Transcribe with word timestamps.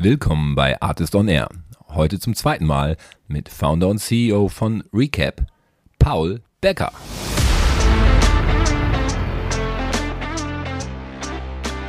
Willkommen 0.00 0.54
bei 0.54 0.80
Artist 0.80 1.16
on 1.16 1.26
Air. 1.26 1.48
Heute 1.88 2.20
zum 2.20 2.36
zweiten 2.36 2.64
Mal 2.64 2.96
mit 3.26 3.48
Founder 3.48 3.88
und 3.88 3.98
CEO 3.98 4.46
von 4.46 4.84
Recap, 4.92 5.46
Paul 5.98 6.40
Becker. 6.60 6.92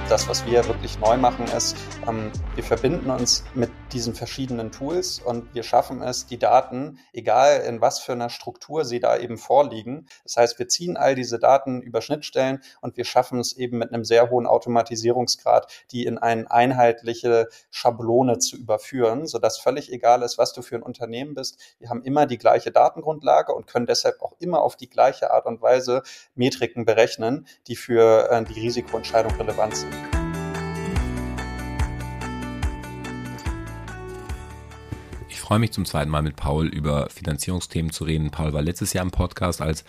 Das, 0.10 0.28
was 0.28 0.44
wir 0.48 0.68
wirklich 0.68 1.00
neu 1.00 1.18
machen, 1.18 1.46
ist, 1.56 1.78
ähm, 2.08 2.32
wir 2.56 2.64
verbinden 2.64 3.12
uns 3.12 3.44
mit 3.54 3.70
diesen 3.94 4.16
verschiedenen 4.16 4.72
Tools 4.72 5.20
und 5.20 5.54
wir 5.54 5.62
schaffen 5.62 6.02
es, 6.02 6.26
die 6.26 6.40
Daten, 6.40 7.00
egal 7.14 7.62
in 7.62 7.80
was 7.80 8.00
für 8.00 8.14
einer 8.14 8.30
Struktur 8.30 8.86
sie 8.86 9.00
da 9.00 9.18
eben 9.18 9.38
vorliegen. 9.38 10.08
Das 10.24 10.38
heißt, 10.38 10.60
wir 10.60 10.68
ziehen 10.68 10.98
all 10.98 11.14
diese 11.14 11.38
Daten 11.38 11.82
über 11.82 12.02
Schnittstellen 12.02 12.62
und 12.82 12.98
wir 12.98 13.06
schaffen 13.06 13.40
es 13.40 13.54
eben 13.54 13.78
mit 13.78 13.94
einem 13.94 14.04
sehr 14.04 14.32
hohen 14.32 14.48
Automatisierungsgrad, 14.48 15.72
die 15.92 16.06
in 16.06 16.18
eine 16.18 16.50
einheitliche 16.50 17.48
Schablone 17.70 18.40
zu 18.40 18.58
überführen, 18.58 19.28
sodass 19.28 19.60
völlig 19.60 19.92
egal 19.92 20.24
ist, 20.24 20.40
was 20.40 20.54
du 20.54 20.64
für 20.64 20.76
ein 20.76 20.84
Unternehmen 20.84 21.36
bist. 21.36 21.60
Wir 21.80 21.90
haben 21.90 22.04
immer 22.04 22.26
die 22.26 22.38
gleiche 22.40 22.72
Datengrundlage 22.72 23.54
und 23.54 23.68
können 23.68 23.86
deshalb 23.86 24.22
auch 24.22 24.34
immer 24.40 24.62
auf 24.62 24.76
die 24.76 24.90
gleiche 24.90 25.32
Art 25.32 25.46
und 25.46 25.62
Weise 25.62 26.02
Metriken 26.34 26.86
berechnen, 26.86 27.48
die 27.68 27.76
für 27.76 28.30
äh, 28.32 28.44
die 28.44 28.60
Risikoentscheidung 28.60 29.36
relevant 29.36 29.76
sind. 29.76 29.99
Freue 35.50 35.58
mich 35.58 35.72
zum 35.72 35.86
zweiten 35.86 36.12
Mal 36.12 36.22
mit 36.22 36.36
Paul 36.36 36.68
über 36.68 37.10
Finanzierungsthemen 37.10 37.92
zu 37.92 38.04
reden. 38.04 38.30
Paul 38.30 38.54
war 38.54 38.62
letztes 38.62 38.94
Jahr 38.94 39.04
im 39.04 39.10
Podcast 39.10 39.64
als 39.64 39.84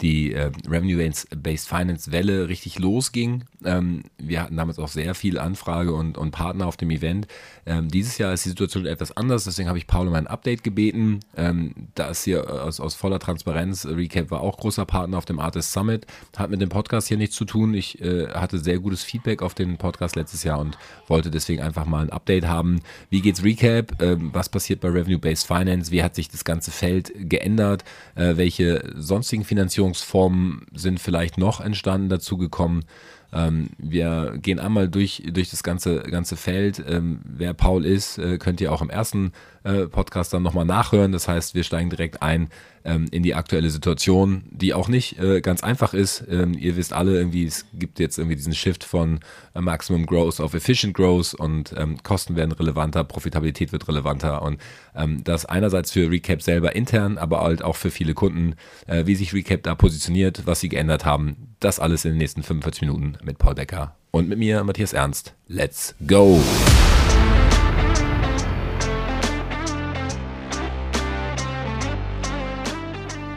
die 0.00 0.32
äh, 0.32 0.50
Revenue-Based 0.68 1.68
Finance 1.68 2.12
Welle 2.12 2.48
richtig 2.48 2.78
losging. 2.78 3.44
Ähm, 3.64 4.04
wir 4.18 4.42
hatten 4.42 4.56
damals 4.56 4.78
auch 4.78 4.88
sehr 4.88 5.14
viel 5.14 5.38
Anfrage 5.38 5.92
und, 5.92 6.16
und 6.16 6.30
Partner 6.30 6.66
auf 6.66 6.76
dem 6.76 6.90
Event. 6.90 7.26
Ähm, 7.66 7.88
dieses 7.88 8.18
Jahr 8.18 8.32
ist 8.32 8.44
die 8.44 8.50
Situation 8.50 8.86
etwas 8.86 9.16
anders, 9.16 9.44
deswegen 9.44 9.68
habe 9.68 9.78
ich 9.78 9.86
Paul 9.86 10.08
um 10.08 10.14
ein 10.14 10.26
Update 10.26 10.64
gebeten. 10.64 11.20
Ähm, 11.36 11.74
da 11.94 12.08
ist 12.08 12.24
hier 12.24 12.64
aus, 12.64 12.80
aus 12.80 12.94
voller 12.94 13.18
Transparenz, 13.18 13.86
Recap 13.86 14.30
war 14.30 14.40
auch 14.40 14.56
großer 14.58 14.86
Partner 14.86 15.18
auf 15.18 15.26
dem 15.26 15.38
Artist 15.38 15.72
Summit, 15.72 16.06
hat 16.36 16.50
mit 16.50 16.60
dem 16.60 16.68
Podcast 16.68 17.08
hier 17.08 17.18
nichts 17.18 17.36
zu 17.36 17.44
tun. 17.44 17.74
Ich 17.74 18.00
äh, 18.00 18.28
hatte 18.28 18.58
sehr 18.58 18.78
gutes 18.78 19.02
Feedback 19.02 19.42
auf 19.42 19.54
den 19.54 19.76
Podcast 19.76 20.16
letztes 20.16 20.44
Jahr 20.44 20.58
und 20.58 20.78
wollte 21.06 21.30
deswegen 21.30 21.62
einfach 21.62 21.84
mal 21.84 22.02
ein 22.02 22.10
Update 22.10 22.46
haben. 22.46 22.80
Wie 23.10 23.20
geht's 23.20 23.44
Recap? 23.44 24.00
Ähm, 24.02 24.30
was 24.32 24.48
passiert 24.48 24.80
bei 24.80 24.88
Revenue-Based 24.88 25.46
Finance? 25.46 25.90
Wie 25.92 26.02
hat 26.02 26.14
sich 26.14 26.28
das 26.28 26.44
ganze 26.44 26.70
Feld 26.70 27.12
geändert? 27.14 27.84
Äh, 28.14 28.36
welche 28.36 28.92
sonstigen 28.96 29.44
Finanzierungen 29.44 29.89
Ausdrucksformen 29.90 30.66
sind 30.74 31.00
vielleicht 31.00 31.36
noch 31.38 31.60
entstanden, 31.60 32.08
dazu 32.08 32.36
gekommen. 32.36 32.84
Ähm, 33.32 33.70
wir 33.78 34.38
gehen 34.40 34.58
einmal 34.58 34.88
durch, 34.88 35.22
durch 35.32 35.50
das 35.50 35.62
ganze, 35.62 36.00
ganze 36.00 36.36
Feld. 36.36 36.82
Ähm, 36.86 37.20
wer 37.24 37.54
Paul 37.54 37.84
ist, 37.84 38.18
äh, 38.18 38.38
könnt 38.38 38.60
ihr 38.60 38.72
auch 38.72 38.82
im 38.82 38.90
ersten 38.90 39.32
äh, 39.64 39.86
Podcast 39.86 40.32
dann 40.32 40.42
nochmal 40.42 40.64
nachhören. 40.64 41.12
Das 41.12 41.28
heißt, 41.28 41.54
wir 41.54 41.64
steigen 41.64 41.90
direkt 41.90 42.22
ein 42.22 42.48
ähm, 42.84 43.06
in 43.10 43.22
die 43.22 43.34
aktuelle 43.34 43.70
Situation, 43.70 44.44
die 44.50 44.74
auch 44.74 44.88
nicht 44.88 45.18
äh, 45.18 45.40
ganz 45.40 45.62
einfach 45.62 45.94
ist. 45.94 46.24
Ähm, 46.30 46.54
ihr 46.54 46.76
wisst 46.76 46.92
alle 46.92 47.16
irgendwie, 47.16 47.44
es 47.44 47.66
gibt 47.74 47.98
jetzt 47.98 48.18
irgendwie 48.18 48.36
diesen 48.36 48.54
Shift 48.54 48.84
von 48.84 49.20
äh, 49.54 49.60
Maximum 49.60 50.06
Growth 50.06 50.40
auf 50.40 50.54
Efficient 50.54 50.94
Growth 50.94 51.34
und 51.34 51.74
ähm, 51.76 52.02
Kosten 52.02 52.36
werden 52.36 52.52
relevanter, 52.52 53.04
Profitabilität 53.04 53.72
wird 53.72 53.86
relevanter 53.88 54.42
und 54.42 54.60
ähm, 54.94 55.22
das 55.24 55.44
einerseits 55.44 55.90
für 55.90 56.10
Recap 56.10 56.42
selber 56.42 56.74
intern, 56.74 57.18
aber 57.18 57.42
halt 57.42 57.62
auch 57.62 57.76
für 57.76 57.90
viele 57.90 58.14
Kunden, 58.14 58.54
äh, 58.86 59.06
wie 59.06 59.14
sich 59.14 59.34
Recap 59.34 59.62
da 59.62 59.74
positioniert, 59.74 60.42
was 60.46 60.60
sie 60.60 60.68
geändert 60.68 61.04
haben. 61.04 61.54
Das 61.60 61.78
alles 61.78 62.04
in 62.04 62.12
den 62.12 62.18
nächsten 62.18 62.42
45 62.42 62.82
Minuten 62.82 63.18
mit 63.22 63.38
Paul 63.38 63.54
Becker 63.54 63.96
und 64.10 64.28
mit 64.28 64.38
mir, 64.38 64.64
Matthias 64.64 64.92
Ernst. 64.92 65.34
Let's 65.46 65.94
go! 66.06 66.40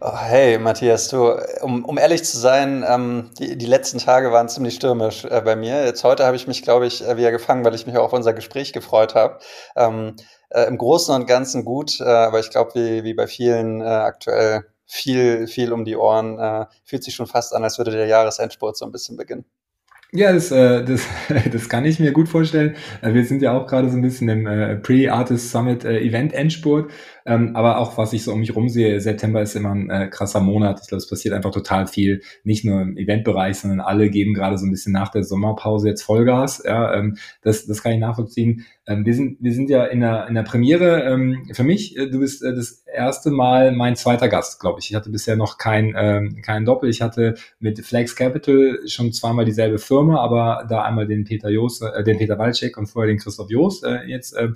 Oh, 0.00 0.16
hey, 0.16 0.58
Matthias, 0.58 1.08
du, 1.08 1.32
um, 1.60 1.84
um 1.84 1.98
ehrlich 1.98 2.22
zu 2.22 2.38
sein, 2.38 2.84
ähm, 2.86 3.30
die, 3.40 3.58
die 3.58 3.66
letzten 3.66 3.98
Tage 3.98 4.30
waren 4.30 4.48
ziemlich 4.48 4.76
stürmisch 4.76 5.24
äh, 5.24 5.40
bei 5.44 5.56
mir. 5.56 5.84
Jetzt 5.84 6.04
heute 6.04 6.24
habe 6.24 6.36
ich 6.36 6.46
mich, 6.46 6.62
glaube 6.62 6.86
ich, 6.86 7.04
äh, 7.04 7.16
wieder 7.16 7.32
gefangen, 7.32 7.64
weil 7.64 7.74
ich 7.74 7.84
mich 7.84 7.96
auch 7.96 8.04
auf 8.04 8.12
unser 8.12 8.32
Gespräch 8.32 8.72
gefreut 8.72 9.16
habe. 9.16 9.40
Ähm, 9.74 10.14
äh, 10.50 10.68
Im 10.68 10.78
Großen 10.78 11.12
und 11.12 11.26
Ganzen 11.26 11.64
gut, 11.64 11.98
äh, 11.98 12.04
aber 12.04 12.38
ich 12.38 12.50
glaube, 12.50 12.76
wie, 12.76 13.02
wie 13.02 13.14
bei 13.14 13.26
vielen 13.26 13.80
äh, 13.80 13.86
aktuell 13.86 14.66
viel, 14.86 15.48
viel 15.48 15.72
um 15.72 15.84
die 15.84 15.96
Ohren. 15.96 16.38
Äh, 16.38 16.66
fühlt 16.84 17.02
sich 17.02 17.16
schon 17.16 17.26
fast 17.26 17.52
an, 17.52 17.64
als 17.64 17.78
würde 17.78 17.90
der 17.90 18.06
Jahresendsport 18.06 18.76
so 18.76 18.84
ein 18.84 18.92
bisschen 18.92 19.16
beginnen. 19.16 19.46
Ja, 20.12 20.32
das, 20.32 20.48
das, 20.48 21.02
das 21.52 21.68
kann 21.68 21.84
ich 21.84 21.98
mir 21.98 22.12
gut 22.12 22.30
vorstellen. 22.30 22.76
Wir 23.02 23.26
sind 23.26 23.42
ja 23.42 23.52
auch 23.52 23.66
gerade 23.66 23.90
so 23.90 23.96
ein 23.96 24.00
bisschen 24.00 24.28
im 24.30 24.80
Pre-Artist 24.80 25.50
Summit 25.50 25.84
Event 25.84 26.32
Endspurt. 26.32 26.90
Ähm, 27.28 27.54
aber 27.54 27.76
auch 27.76 27.98
was 27.98 28.14
ich 28.14 28.24
so 28.24 28.32
um 28.32 28.40
mich 28.40 28.56
rum 28.56 28.70
sehe, 28.70 29.00
September 29.00 29.42
ist 29.42 29.54
immer 29.54 29.74
ein 29.74 29.90
äh, 29.90 30.08
krasser 30.08 30.40
Monat. 30.40 30.80
Ich 30.80 30.88
glaube, 30.88 31.02
es 31.02 31.10
passiert 31.10 31.34
einfach 31.34 31.50
total 31.50 31.86
viel. 31.86 32.22
Nicht 32.42 32.64
nur 32.64 32.80
im 32.80 32.96
Eventbereich, 32.96 33.58
sondern 33.58 33.80
alle 33.80 34.08
geben 34.08 34.32
gerade 34.32 34.56
so 34.56 34.64
ein 34.64 34.70
bisschen 34.70 34.94
nach 34.94 35.10
der 35.10 35.24
Sommerpause 35.24 35.88
jetzt 35.88 36.02
Vollgas. 36.02 36.62
Ja, 36.64 36.94
ähm, 36.94 37.18
das, 37.42 37.66
das 37.66 37.82
kann 37.82 37.92
ich 37.92 38.00
nachvollziehen. 38.00 38.64
Ähm, 38.86 39.04
wir 39.04 39.14
sind, 39.14 39.36
wir 39.40 39.52
sind 39.52 39.68
ja 39.68 39.84
in 39.84 40.00
der, 40.00 40.26
in 40.28 40.34
der 40.34 40.42
Premiere. 40.42 41.02
Ähm, 41.02 41.46
für 41.52 41.64
mich, 41.64 41.98
äh, 41.98 42.08
du 42.08 42.20
bist 42.20 42.42
äh, 42.42 42.54
das 42.54 42.82
erste 42.86 43.30
Mal 43.30 43.72
mein 43.72 43.96
zweiter 43.96 44.28
Gast, 44.28 44.60
glaube 44.60 44.80
ich. 44.80 44.88
Ich 44.88 44.96
hatte 44.96 45.10
bisher 45.10 45.36
noch 45.36 45.58
kein, 45.58 45.94
ähm, 45.96 46.40
kein 46.40 46.64
Doppel. 46.64 46.88
Ich 46.88 47.02
hatte 47.02 47.34
mit 47.60 47.84
Flex 47.84 48.16
Capital 48.16 48.78
schon 48.86 49.12
zweimal 49.12 49.44
dieselbe 49.44 49.78
Firma, 49.78 50.18
aber 50.20 50.64
da 50.66 50.82
einmal 50.82 51.06
den 51.06 51.24
Peter 51.24 51.50
Jost, 51.50 51.82
äh, 51.82 52.02
den 52.02 52.16
Peter 52.16 52.38
Walczek 52.38 52.78
und 52.78 52.86
vorher 52.86 53.12
den 53.12 53.18
Christoph 53.18 53.50
Jost. 53.50 53.84
Äh, 53.84 54.04
jetzt 54.06 54.34
äh, 54.34 54.48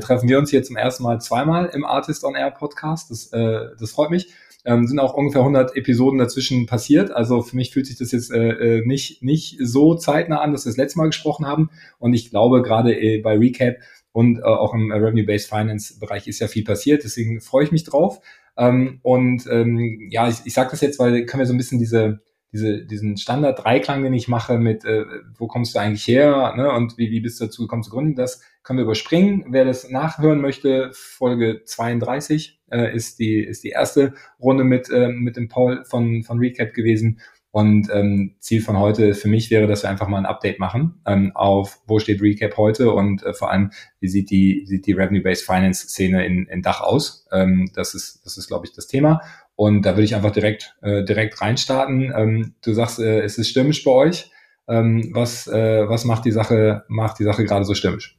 treffen 0.00 0.28
wir 0.28 0.38
uns 0.38 0.50
hier 0.50 0.62
zum 0.62 0.76
ersten 0.76 1.02
Mal 1.02 1.18
zweimal 1.22 1.70
im 1.72 1.86
Artist 1.86 2.17
Artist 2.18 2.24
on 2.24 2.34
Air 2.34 2.50
Podcast. 2.50 3.10
Das, 3.10 3.32
äh, 3.32 3.76
das 3.78 3.92
freut 3.92 4.10
mich. 4.10 4.32
Ähm, 4.64 4.86
sind 4.86 4.98
auch 4.98 5.14
ungefähr 5.14 5.40
100 5.40 5.76
Episoden 5.76 6.18
dazwischen 6.18 6.66
passiert. 6.66 7.10
Also 7.10 7.42
für 7.42 7.56
mich 7.56 7.72
fühlt 7.72 7.86
sich 7.86 7.96
das 7.96 8.12
jetzt 8.12 8.30
äh, 8.32 8.78
äh, 8.78 8.86
nicht, 8.86 9.22
nicht 9.22 9.58
so 9.62 9.94
zeitnah 9.94 10.40
an, 10.40 10.52
dass 10.52 10.66
wir 10.66 10.70
das 10.70 10.76
letzte 10.76 10.98
Mal 10.98 11.06
gesprochen 11.06 11.46
haben. 11.46 11.70
Und 11.98 12.14
ich 12.14 12.30
glaube, 12.30 12.62
gerade 12.62 12.98
äh, 12.98 13.20
bei 13.20 13.38
Recap 13.38 13.76
und 14.12 14.38
äh, 14.38 14.42
auch 14.42 14.74
im 14.74 14.90
Revenue-Based 14.90 15.48
Finance-Bereich 15.48 16.26
ist 16.26 16.40
ja 16.40 16.48
viel 16.48 16.64
passiert. 16.64 17.04
Deswegen 17.04 17.40
freue 17.40 17.64
ich 17.64 17.72
mich 17.72 17.84
drauf. 17.84 18.20
Ähm, 18.56 18.98
und 19.02 19.46
ähm, 19.50 20.08
ja, 20.10 20.28
ich, 20.28 20.38
ich 20.44 20.54
sage 20.54 20.70
das 20.72 20.80
jetzt, 20.80 20.98
weil 20.98 21.24
können 21.24 21.40
wir 21.40 21.46
so 21.46 21.54
ein 21.54 21.58
bisschen 21.58 21.78
diese 21.78 22.20
diese, 22.52 22.84
diesen 22.84 23.16
Standard-Dreiklang, 23.16 24.02
den 24.02 24.14
ich 24.14 24.28
mache 24.28 24.58
mit, 24.58 24.84
äh, 24.84 25.04
wo 25.36 25.46
kommst 25.46 25.74
du 25.74 25.78
eigentlich 25.78 26.06
her 26.06 26.54
ne, 26.56 26.70
und 26.72 26.96
wie, 26.96 27.10
wie 27.10 27.20
bist 27.20 27.40
du 27.40 27.44
dazu 27.44 27.62
gekommen 27.62 27.82
zu 27.82 27.90
gründen, 27.90 28.14
das 28.14 28.42
können 28.62 28.78
wir 28.78 28.84
überspringen. 28.84 29.46
Wer 29.48 29.64
das 29.64 29.88
nachhören 29.90 30.40
möchte, 30.40 30.90
Folge 30.92 31.62
32 31.64 32.60
äh, 32.70 32.94
ist, 32.94 33.18
die, 33.18 33.38
ist 33.40 33.64
die 33.64 33.70
erste 33.70 34.14
Runde 34.40 34.64
mit, 34.64 34.90
äh, 34.90 35.08
mit 35.08 35.36
dem 35.36 35.48
Paul 35.48 35.84
von, 35.84 36.22
von 36.22 36.38
Recap 36.38 36.74
gewesen. 36.74 37.20
Und 37.50 37.88
ähm, 37.90 38.36
Ziel 38.40 38.60
von 38.60 38.78
heute 38.78 39.14
für 39.14 39.28
mich 39.28 39.50
wäre, 39.50 39.66
dass 39.66 39.82
wir 39.82 39.90
einfach 39.90 40.06
mal 40.06 40.18
ein 40.18 40.26
Update 40.26 40.58
machen 40.58 41.00
ähm, 41.06 41.32
auf, 41.34 41.80
wo 41.86 41.98
steht 41.98 42.20
Recap 42.20 42.58
heute 42.58 42.92
und 42.92 43.22
äh, 43.22 43.32
vor 43.32 43.50
allem, 43.50 43.70
wie 44.00 44.08
sieht 44.08 44.30
die, 44.30 44.64
sieht 44.66 44.86
die 44.86 44.92
Revenue-Based 44.92 45.46
Finance-Szene 45.46 46.26
in, 46.26 46.46
in 46.46 46.60
Dach 46.60 46.82
aus. 46.82 47.26
Ähm, 47.32 47.70
das 47.74 47.94
ist, 47.94 48.24
das 48.26 48.36
ist 48.36 48.48
glaube 48.48 48.66
ich, 48.66 48.74
das 48.74 48.86
Thema. 48.86 49.22
Und 49.58 49.82
da 49.82 49.94
würde 49.94 50.04
ich 50.04 50.14
einfach 50.14 50.30
direkt, 50.30 50.76
äh, 50.82 51.02
direkt 51.02 51.40
reinstarten. 51.40 52.12
Ähm, 52.16 52.54
du 52.62 52.72
sagst, 52.74 53.00
äh, 53.00 53.22
es 53.22 53.38
ist 53.38 53.48
stürmisch 53.48 53.82
bei 53.82 53.90
euch. 53.90 54.30
Ähm, 54.68 55.10
was, 55.12 55.48
äh, 55.48 55.88
was 55.88 56.04
macht 56.04 56.24
die 56.26 56.30
Sache, 56.30 56.84
macht 56.86 57.18
die 57.18 57.24
Sache 57.24 57.44
gerade 57.44 57.64
so 57.64 57.74
stürmisch? 57.74 58.16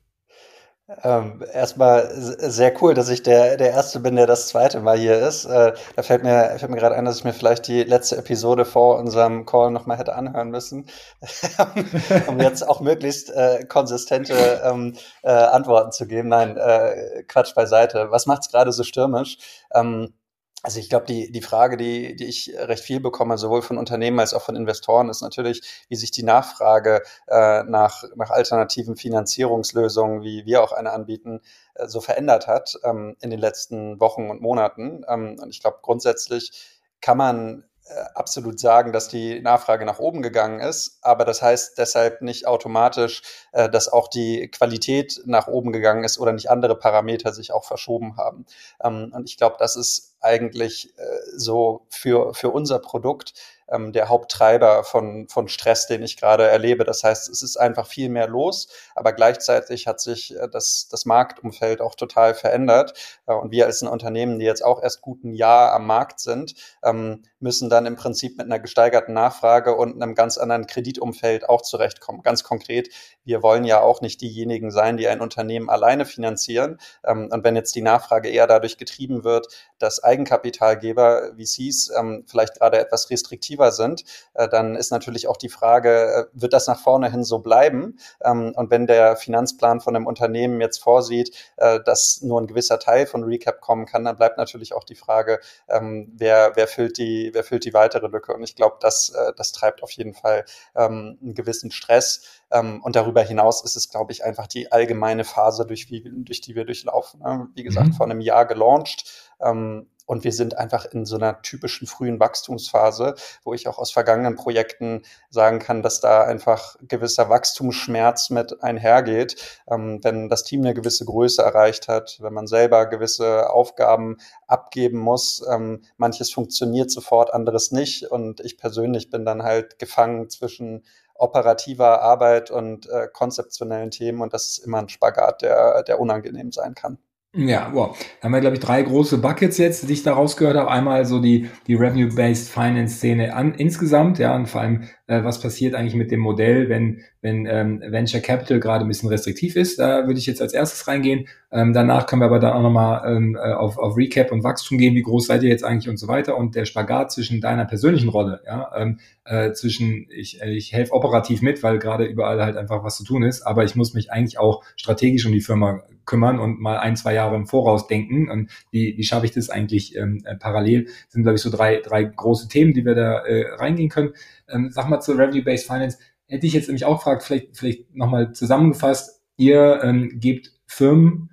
Ähm, 1.02 1.42
erstmal 1.54 2.10
sehr 2.14 2.74
cool, 2.82 2.94
dass 2.94 3.08
ich 3.08 3.24
der, 3.24 3.56
der 3.56 3.70
Erste 3.70 4.02
bin, 4.02 4.18
der 4.18 4.28
das 4.28 4.50
zweite 4.50 4.82
Mal 4.82 4.98
hier 4.98 5.18
ist. 5.18 5.46
Äh, 5.46 5.72
da 5.96 6.02
fällt 6.04 6.24
mir, 6.24 6.58
fällt 6.58 6.72
mir 6.72 6.78
gerade 6.78 6.96
ein, 6.96 7.06
dass 7.06 7.20
ich 7.20 7.24
mir 7.24 7.32
vielleicht 7.32 7.70
die 7.70 7.84
letzte 7.84 8.18
Episode 8.18 8.66
vor 8.66 8.98
unserem 8.98 9.46
Call 9.46 9.72
nochmal 9.72 9.98
hätte 9.98 10.16
anhören 10.16 10.50
müssen, 10.50 10.88
um 12.28 12.42
jetzt 12.42 12.68
auch 12.68 12.82
möglichst 12.82 13.30
äh, 13.30 13.64
konsistente 13.64 14.62
ähm, 14.66 14.94
äh, 15.24 15.32
Antworten 15.32 15.94
zu 15.94 16.06
geben. 16.06 16.28
Nein, 16.28 16.58
äh, 16.58 17.24
Quatsch 17.30 17.56
beiseite. 17.56 18.08
Was 18.12 18.26
macht's 18.26 18.52
gerade 18.52 18.74
so 18.74 18.84
stürmisch? 18.84 19.38
Ähm, 19.74 20.14
Also 20.62 20.80
ich 20.80 20.90
glaube, 20.90 21.06
die, 21.06 21.32
die 21.32 21.42
Frage, 21.42 21.78
die, 21.78 22.16
die 22.16 22.26
ich 22.26 22.54
recht 22.58 22.84
viel 22.84 23.00
bekomme, 23.00 23.38
sowohl 23.38 23.62
von 23.62 23.78
Unternehmen 23.78 24.20
als 24.20 24.34
auch 24.34 24.42
von 24.42 24.58
Investoren, 24.58 25.10
ist 25.10 25.22
natürlich, 25.22 25.62
wie 25.88 25.96
sich 25.96 26.12
die 26.12 26.24
Nachfrage 26.24 27.02
äh, 27.28 27.64
nach, 27.64 28.04
nach 28.16 28.30
alternativen 28.30 28.98
Finanzierungslösungen, 28.98 30.22
wie 30.22 30.46
wir 30.46 30.62
auch 30.62 30.74
eine 30.74 30.92
anbieten, 30.92 31.42
äh, 31.76 31.88
so 31.88 32.02
verändert 32.02 32.48
hat 32.48 32.78
ähm, 32.84 33.16
in 33.22 33.30
den 33.30 33.40
letzten 33.40 34.02
Wochen 34.02 34.30
und 34.30 34.42
Monaten. 34.42 35.06
Ähm, 35.08 35.38
und 35.42 35.50
ich 35.50 35.62
glaube, 35.62 35.80
grundsätzlich 35.82 36.52
kann 37.00 37.18
man 37.18 37.64
äh, 37.90 38.04
absolut 38.14 38.60
sagen, 38.60 38.92
dass 38.92 39.08
die 39.08 39.40
Nachfrage 39.40 39.86
nach 39.86 39.98
oben 40.00 40.22
gegangen 40.22 40.60
ist, 40.60 41.00
aber 41.02 41.26
das 41.26 41.42
heißt 41.42 41.78
deshalb 41.78 42.22
nicht 42.22 42.46
automatisch, 42.48 43.24
äh, 43.52 43.70
dass 43.70 43.88
auch 43.88 44.10
die 44.10 44.50
Qualität 44.52 45.22
nach 45.26 45.48
oben 45.48 45.72
gegangen 45.72 46.04
ist 46.04 46.20
oder 46.20 46.32
nicht 46.32 46.52
andere 46.52 46.78
Parameter 46.78 47.34
sich 47.34 47.52
auch 47.52 47.64
verschoben 47.64 48.18
haben. 48.18 48.46
Ähm, 48.84 49.12
und 49.16 49.30
ich 49.30 49.38
glaube, 49.38 49.56
das 49.58 49.76
ist 49.76 50.09
eigentlich 50.22 50.98
äh, 50.98 51.04
so 51.36 51.86
für, 51.90 52.34
für 52.34 52.50
unser 52.50 52.80
Produkt 52.80 53.34
ähm, 53.72 53.94
der 53.94 54.10
Haupttreiber 54.10 54.84
von, 54.84 55.28
von 55.28 55.48
Stress, 55.48 55.88
den 55.88 56.04
ich 56.04 56.18
gerade 56.18 56.48
erlebe. 56.48 56.84
Das 56.84 57.04
heißt, 57.04 57.30
es 57.30 57.42
ist 57.42 57.58
einfach 57.58 57.88
viel 57.88 58.10
mehr 58.10 58.28
los, 58.28 58.68
aber 58.96 59.14
gleichzeitig 59.14 59.88
hat 59.88 60.00
sich 60.00 60.36
äh, 60.36 60.48
das, 60.50 60.88
das 60.90 61.06
Marktumfeld 61.06 61.82
auch 61.82 61.96
total 61.96 62.34
verändert. 62.34 62.94
Äh, 63.28 63.34
und 63.34 63.52
wir 63.52 63.66
als 63.66 63.82
ein 63.82 63.88
Unternehmen, 63.88 64.40
die 64.40 64.46
jetzt 64.46 64.64
auch 64.64 64.82
erst 64.82 65.02
gut 65.02 65.24
ein 65.24 65.34
Jahr 65.34 65.74
am 65.74 65.86
Markt 65.86 66.20
sind, 66.20 66.56
ähm, 66.84 67.24
müssen 67.40 67.70
dann 67.70 67.86
im 67.86 67.96
Prinzip 67.96 68.38
mit 68.38 68.46
einer 68.46 68.60
gesteigerten 68.60 69.14
Nachfrage 69.14 69.76
und 69.76 70.02
einem 70.02 70.16
ganz 70.16 70.38
anderen 70.38 70.68
Kreditumfeld 70.68 71.48
auch 71.48 71.62
zurechtkommen. 71.62 72.22
Ganz 72.22 72.44
konkret, 72.44 72.90
wir 73.24 73.44
wollen 73.44 73.64
ja 73.64 73.82
auch 73.82 74.02
nicht 74.02 74.22
diejenigen 74.22 74.72
sein, 74.72 74.98
die 74.98 75.08
ein 75.08 75.22
Unternehmen 75.22 75.70
alleine 75.70 76.06
finanzieren. 76.06 76.80
Ähm, 77.06 77.30
und 77.32 77.44
wenn 77.44 77.56
jetzt 77.56 77.76
die 77.76 77.82
Nachfrage 77.82 78.30
eher 78.30 78.48
dadurch 78.48 78.78
getrieben 78.78 79.24
wird, 79.24 79.48
dass 79.78 80.04
Eigenkapitalgeber, 80.10 81.34
VCs, 81.38 81.92
ähm, 81.98 82.26
vielleicht 82.28 82.56
gerade 82.56 82.80
etwas 82.80 83.10
restriktiver 83.10 83.72
sind, 83.72 84.04
äh, 84.34 84.50
dann 84.50 84.76
ist 84.76 84.92
natürlich 84.92 85.28
auch 85.28 85.38
die 85.38 85.50
Frage, 85.50 85.90
äh, 85.90 86.26
wird 86.34 86.54
das 86.54 86.68
nach 86.68 86.80
vorne 86.80 87.12
hin 87.12 87.24
so 87.24 87.40
bleiben? 87.40 88.00
Ähm, 88.24 88.54
und 88.56 88.72
wenn 88.72 88.88
der 88.88 89.16
Finanzplan 89.16 89.82
von 89.82 89.96
einem 89.96 90.08
Unternehmen 90.08 90.62
jetzt 90.62 90.80
vorsieht, 90.80 91.36
äh, 91.58 91.80
dass 91.86 92.22
nur 92.22 92.42
ein 92.42 92.48
gewisser 92.48 92.80
Teil 92.80 93.06
von 93.06 93.24
Recap 93.24 93.62
kommen 93.62 93.86
kann, 93.86 94.06
dann 94.06 94.18
bleibt 94.18 94.38
natürlich 94.38 94.74
auch 94.74 94.84
die 94.84 94.96
Frage, 94.96 95.40
ähm, 95.70 96.12
wer, 96.18 96.54
wer 96.56 96.68
füllt 96.68 96.98
die 96.98 97.30
wer 97.34 97.44
füllt 97.44 97.66
die 97.66 97.74
weitere 97.74 98.08
Lücke? 98.08 98.34
Und 98.34 98.44
ich 98.44 98.56
glaube, 98.56 98.78
das, 98.80 99.10
äh, 99.10 99.34
das 99.36 99.52
treibt 99.52 99.84
auf 99.84 99.92
jeden 99.92 100.14
Fall 100.14 100.46
ähm, 100.76 101.18
einen 101.22 101.34
gewissen 101.36 101.72
Stress. 101.72 102.24
Ähm, 102.52 102.82
und 102.84 102.96
darüber 102.96 103.22
hinaus 103.22 103.64
ist 103.64 103.76
es, 103.76 103.90
glaube 103.90 104.12
ich, 104.12 104.24
einfach 104.24 104.48
die 104.48 104.72
allgemeine 104.72 105.24
Phase, 105.24 105.66
durch, 105.66 105.90
wie, 105.90 106.04
durch 106.04 106.42
die 106.42 106.56
wir 106.56 106.66
durchlaufen. 106.66 107.22
Ne? 107.22 107.48
Wie 107.56 107.64
gesagt, 107.64 107.88
mhm. 107.88 107.94
vor 107.94 108.06
einem 108.06 108.22
Jahr 108.22 108.46
gelauncht. 108.46 109.29
Ähm, 109.42 109.88
und 110.10 110.24
wir 110.24 110.32
sind 110.34 110.58
einfach 110.58 110.86
in 110.86 111.06
so 111.06 111.18
einer 111.18 111.44
typischen 111.44 111.86
frühen 111.86 112.20
Wachstumsphase, 112.20 113.14
wo 113.44 113.54
ich 113.54 113.68
auch 113.68 113.78
aus 113.78 113.92
vergangenen 113.92 114.36
Projekten 114.36 115.04
sagen 115.30 115.60
kann, 115.60 115.84
dass 115.84 116.00
da 116.00 116.24
einfach 116.24 116.78
gewisser 116.82 117.30
Wachstumsschmerz 117.30 118.32
mit 118.32 118.64
einhergeht, 118.64 119.36
ähm, 119.70 120.00
wenn 120.02 120.28
das 120.28 120.44
Team 120.46 120.62
eine 120.62 120.74
gewisse 120.74 121.06
Größe 121.06 121.44
erreicht 121.44 121.88
hat, 121.88 122.18
wenn 122.22 122.34
man 122.34 122.48
selber 122.48 122.88
gewisse 122.88 123.52
Aufgaben 123.52 124.18
abgeben 124.48 124.98
muss. 124.98 125.46
Ähm, 125.48 125.84
manches 125.98 126.32
funktioniert 126.32 126.90
sofort, 126.90 127.32
anderes 127.32 127.72
nicht. 127.72 128.10
Und 128.10 128.40
ich 128.40 128.58
persönlich 128.58 129.12
bin 129.12 129.26
dann 129.26 129.44
halt 129.44 129.78
gefangen 129.78 130.28
zwischen 130.28 130.86
operativer 131.14 132.02
Arbeit 132.02 132.50
und 132.50 132.90
äh, 132.90 133.10
konzeptionellen 133.14 133.92
Themen 133.92 134.22
und 134.22 134.34
das 134.34 134.48
ist 134.48 134.58
immer 134.58 134.80
ein 134.80 134.90
Spagat, 134.90 135.44
der, 135.44 135.84
der 135.84 136.00
unangenehm 136.00 136.52
sein 136.52 136.74
kann. 136.74 136.98
Ja, 137.36 137.72
wow. 137.74 137.96
Da 138.20 138.26
haben 138.26 138.32
wir, 138.32 138.42
glaube 138.42 138.56
ich, 138.56 138.62
drei 138.62 138.82
große 138.82 139.20
Buckets 139.20 139.60
jetzt, 139.60 139.88
die 139.88 139.94
ich 139.94 140.02
da 140.02 140.14
rausgehört 140.14 140.58
habe. 140.58 140.72
Einmal 140.72 141.06
so 141.06 141.20
die, 141.22 141.48
die 141.68 141.76
Revenue-Based 141.76 142.50
Finance-Szene 142.50 143.36
an, 143.36 143.54
insgesamt, 143.54 144.18
ja, 144.18 144.36
und 144.36 144.48
vor 144.48 144.62
allem, 144.62 144.90
äh, 145.10 145.24
was 145.24 145.42
passiert 145.42 145.74
eigentlich 145.74 145.96
mit 145.96 146.12
dem 146.12 146.20
Modell, 146.20 146.70
wenn, 146.70 147.02
wenn 147.22 147.48
ähm, 147.48 147.82
Venture 147.82 148.22
Capital 148.22 148.60
gerade 148.60 148.86
ein 148.86 148.88
bisschen 148.88 149.10
restriktiv 149.10 149.56
ist. 149.56 149.80
Da 149.80 150.06
würde 150.06 150.20
ich 150.20 150.28
jetzt 150.28 150.42
als 150.42 150.54
erstes 150.54 150.88
reingehen. 150.88 151.28
Ähm, 151.52 151.74
danach 151.74 152.06
können 152.06 152.22
wir 152.22 152.28
aber 152.28 152.38
dann 152.40 152.54
auch 152.54 152.62
nochmal 152.62 153.02
ähm, 153.08 153.36
äh, 153.36 153.54
auf, 153.54 153.80
auf 153.80 153.98
Recap 153.98 154.32
und 154.32 154.44
Wachstum 154.44 154.78
gehen, 154.78 154.94
wie 154.94 155.02
groß 155.02 155.26
seid 155.26 155.42
ihr 155.42 155.50
jetzt 155.50 155.64
eigentlich 155.64 155.90
und 155.90 155.98
so 155.98 156.08
weiter. 156.08 156.38
Und 156.38 156.54
der 156.54 156.66
Spagat 156.66 157.12
zwischen 157.12 157.42
deiner 157.42 157.66
persönlichen 157.66 158.10
Rolle, 158.10 158.42
ja, 158.46 158.72
ähm, 158.78 159.00
äh, 159.26 159.52
zwischen 159.54 160.06
ich, 160.12 160.44
äh, 160.44 160.52
ich 160.52 160.74
helfe 160.74 160.94
operativ 160.94 161.42
mit, 161.42 161.64
weil 161.64 161.80
gerade 161.80 162.06
überall 162.06 162.40
halt 162.44 162.56
einfach 162.56 162.84
was 162.84 162.98
zu 162.98 163.04
tun 163.04 163.24
ist, 163.24 163.42
aber 163.42 163.64
ich 163.64 163.76
muss 163.76 163.96
mich 163.96 164.12
eigentlich 164.12 164.38
auch 164.38 164.64
strategisch 164.76 165.26
um 165.26 165.32
die 165.32 165.42
Firma 165.42 165.82
kümmern 166.10 166.40
und 166.40 166.60
mal 166.60 166.80
ein, 166.80 166.96
zwei 166.96 167.14
Jahre 167.14 167.36
im 167.36 167.46
Voraus 167.46 167.88
denken. 167.88 168.30
Und 168.30 168.50
wie, 168.72 168.98
wie 168.98 169.04
schaffe 169.04 169.26
ich 169.28 169.32
das 169.32 169.50
eigentlich 169.50 169.96
ähm, 169.96 170.24
äh, 170.26 170.36
parallel? 170.36 170.86
Das 170.86 171.14
sind, 171.14 171.22
glaube 171.22 171.36
ich, 171.36 171.42
so 171.42 171.52
drei, 171.52 171.78
drei 171.78 172.04
große 172.04 172.48
Themen, 172.48 172.74
die 172.74 172.84
wir 172.84 172.96
da 172.96 173.20
äh, 173.20 173.54
reingehen 173.54 173.90
können. 173.90 174.14
Ähm, 174.52 174.70
sag 174.72 174.90
mal 174.90 175.00
zur 175.00 175.18
Revenue-Based 175.18 175.68
Finance. 175.68 175.98
Hätte 176.28 176.48
ich 176.48 176.54
jetzt 176.54 176.68
nämlich 176.68 176.86
auch 176.86 176.98
gefragt, 176.98 177.24
vielleicht, 177.24 177.58
vielleicht 177.58 177.96
nochmal 177.96 178.34
zusammengefasst, 178.34 179.22
ihr 179.38 179.82
ähm, 179.84 180.20
gebt 180.20 180.52
Firmen 180.68 181.30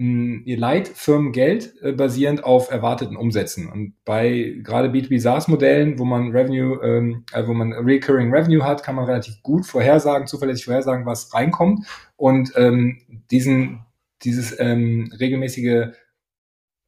ihr 0.00 0.56
leiht 0.56 0.88
Firmen 0.88 1.30
Geld 1.30 1.74
äh, 1.82 1.92
basierend 1.92 2.42
auf 2.42 2.70
erwarteten 2.70 3.16
Umsätzen. 3.16 3.70
Und 3.70 3.92
bei 4.06 4.56
gerade 4.62 4.88
B2B 4.88 5.20
SaaS-Modellen, 5.20 5.98
wo 5.98 6.06
man 6.06 6.30
Revenue, 6.30 6.80
ähm, 6.82 7.24
äh, 7.32 7.46
wo 7.46 7.52
man 7.52 7.74
Recurring 7.74 8.32
Revenue 8.32 8.64
hat, 8.64 8.82
kann 8.82 8.94
man 8.94 9.04
relativ 9.04 9.42
gut 9.42 9.66
vorhersagen, 9.66 10.26
zuverlässig 10.26 10.64
vorhersagen, 10.64 11.04
was 11.04 11.34
reinkommt. 11.34 11.86
Und 12.16 12.50
ähm, 12.56 13.02
diesen, 13.30 13.84
dieses 14.22 14.58
ähm, 14.58 15.12
regelmäßige 15.20 15.88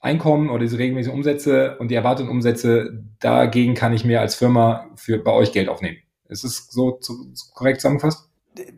Einkommen 0.02 0.50
oder 0.50 0.58
diese 0.58 0.78
regelmäßigen 0.78 1.16
Umsätze 1.16 1.76
und 1.78 1.88
die 1.88 1.94
erwarteten 1.94 2.28
Umsätze, 2.28 3.04
dagegen 3.20 3.74
kann 3.74 3.92
ich 3.92 4.04
mir 4.04 4.20
als 4.20 4.34
Firma 4.34 4.86
für 4.96 5.18
bei 5.18 5.32
euch 5.32 5.52
Geld 5.52 5.68
aufnehmen. 5.68 5.98
Ist 6.28 6.44
es 6.44 6.68
so, 6.70 6.98
so 7.00 7.14
korrekt 7.54 7.80
zusammengefasst? 7.80 8.28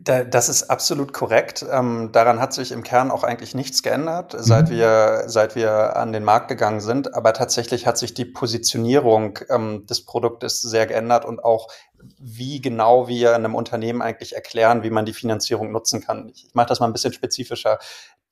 Das 0.01 0.47
ist 0.47 0.69
absolut 0.69 1.11
korrekt. 1.11 1.65
Ähm, 1.69 2.11
daran 2.13 2.39
hat 2.39 2.53
sich 2.53 2.71
im 2.71 2.83
Kern 2.83 3.11
auch 3.11 3.25
eigentlich 3.25 3.55
nichts 3.55 3.83
geändert, 3.83 4.33
seit 4.37 4.69
mhm. 4.69 4.75
wir, 4.75 5.23
seit 5.25 5.55
wir 5.55 5.97
an 5.97 6.13
den 6.13 6.23
Markt 6.23 6.47
gegangen 6.47 6.79
sind. 6.79 7.13
Aber 7.13 7.33
tatsächlich 7.33 7.85
hat 7.85 7.97
sich 7.97 8.13
die 8.13 8.23
Positionierung 8.23 9.39
ähm, 9.49 9.85
des 9.85 10.05
Produktes 10.05 10.61
sehr 10.61 10.85
geändert 10.85 11.25
und 11.25 11.43
auch 11.43 11.67
wie 12.19 12.61
genau 12.61 13.09
wir 13.09 13.35
einem 13.35 13.55
Unternehmen 13.55 14.01
eigentlich 14.01 14.33
erklären, 14.35 14.83
wie 14.83 14.91
man 14.91 15.05
die 15.05 15.13
Finanzierung 15.13 15.71
nutzen 15.71 16.01
kann. 16.01 16.29
Ich 16.29 16.47
mache 16.53 16.67
das 16.67 16.79
mal 16.79 16.85
ein 16.85 16.93
bisschen 16.93 17.13
spezifischer. 17.13 17.79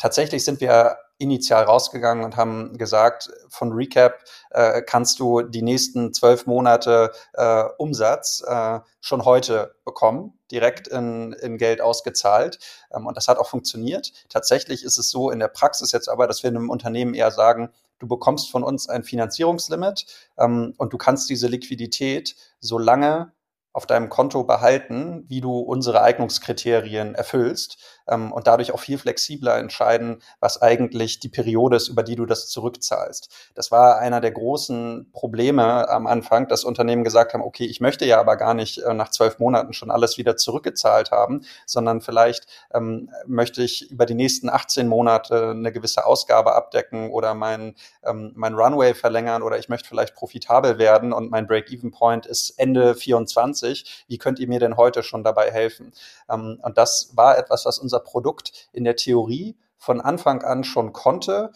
Tatsächlich 0.04 0.44
sind 0.44 0.60
wir 0.60 0.98
initial 1.18 1.64
rausgegangen 1.64 2.26
und 2.26 2.36
haben 2.36 2.78
gesagt, 2.78 3.32
von 3.48 3.72
Recap 3.72 4.20
äh, 4.50 4.82
kannst 4.82 5.18
du 5.22 5.44
die 5.44 5.62
nächsten 5.62 6.14
zwölf 6.14 6.46
Monate 6.46 7.14
äh, 7.36 7.64
Umsatz 7.78 8.44
äh, 8.46 8.82
schon 9.00 9.24
heute 9.24 9.76
bekommen, 9.86 10.38
direkt 10.52 10.90
in, 10.90 11.32
in 11.32 11.58
Geld 11.58 11.80
ausgezahlt. 11.80 12.60
Ähm, 12.94 13.08
und 13.08 13.16
das 13.16 13.30
hat 13.30 13.38
auch 13.38 13.48
funktioniert. 13.48 14.12
Tatsächlich 14.28 14.84
ist 14.84 14.98
es 14.98 15.10
so 15.10 15.32
in 15.32 15.40
der 15.40 15.48
Praxis 15.48 15.94
jetzt 15.94 16.10
aber, 16.10 16.28
dass 16.28 16.44
wir 16.44 16.50
einem 16.50 16.70
Unternehmen 16.70 17.14
eher 17.14 17.32
sagen, 17.32 17.70
du 18.00 18.06
bekommst 18.06 18.52
von 18.52 18.66
uns 18.66 18.90
ein 18.90 19.06
Finanzierungslimit 19.06 20.06
ähm, 20.38 20.74
und 20.78 20.92
du 20.92 20.98
kannst 20.98 21.30
diese 21.30 21.48
Liquidität 21.48 22.36
so 22.60 22.78
lange 22.78 23.32
auf 23.72 23.88
deinem 23.88 24.10
Konto 24.10 24.44
behalten, 24.44 25.24
wie 25.30 25.40
du 25.40 25.60
unsere 25.60 26.02
Eignungskriterien 26.02 27.16
erfüllst 27.16 27.93
ähm, 28.08 28.32
und 28.32 28.48
dadurch 28.48 28.74
auch 28.74 28.80
viel 28.80 28.98
flexibler 28.98 29.58
entscheiden, 29.58 30.22
was 30.40 30.62
eigentlich 30.62 31.20
die 31.20 31.30
Periode 31.30 31.78
ist, 31.78 31.88
über 31.88 32.04
die 32.04 32.16
du 32.16 32.26
das 32.26 32.48
zurückzahlst. 32.50 33.30
Das 33.56 33.72
war 33.72 34.00
einer 34.00 34.22
der 34.22 34.32
großen 34.32 35.12
Probleme 35.12 35.90
am 35.90 36.08
Anfang, 36.08 36.48
dass 36.48 36.64
Unternehmen 36.64 37.04
gesagt 37.04 37.34
haben, 37.34 37.42
okay, 37.42 37.66
ich 37.66 37.82
möchte 37.82 38.06
ja 38.06 38.20
aber 38.20 38.38
gar 38.38 38.54
nicht 38.54 38.80
äh, 38.80 38.94
nach 38.94 39.10
zwölf 39.10 39.40
Monaten 39.40 39.74
schon 39.74 39.92
alles 39.92 40.18
wieder 40.18 40.38
zurückgezahlt 40.38 41.12
haben, 41.12 41.42
sondern 41.66 42.02
vielleicht 42.02 42.48
ähm, 42.74 43.10
möchte 43.26 43.64
ich 43.64 43.92
über 43.92 44.06
die 44.06 44.16
nächsten 44.16 44.50
18 44.50 44.88
Monate 44.88 45.52
eine 45.52 45.72
gewisse 45.72 46.06
Ausgabe 46.06 46.56
abdecken 46.56 47.12
oder 47.12 47.34
mein, 47.34 47.76
ähm, 48.04 48.32
mein 48.36 48.54
Runway 48.54 48.94
verlängern 48.94 49.44
oder 49.44 49.58
ich 49.58 49.70
möchte 49.70 49.88
vielleicht 49.88 50.16
profitabel 50.16 50.78
werden 50.78 51.14
und 51.14 51.32
mein 51.32 51.48
Break-Even-Point 51.48 52.26
ist 52.26 52.52
Ende 52.58 52.96
24 52.96 53.34
2020. 53.44 54.06
Wie 54.08 54.18
könnt 54.18 54.40
ihr 54.40 54.48
mir 54.48 54.60
denn 54.60 54.78
heute 54.78 55.04
schon 55.04 55.24
dabei 55.24 55.52
helfen? 55.52 55.92
Ähm, 56.30 56.60
und 56.62 56.78
das 56.78 57.12
war 57.16 57.38
etwas, 57.38 57.66
was 57.66 57.78
unser 57.94 58.04
Produkt 58.04 58.70
in 58.74 58.84
der 58.84 58.96
Theorie 58.96 59.58
von 59.78 60.02
Anfang 60.02 60.42
an 60.42 60.64
schon 60.64 60.94
konnte. 60.94 61.52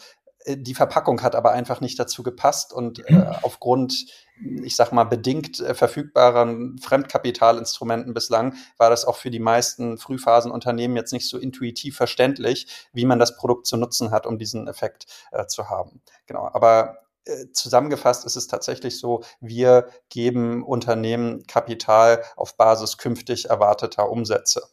Äh, 0.45 0.57
die 0.57 0.75
Verpackung 0.75 1.23
hat 1.23 1.35
aber 1.35 1.51
einfach 1.51 1.81
nicht 1.81 1.97
dazu 1.97 2.21
gepasst 2.23 2.73
und 2.73 2.99
äh, 3.07 3.13
mhm. 3.13 3.27
aufgrund, 3.41 4.05
ich 4.63 4.75
sag 4.75 4.91
mal, 4.91 5.05
bedingt 5.05 5.59
äh, 5.59 5.73
verfügbaren 5.73 6.77
Fremdkapitalinstrumenten 6.77 8.13
bislang 8.13 8.55
war 8.77 8.89
das 8.91 9.05
auch 9.05 9.15
für 9.15 9.31
die 9.31 9.39
meisten 9.39 9.97
Frühphasenunternehmen 9.97 10.95
jetzt 10.95 11.13
nicht 11.13 11.27
so 11.27 11.39
intuitiv 11.39 11.97
verständlich, 11.97 12.67
wie 12.93 13.05
man 13.05 13.17
das 13.17 13.35
Produkt 13.37 13.65
zu 13.65 13.77
nutzen 13.77 14.11
hat, 14.11 14.27
um 14.27 14.37
diesen 14.37 14.67
Effekt 14.67 15.07
äh, 15.31 15.47
zu 15.47 15.69
haben. 15.69 16.01
Genau. 16.27 16.49
Aber 16.53 16.99
äh, 17.25 17.51
zusammengefasst 17.51 18.25
ist 18.25 18.35
es 18.35 18.47
tatsächlich 18.47 18.99
so, 18.99 19.23
wir 19.39 19.87
geben 20.09 20.63
Unternehmen 20.63 21.47
Kapital 21.47 22.23
auf 22.35 22.57
Basis 22.57 22.97
künftig 22.97 23.49
erwarteter 23.49 24.11
Umsätze. 24.11 24.69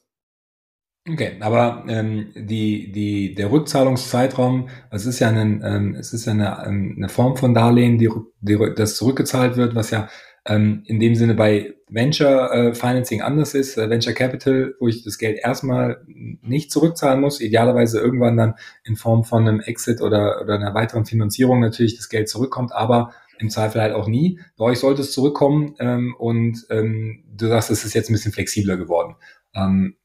Okay, 1.06 1.36
aber 1.40 1.84
ähm, 1.86 2.32
die, 2.34 2.90
die, 2.90 3.34
der 3.34 3.52
Rückzahlungszeitraum, 3.52 4.70
es 4.90 5.04
ist 5.04 5.18
ja, 5.18 5.28
ein, 5.28 5.62
ähm, 5.62 5.94
es 5.96 6.14
ist 6.14 6.24
ja 6.24 6.32
eine, 6.32 6.64
ähm, 6.66 6.94
eine 6.96 7.10
Form 7.10 7.36
von 7.36 7.52
Darlehen, 7.52 7.98
die, 7.98 8.08
die 8.40 8.58
das 8.74 8.96
zurückgezahlt 8.96 9.56
wird, 9.58 9.74
was 9.74 9.90
ja 9.90 10.08
ähm, 10.46 10.82
in 10.86 11.00
dem 11.00 11.14
Sinne 11.14 11.34
bei 11.34 11.74
Venture 11.90 12.52
äh, 12.52 12.74
Financing 12.74 13.20
anders 13.20 13.52
ist. 13.52 13.76
Äh, 13.76 13.90
Venture 13.90 14.14
Capital, 14.14 14.74
wo 14.80 14.88
ich 14.88 15.04
das 15.04 15.18
Geld 15.18 15.38
erstmal 15.42 16.02
nicht 16.06 16.72
zurückzahlen 16.72 17.20
muss, 17.20 17.42
idealerweise 17.42 18.00
irgendwann 18.00 18.38
dann 18.38 18.54
in 18.84 18.96
Form 18.96 19.24
von 19.24 19.46
einem 19.46 19.60
Exit 19.60 20.00
oder, 20.00 20.40
oder 20.40 20.54
einer 20.54 20.72
weiteren 20.72 21.04
Finanzierung 21.04 21.60
natürlich 21.60 21.96
das 21.96 22.08
Geld 22.08 22.30
zurückkommt, 22.30 22.72
aber 22.72 23.12
im 23.38 23.50
Zweifel 23.50 23.82
halt 23.82 23.94
auch 23.94 24.08
nie. 24.08 24.40
Bei 24.56 24.64
euch 24.66 24.78
sollte 24.78 25.02
es 25.02 25.12
zurückkommen 25.12 25.74
ähm, 25.80 26.14
und 26.18 26.64
ähm, 26.70 27.24
du 27.36 27.48
sagst, 27.48 27.70
es 27.70 27.84
ist 27.84 27.92
jetzt 27.92 28.08
ein 28.08 28.14
bisschen 28.14 28.32
flexibler 28.32 28.78
geworden. 28.78 29.16
Ähm, 29.54 29.96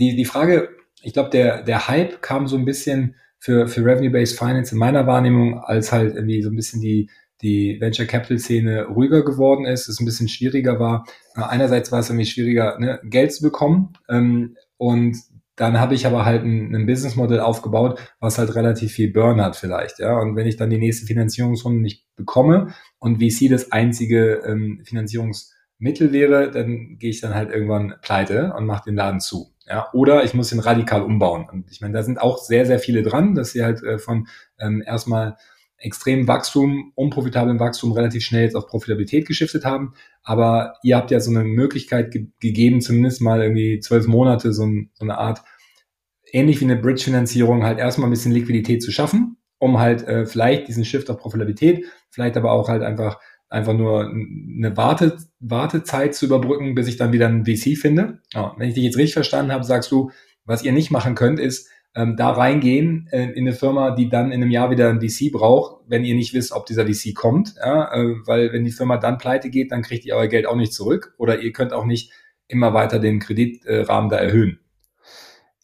die, 0.00 0.16
die 0.16 0.24
Frage, 0.24 0.70
ich 1.02 1.12
glaube, 1.12 1.30
der, 1.30 1.62
der 1.62 1.88
Hype 1.88 2.22
kam 2.22 2.46
so 2.48 2.56
ein 2.56 2.64
bisschen 2.64 3.14
für, 3.38 3.68
für 3.68 3.84
Revenue-Based 3.84 4.38
Finance 4.38 4.72
in 4.72 4.78
meiner 4.78 5.06
Wahrnehmung, 5.06 5.58
als 5.60 5.92
halt 5.92 6.14
irgendwie 6.14 6.42
so 6.42 6.50
ein 6.50 6.56
bisschen 6.56 6.80
die, 6.80 7.10
die 7.42 7.78
Venture 7.80 8.06
Capital 8.06 8.38
Szene 8.38 8.84
ruhiger 8.84 9.24
geworden 9.24 9.64
ist, 9.64 9.88
es 9.88 9.98
ein 9.98 10.04
bisschen 10.04 10.28
schwieriger 10.28 10.78
war. 10.78 11.06
Einerseits 11.34 11.90
war 11.90 12.00
es 12.00 12.10
irgendwie 12.10 12.26
schwieriger, 12.26 12.78
ne, 12.78 13.00
Geld 13.04 13.32
zu 13.32 13.42
bekommen. 13.42 13.94
Ähm, 14.08 14.56
und 14.76 15.16
dann 15.56 15.78
habe 15.78 15.94
ich 15.94 16.06
aber 16.06 16.24
halt 16.24 16.42
ein, 16.42 16.74
ein 16.74 16.86
Businessmodell 16.86 17.40
aufgebaut, 17.40 18.00
was 18.18 18.38
halt 18.38 18.54
relativ 18.54 18.92
viel 18.92 19.12
Burn 19.12 19.42
hat 19.42 19.56
vielleicht. 19.56 19.98
Ja? 19.98 20.18
Und 20.18 20.36
wenn 20.36 20.46
ich 20.46 20.56
dann 20.56 20.70
die 20.70 20.78
nächste 20.78 21.06
Finanzierungsrunde 21.06 21.80
nicht 21.80 22.06
bekomme 22.16 22.74
und 22.98 23.22
VC 23.22 23.50
das 23.50 23.72
einzige 23.72 24.42
ähm, 24.46 24.82
Finanzierungsmittel 24.84 26.12
wäre, 26.12 26.50
dann 26.50 26.96
gehe 26.98 27.10
ich 27.10 27.20
dann 27.20 27.34
halt 27.34 27.50
irgendwann 27.50 27.94
pleite 28.02 28.54
und 28.56 28.66
mache 28.66 28.84
den 28.84 28.96
Laden 28.96 29.20
zu. 29.20 29.52
Ja, 29.70 29.88
oder 29.92 30.24
ich 30.24 30.34
muss 30.34 30.50
ihn 30.50 30.58
radikal 30.58 31.00
umbauen. 31.00 31.46
Und 31.48 31.70
ich 31.70 31.80
meine, 31.80 31.94
da 31.94 32.02
sind 32.02 32.20
auch 32.20 32.38
sehr, 32.38 32.66
sehr 32.66 32.80
viele 32.80 33.04
dran, 33.04 33.36
dass 33.36 33.52
sie 33.52 33.62
halt 33.62 33.84
äh, 33.84 34.00
von 34.00 34.26
ähm, 34.58 34.82
erstmal 34.84 35.36
extremem 35.78 36.26
Wachstum, 36.26 36.90
unprofitablen 36.96 37.60
Wachstum 37.60 37.92
relativ 37.92 38.24
schnell 38.24 38.42
jetzt 38.42 38.56
auf 38.56 38.66
Profitabilität 38.66 39.28
geschiftet 39.28 39.64
haben. 39.64 39.94
Aber 40.24 40.74
ihr 40.82 40.96
habt 40.96 41.12
ja 41.12 41.20
so 41.20 41.30
eine 41.30 41.44
Möglichkeit 41.44 42.10
ge 42.10 42.26
gegeben, 42.40 42.80
zumindest 42.80 43.20
mal 43.20 43.40
irgendwie 43.40 43.78
zwölf 43.78 44.08
Monate 44.08 44.52
so, 44.52 44.66
ein, 44.66 44.90
so 44.94 45.04
eine 45.04 45.18
Art, 45.18 45.42
ähnlich 46.32 46.60
wie 46.60 46.64
eine 46.64 46.76
Bridge-Finanzierung, 46.76 47.62
halt 47.62 47.78
erstmal 47.78 48.08
ein 48.08 48.12
bisschen 48.12 48.32
Liquidität 48.32 48.82
zu 48.82 48.90
schaffen, 48.90 49.36
um 49.58 49.78
halt 49.78 50.02
äh, 50.02 50.26
vielleicht 50.26 50.66
diesen 50.66 50.84
Shift 50.84 51.10
auf 51.10 51.18
Profitabilität, 51.18 51.84
vielleicht 52.10 52.36
aber 52.36 52.50
auch 52.50 52.68
halt 52.68 52.82
einfach 52.82 53.20
einfach 53.50 53.74
nur 53.74 54.08
eine 54.08 54.76
Warte, 54.76 55.18
Wartezeit 55.40 56.14
zu 56.14 56.26
überbrücken, 56.26 56.74
bis 56.74 56.88
ich 56.88 56.96
dann 56.96 57.12
wieder 57.12 57.26
einen 57.26 57.44
VC 57.44 57.76
finde. 57.76 58.20
Ja, 58.32 58.54
wenn 58.56 58.68
ich 58.68 58.74
dich 58.74 58.84
jetzt 58.84 58.96
richtig 58.96 59.14
verstanden 59.14 59.52
habe, 59.52 59.64
sagst 59.64 59.90
du, 59.90 60.10
was 60.44 60.62
ihr 60.62 60.72
nicht 60.72 60.90
machen 60.90 61.14
könnt, 61.14 61.38
ist 61.38 61.68
ähm, 61.94 62.16
da 62.16 62.30
reingehen 62.30 63.08
äh, 63.10 63.24
in 63.24 63.46
eine 63.46 63.52
Firma, 63.52 63.90
die 63.90 64.08
dann 64.08 64.30
in 64.30 64.42
einem 64.42 64.52
Jahr 64.52 64.70
wieder 64.70 64.88
einen 64.88 65.00
VC 65.00 65.32
braucht, 65.32 65.82
wenn 65.88 66.04
ihr 66.04 66.14
nicht 66.14 66.32
wisst, 66.32 66.52
ob 66.52 66.66
dieser 66.66 66.86
VC 66.86 67.14
kommt. 67.14 67.54
Ja, 67.58 67.92
äh, 67.92 68.14
weil 68.24 68.52
wenn 68.52 68.64
die 68.64 68.70
Firma 68.70 68.96
dann 68.96 69.18
pleite 69.18 69.50
geht, 69.50 69.72
dann 69.72 69.82
kriegt 69.82 70.04
ihr 70.04 70.14
euer 70.14 70.28
Geld 70.28 70.46
auch 70.46 70.56
nicht 70.56 70.72
zurück 70.72 71.14
oder 71.18 71.40
ihr 71.40 71.52
könnt 71.52 71.72
auch 71.72 71.84
nicht 71.84 72.12
immer 72.46 72.72
weiter 72.74 73.00
den 73.00 73.18
Kreditrahmen 73.18 74.10
da 74.10 74.16
erhöhen. 74.16 74.60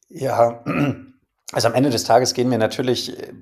Ja, 0.09 0.65
also 1.53 1.69
am 1.69 1.75
Ende 1.75 1.91
des 1.91 2.05
Tages 2.05 2.35
gehen 2.35 2.51
wir 2.51 2.59
natürlich 2.59 3.19
äh, 3.19 3.33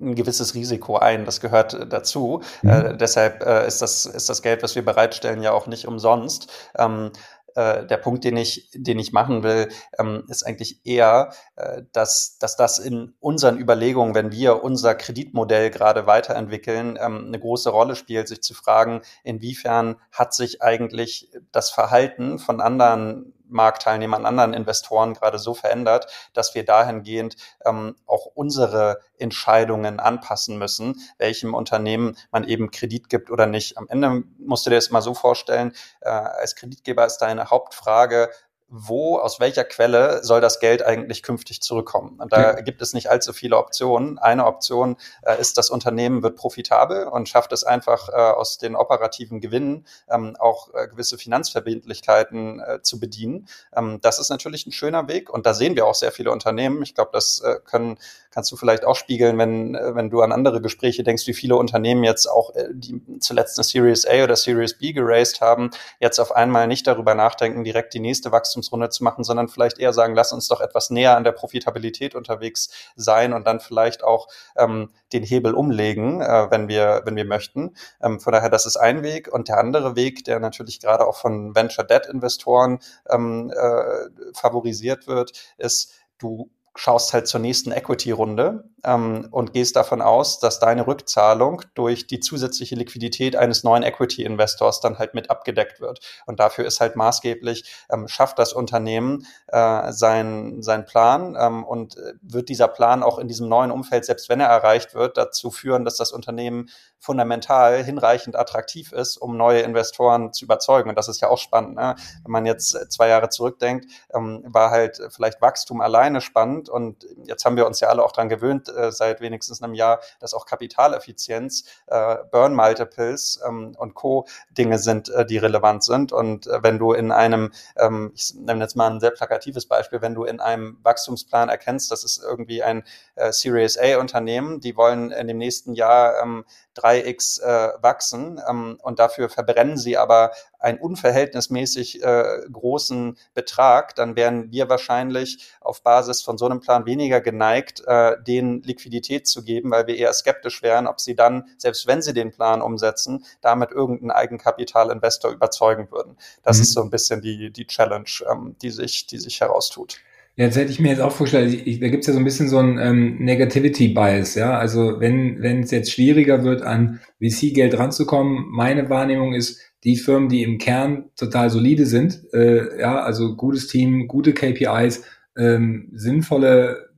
ein 0.00 0.14
gewisses 0.14 0.54
Risiko 0.54 0.96
ein. 0.96 1.24
Das 1.24 1.40
gehört 1.40 1.74
äh, 1.74 1.86
dazu. 1.86 2.42
Mhm. 2.62 2.70
Äh, 2.70 2.96
deshalb 2.96 3.42
äh, 3.42 3.66
ist, 3.66 3.82
das, 3.82 4.06
ist 4.06 4.28
das 4.28 4.42
Geld, 4.42 4.62
was 4.62 4.74
wir 4.74 4.84
bereitstellen, 4.84 5.42
ja 5.42 5.52
auch 5.52 5.66
nicht 5.66 5.86
umsonst. 5.86 6.50
Ähm, 6.76 7.12
äh, 7.54 7.86
der 7.86 7.98
Punkt, 7.98 8.24
den 8.24 8.36
ich, 8.36 8.70
den 8.74 8.98
ich 8.98 9.12
machen 9.12 9.42
will, 9.42 9.68
ähm, 9.98 10.24
ist 10.28 10.44
eigentlich 10.44 10.80
eher, 10.84 11.32
äh, 11.56 11.82
dass, 11.92 12.38
dass 12.38 12.56
das 12.56 12.78
in 12.78 13.14
unseren 13.20 13.58
Überlegungen, 13.58 14.14
wenn 14.14 14.32
wir 14.32 14.64
unser 14.64 14.94
Kreditmodell 14.94 15.70
gerade 15.70 16.06
weiterentwickeln, 16.06 16.98
ähm, 17.00 17.26
eine 17.26 17.38
große 17.38 17.70
Rolle 17.70 17.94
spielt, 17.94 18.28
sich 18.28 18.42
zu 18.42 18.54
fragen, 18.54 19.02
inwiefern 19.22 19.96
hat 20.10 20.34
sich 20.34 20.62
eigentlich 20.62 21.30
das 21.52 21.70
Verhalten 21.70 22.38
von 22.38 22.60
anderen 22.60 23.34
Marktteilnehmern, 23.52 24.26
anderen 24.26 24.54
Investoren 24.54 25.14
gerade 25.14 25.38
so 25.38 25.54
verändert, 25.54 26.06
dass 26.32 26.54
wir 26.54 26.64
dahingehend 26.64 27.36
ähm, 27.64 27.96
auch 28.06 28.26
unsere 28.26 29.00
Entscheidungen 29.18 30.00
anpassen 30.00 30.58
müssen, 30.58 31.00
welchem 31.18 31.54
Unternehmen 31.54 32.16
man 32.30 32.44
eben 32.44 32.70
Kredit 32.70 33.08
gibt 33.08 33.30
oder 33.30 33.46
nicht. 33.46 33.78
Am 33.78 33.88
Ende 33.88 34.24
musst 34.38 34.66
du 34.66 34.70
dir 34.70 34.76
das 34.76 34.90
mal 34.90 35.02
so 35.02 35.14
vorstellen, 35.14 35.72
äh, 36.00 36.08
als 36.08 36.56
Kreditgeber 36.56 37.06
ist 37.06 37.18
deine 37.18 37.50
Hauptfrage, 37.50 38.30
wo, 38.74 39.18
aus 39.18 39.38
welcher 39.38 39.64
Quelle 39.64 40.24
soll 40.24 40.40
das 40.40 40.58
Geld 40.58 40.82
eigentlich 40.82 41.22
künftig 41.22 41.60
zurückkommen? 41.60 42.18
Und 42.18 42.32
da 42.32 42.54
gibt 42.62 42.80
es 42.80 42.94
nicht 42.94 43.10
allzu 43.10 43.34
viele 43.34 43.58
Optionen. 43.58 44.18
Eine 44.18 44.46
Option 44.46 44.96
äh, 45.20 45.38
ist, 45.38 45.58
das 45.58 45.68
Unternehmen 45.68 46.22
wird 46.22 46.36
profitabel 46.36 47.06
und 47.06 47.28
schafft 47.28 47.52
es 47.52 47.64
einfach 47.64 48.08
äh, 48.08 48.12
aus 48.12 48.56
den 48.56 48.74
operativen 48.74 49.42
Gewinnen 49.42 49.86
ähm, 50.10 50.36
auch 50.38 50.72
äh, 50.72 50.88
gewisse 50.88 51.18
Finanzverbindlichkeiten 51.18 52.60
äh, 52.60 52.82
zu 52.82 52.98
bedienen. 52.98 53.46
Ähm, 53.76 53.98
das 54.00 54.18
ist 54.18 54.30
natürlich 54.30 54.66
ein 54.66 54.72
schöner 54.72 55.06
Weg 55.06 55.28
und 55.28 55.44
da 55.44 55.52
sehen 55.52 55.76
wir 55.76 55.86
auch 55.86 55.94
sehr 55.94 56.10
viele 56.10 56.30
Unternehmen. 56.30 56.82
Ich 56.82 56.94
glaube, 56.94 57.10
das 57.12 57.40
äh, 57.40 57.56
können 57.62 57.98
kannst 58.32 58.50
du 58.50 58.56
vielleicht 58.56 58.84
auch 58.84 58.96
spiegeln, 58.96 59.38
wenn, 59.38 59.74
äh, 59.74 59.94
wenn 59.94 60.10
du 60.10 60.22
an 60.22 60.32
andere 60.32 60.60
Gespräche 60.60 61.04
denkst, 61.04 61.26
wie 61.26 61.34
viele 61.34 61.56
Unternehmen 61.56 62.02
jetzt 62.02 62.26
auch, 62.26 62.54
äh, 62.54 62.68
die 62.72 63.00
zuletzt 63.20 63.58
eine 63.58 63.64
Series 63.64 64.06
A 64.06 64.24
oder 64.24 64.36
Series 64.36 64.74
B 64.78 64.92
geraced 64.92 65.40
haben, 65.40 65.70
jetzt 66.00 66.18
auf 66.18 66.32
einmal 66.32 66.66
nicht 66.66 66.86
darüber 66.86 67.14
nachdenken, 67.14 67.62
direkt 67.62 67.94
die 67.94 68.00
nächste 68.00 68.32
Wachstumsrunde 68.62 68.90
zu 68.90 69.04
machen, 69.04 69.24
sondern 69.24 69.48
vielleicht 69.48 69.78
eher 69.78 69.92
sagen, 69.92 70.14
lass 70.14 70.32
uns 70.32 70.48
doch 70.48 70.60
etwas 70.60 70.90
näher 70.90 71.16
an 71.16 71.24
der 71.24 71.32
Profitabilität 71.32 72.14
unterwegs 72.14 72.70
sein 72.96 73.32
und 73.32 73.46
dann 73.46 73.60
vielleicht 73.60 74.04
auch 74.04 74.28
ähm, 74.56 74.90
den 75.12 75.22
Hebel 75.22 75.54
umlegen, 75.54 76.20
äh, 76.20 76.50
wenn 76.50 76.68
wir, 76.68 77.02
wenn 77.04 77.16
wir 77.16 77.24
möchten. 77.24 77.74
Ähm, 78.02 78.20
von 78.20 78.32
daher, 78.32 78.50
das 78.50 78.66
ist 78.66 78.76
ein 78.76 79.02
Weg. 79.02 79.32
Und 79.32 79.48
der 79.48 79.58
andere 79.58 79.96
Weg, 79.96 80.24
der 80.24 80.40
natürlich 80.40 80.80
gerade 80.80 81.06
auch 81.06 81.16
von 81.16 81.54
Venture 81.54 81.84
Debt 81.84 82.06
Investoren 82.06 82.78
ähm, 83.10 83.52
äh, 83.54 84.34
favorisiert 84.34 85.06
wird, 85.06 85.32
ist, 85.58 85.92
du 86.18 86.50
schaust 86.74 87.12
halt 87.12 87.26
zur 87.26 87.40
nächsten 87.40 87.70
Equity-Runde 87.70 88.64
ähm, 88.84 89.28
und 89.30 89.52
gehst 89.52 89.76
davon 89.76 90.00
aus, 90.00 90.40
dass 90.40 90.58
deine 90.58 90.86
Rückzahlung 90.86 91.62
durch 91.74 92.06
die 92.06 92.20
zusätzliche 92.20 92.74
Liquidität 92.74 93.36
eines 93.36 93.62
neuen 93.62 93.82
Equity-Investors 93.82 94.80
dann 94.80 94.98
halt 94.98 95.14
mit 95.14 95.30
abgedeckt 95.30 95.80
wird. 95.80 96.00
Und 96.26 96.40
dafür 96.40 96.64
ist 96.64 96.80
halt 96.80 96.96
maßgeblich, 96.96 97.64
ähm, 97.90 98.08
schafft 98.08 98.38
das 98.38 98.52
Unternehmen 98.54 99.26
äh, 99.48 99.92
sein, 99.92 100.62
sein 100.62 100.86
Plan 100.86 101.36
ähm, 101.38 101.64
und 101.64 101.96
äh, 101.98 102.14
wird 102.22 102.48
dieser 102.48 102.68
Plan 102.68 103.02
auch 103.02 103.18
in 103.18 103.28
diesem 103.28 103.48
neuen 103.48 103.70
Umfeld, 103.70 104.06
selbst 104.06 104.28
wenn 104.30 104.40
er 104.40 104.48
erreicht 104.48 104.94
wird, 104.94 105.18
dazu 105.18 105.50
führen, 105.50 105.84
dass 105.84 105.96
das 105.96 106.10
Unternehmen 106.10 106.70
fundamental 106.98 107.82
hinreichend 107.82 108.36
attraktiv 108.36 108.92
ist, 108.92 109.16
um 109.16 109.36
neue 109.36 109.60
Investoren 109.60 110.32
zu 110.32 110.44
überzeugen. 110.44 110.88
Und 110.88 110.96
das 110.96 111.08
ist 111.08 111.20
ja 111.20 111.28
auch 111.28 111.38
spannend. 111.38 111.74
Ne? 111.74 111.96
Wenn 112.22 112.32
man 112.32 112.46
jetzt 112.46 112.92
zwei 112.92 113.08
Jahre 113.08 113.28
zurückdenkt, 113.28 113.86
ähm, 114.14 114.42
war 114.46 114.70
halt 114.70 115.00
vielleicht 115.10 115.42
Wachstum 115.42 115.80
alleine 115.80 116.20
spannend 116.20 116.61
und 116.68 117.06
jetzt 117.24 117.44
haben 117.44 117.56
wir 117.56 117.66
uns 117.66 117.80
ja 117.80 117.88
alle 117.88 118.04
auch 118.04 118.12
dran 118.12 118.28
gewöhnt, 118.28 118.68
äh, 118.68 118.92
seit 118.92 119.20
wenigstens 119.20 119.62
einem 119.62 119.74
Jahr, 119.74 120.00
dass 120.20 120.34
auch 120.34 120.46
Kapitaleffizienz, 120.46 121.64
äh, 121.86 122.16
Burn 122.30 122.54
Multiples 122.54 123.40
ähm, 123.46 123.74
und 123.78 123.94
Co. 123.94 124.26
Dinge 124.50 124.78
sind, 124.78 125.08
äh, 125.08 125.24
die 125.26 125.38
relevant 125.38 125.84
sind. 125.84 126.12
Und 126.12 126.46
äh, 126.46 126.62
wenn 126.62 126.78
du 126.78 126.92
in 126.92 127.12
einem, 127.12 127.52
ähm, 127.76 128.12
ich 128.14 128.34
nehme 128.34 128.60
jetzt 128.60 128.76
mal 128.76 128.90
ein 128.90 129.00
sehr 129.00 129.10
plakatives 129.10 129.66
Beispiel, 129.66 130.02
wenn 130.02 130.14
du 130.14 130.24
in 130.24 130.40
einem 130.40 130.78
Wachstumsplan 130.82 131.48
erkennst, 131.48 131.90
das 131.90 132.04
ist 132.04 132.22
irgendwie 132.22 132.62
ein 132.62 132.84
äh, 133.14 133.32
Series 133.32 133.78
A 133.78 133.98
Unternehmen, 133.98 134.60
die 134.60 134.76
wollen 134.76 135.10
in 135.10 135.28
dem 135.28 135.38
nächsten 135.38 135.74
Jahr 135.74 136.20
ähm, 136.22 136.44
3x 136.76 137.42
äh, 137.42 137.82
wachsen 137.82 138.40
ähm, 138.48 138.78
und 138.82 138.98
dafür 138.98 139.28
verbrennen 139.28 139.76
sie 139.76 139.96
aber 139.96 140.32
einen 140.58 140.78
unverhältnismäßig 140.78 142.02
äh, 142.02 142.40
großen 142.50 143.18
Betrag, 143.34 143.94
dann 143.96 144.16
wären 144.16 144.50
wir 144.52 144.68
wahrscheinlich 144.68 145.52
auf 145.60 145.82
Basis 145.82 146.22
von 146.22 146.38
so 146.38 146.46
einem 146.46 146.60
Plan 146.60 146.86
weniger 146.86 147.20
geneigt, 147.20 147.82
äh, 147.86 148.16
denen 148.22 148.62
Liquidität 148.62 149.26
zu 149.26 149.42
geben, 149.42 149.70
weil 149.72 149.86
wir 149.86 149.96
eher 149.96 150.12
skeptisch 150.12 150.62
wären, 150.62 150.86
ob 150.86 151.00
sie 151.00 151.16
dann, 151.16 151.48
selbst 151.58 151.86
wenn 151.86 152.00
sie 152.00 152.14
den 152.14 152.30
Plan 152.30 152.62
umsetzen, 152.62 153.24
damit 153.40 153.72
irgendeinen 153.72 154.12
Eigenkapitalinvestor 154.12 155.32
überzeugen 155.32 155.90
würden. 155.90 156.16
Das 156.42 156.58
mhm. 156.58 156.62
ist 156.62 156.72
so 156.72 156.82
ein 156.82 156.90
bisschen 156.90 157.20
die, 157.20 157.50
die 157.50 157.66
Challenge, 157.66 158.10
ähm, 158.30 158.56
die, 158.62 158.70
sich, 158.70 159.06
die 159.06 159.18
sich 159.18 159.40
heraustut. 159.40 159.98
Jetzt 160.34 160.56
hätte 160.56 160.70
ich 160.70 160.80
mir 160.80 160.88
jetzt 160.88 161.00
auch 161.00 161.12
vorgestellt, 161.12 161.62
ich, 161.66 161.78
da 161.78 161.88
gibt 161.88 162.02
es 162.02 162.06
ja 162.06 162.14
so 162.14 162.18
ein 162.18 162.24
bisschen 162.24 162.48
so 162.48 162.58
ein 162.58 162.78
ähm, 162.78 163.16
Negativity-Bias, 163.18 164.34
ja. 164.34 164.56
Also 164.58 164.98
wenn 164.98 165.42
wenn 165.42 165.60
es 165.60 165.70
jetzt 165.70 165.92
schwieriger 165.92 166.42
wird, 166.42 166.62
an 166.62 167.00
VC-Geld 167.20 167.78
ranzukommen, 167.78 168.46
meine 168.50 168.88
Wahrnehmung 168.88 169.34
ist, 169.34 169.60
die 169.84 169.96
Firmen, 169.96 170.30
die 170.30 170.42
im 170.42 170.58
Kern 170.58 171.10
total 171.16 171.50
solide 171.50 171.84
sind, 171.84 172.22
äh, 172.32 172.80
ja, 172.80 173.02
also 173.02 173.36
gutes 173.36 173.66
Team, 173.66 174.08
gute 174.08 174.32
KPIs, 174.32 175.04
ähm, 175.36 175.90
sinnvolle 175.92 176.91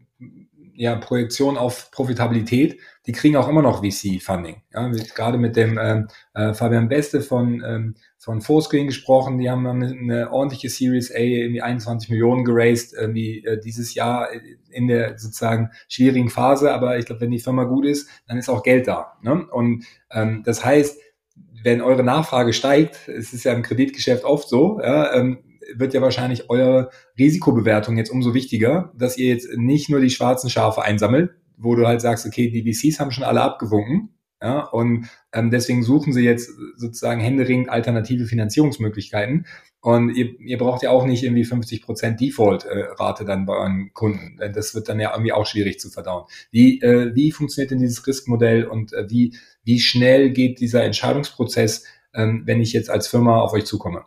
ja, 0.76 0.96
Projektion 0.96 1.56
auf 1.56 1.90
Profitabilität, 1.90 2.78
die 3.06 3.12
kriegen 3.12 3.36
auch 3.36 3.48
immer 3.48 3.62
noch 3.62 3.82
VC-Funding. 3.84 4.62
Ja, 4.72 4.88
gerade 5.14 5.38
mit 5.38 5.56
dem 5.56 5.78
ähm, 5.80 6.08
äh, 6.34 6.54
Fabian 6.54 6.88
Beste 6.88 7.20
von, 7.20 7.62
ähm, 7.64 7.94
von 8.18 8.40
Fourscreen 8.40 8.86
gesprochen, 8.86 9.38
die 9.38 9.50
haben 9.50 9.66
eine 9.66 10.32
ordentliche 10.32 10.68
Series 10.68 11.12
A, 11.12 11.18
irgendwie 11.18 11.62
21 11.62 12.10
Millionen 12.10 12.44
geraced, 12.44 12.94
irgendwie 12.94 13.44
äh, 13.44 13.60
dieses 13.60 13.94
Jahr 13.94 14.28
in 14.70 14.88
der 14.88 15.18
sozusagen 15.18 15.70
schwierigen 15.88 16.30
Phase, 16.30 16.72
aber 16.72 16.98
ich 16.98 17.06
glaube, 17.06 17.20
wenn 17.20 17.30
die 17.30 17.38
Firma 17.38 17.64
gut 17.64 17.86
ist, 17.86 18.08
dann 18.26 18.38
ist 18.38 18.48
auch 18.48 18.62
Geld 18.62 18.88
da. 18.88 19.18
Ne? 19.22 19.46
Und 19.50 19.84
ähm, 20.10 20.42
das 20.44 20.64
heißt, 20.64 20.98
wenn 21.62 21.80
eure 21.80 22.04
Nachfrage 22.04 22.52
steigt, 22.52 23.08
es 23.08 23.32
ist 23.32 23.44
ja 23.44 23.52
im 23.52 23.62
Kreditgeschäft 23.62 24.24
oft 24.24 24.48
so, 24.48 24.80
ja, 24.82 25.14
ähm, 25.14 25.38
wird 25.74 25.94
ja 25.94 26.02
wahrscheinlich 26.02 26.50
eure 26.50 26.90
Risikobewertung 27.18 27.96
jetzt 27.96 28.10
umso 28.10 28.34
wichtiger, 28.34 28.92
dass 28.96 29.16
ihr 29.18 29.28
jetzt 29.28 29.48
nicht 29.56 29.88
nur 29.88 30.00
die 30.00 30.10
schwarzen 30.10 30.50
Schafe 30.50 30.82
einsammelt, 30.82 31.30
wo 31.56 31.74
du 31.74 31.86
halt 31.86 32.00
sagst, 32.00 32.26
okay, 32.26 32.50
die 32.50 32.72
VCs 32.72 33.00
haben 33.00 33.10
schon 33.10 33.24
alle 33.24 33.42
abgewunken, 33.42 34.14
ja, 34.44 34.60
und 34.60 35.08
ähm, 35.32 35.50
deswegen 35.50 35.82
suchen 35.82 36.12
sie 36.12 36.20
jetzt 36.20 36.50
sozusagen 36.76 37.18
händeringend 37.18 37.70
alternative 37.70 38.26
Finanzierungsmöglichkeiten. 38.26 39.46
Und 39.80 40.10
ihr, 40.10 40.38
ihr 40.38 40.58
braucht 40.58 40.82
ja 40.82 40.90
auch 40.90 41.06
nicht 41.06 41.22
irgendwie 41.22 41.44
50 41.44 41.80
Prozent 41.80 42.20
Default-Rate 42.20 43.24
dann 43.24 43.46
bei 43.46 43.54
euren 43.54 43.94
Kunden. 43.94 44.36
Das 44.52 44.74
wird 44.74 44.90
dann 44.90 45.00
ja 45.00 45.12
irgendwie 45.12 45.32
auch 45.32 45.46
schwierig 45.46 45.80
zu 45.80 45.88
verdauen. 45.88 46.26
Wie, 46.50 46.78
äh, 46.82 47.14
wie 47.14 47.32
funktioniert 47.32 47.70
denn 47.70 47.78
dieses 47.78 48.06
Riskmodell 48.06 48.66
und 48.66 48.92
äh, 48.92 49.08
wie, 49.08 49.34
wie 49.62 49.80
schnell 49.80 50.30
geht 50.30 50.60
dieser 50.60 50.84
Entscheidungsprozess, 50.84 51.84
ähm, 52.12 52.42
wenn 52.44 52.60
ich 52.60 52.74
jetzt 52.74 52.90
als 52.90 53.08
Firma 53.08 53.40
auf 53.40 53.54
euch 53.54 53.64
zukomme? 53.64 54.04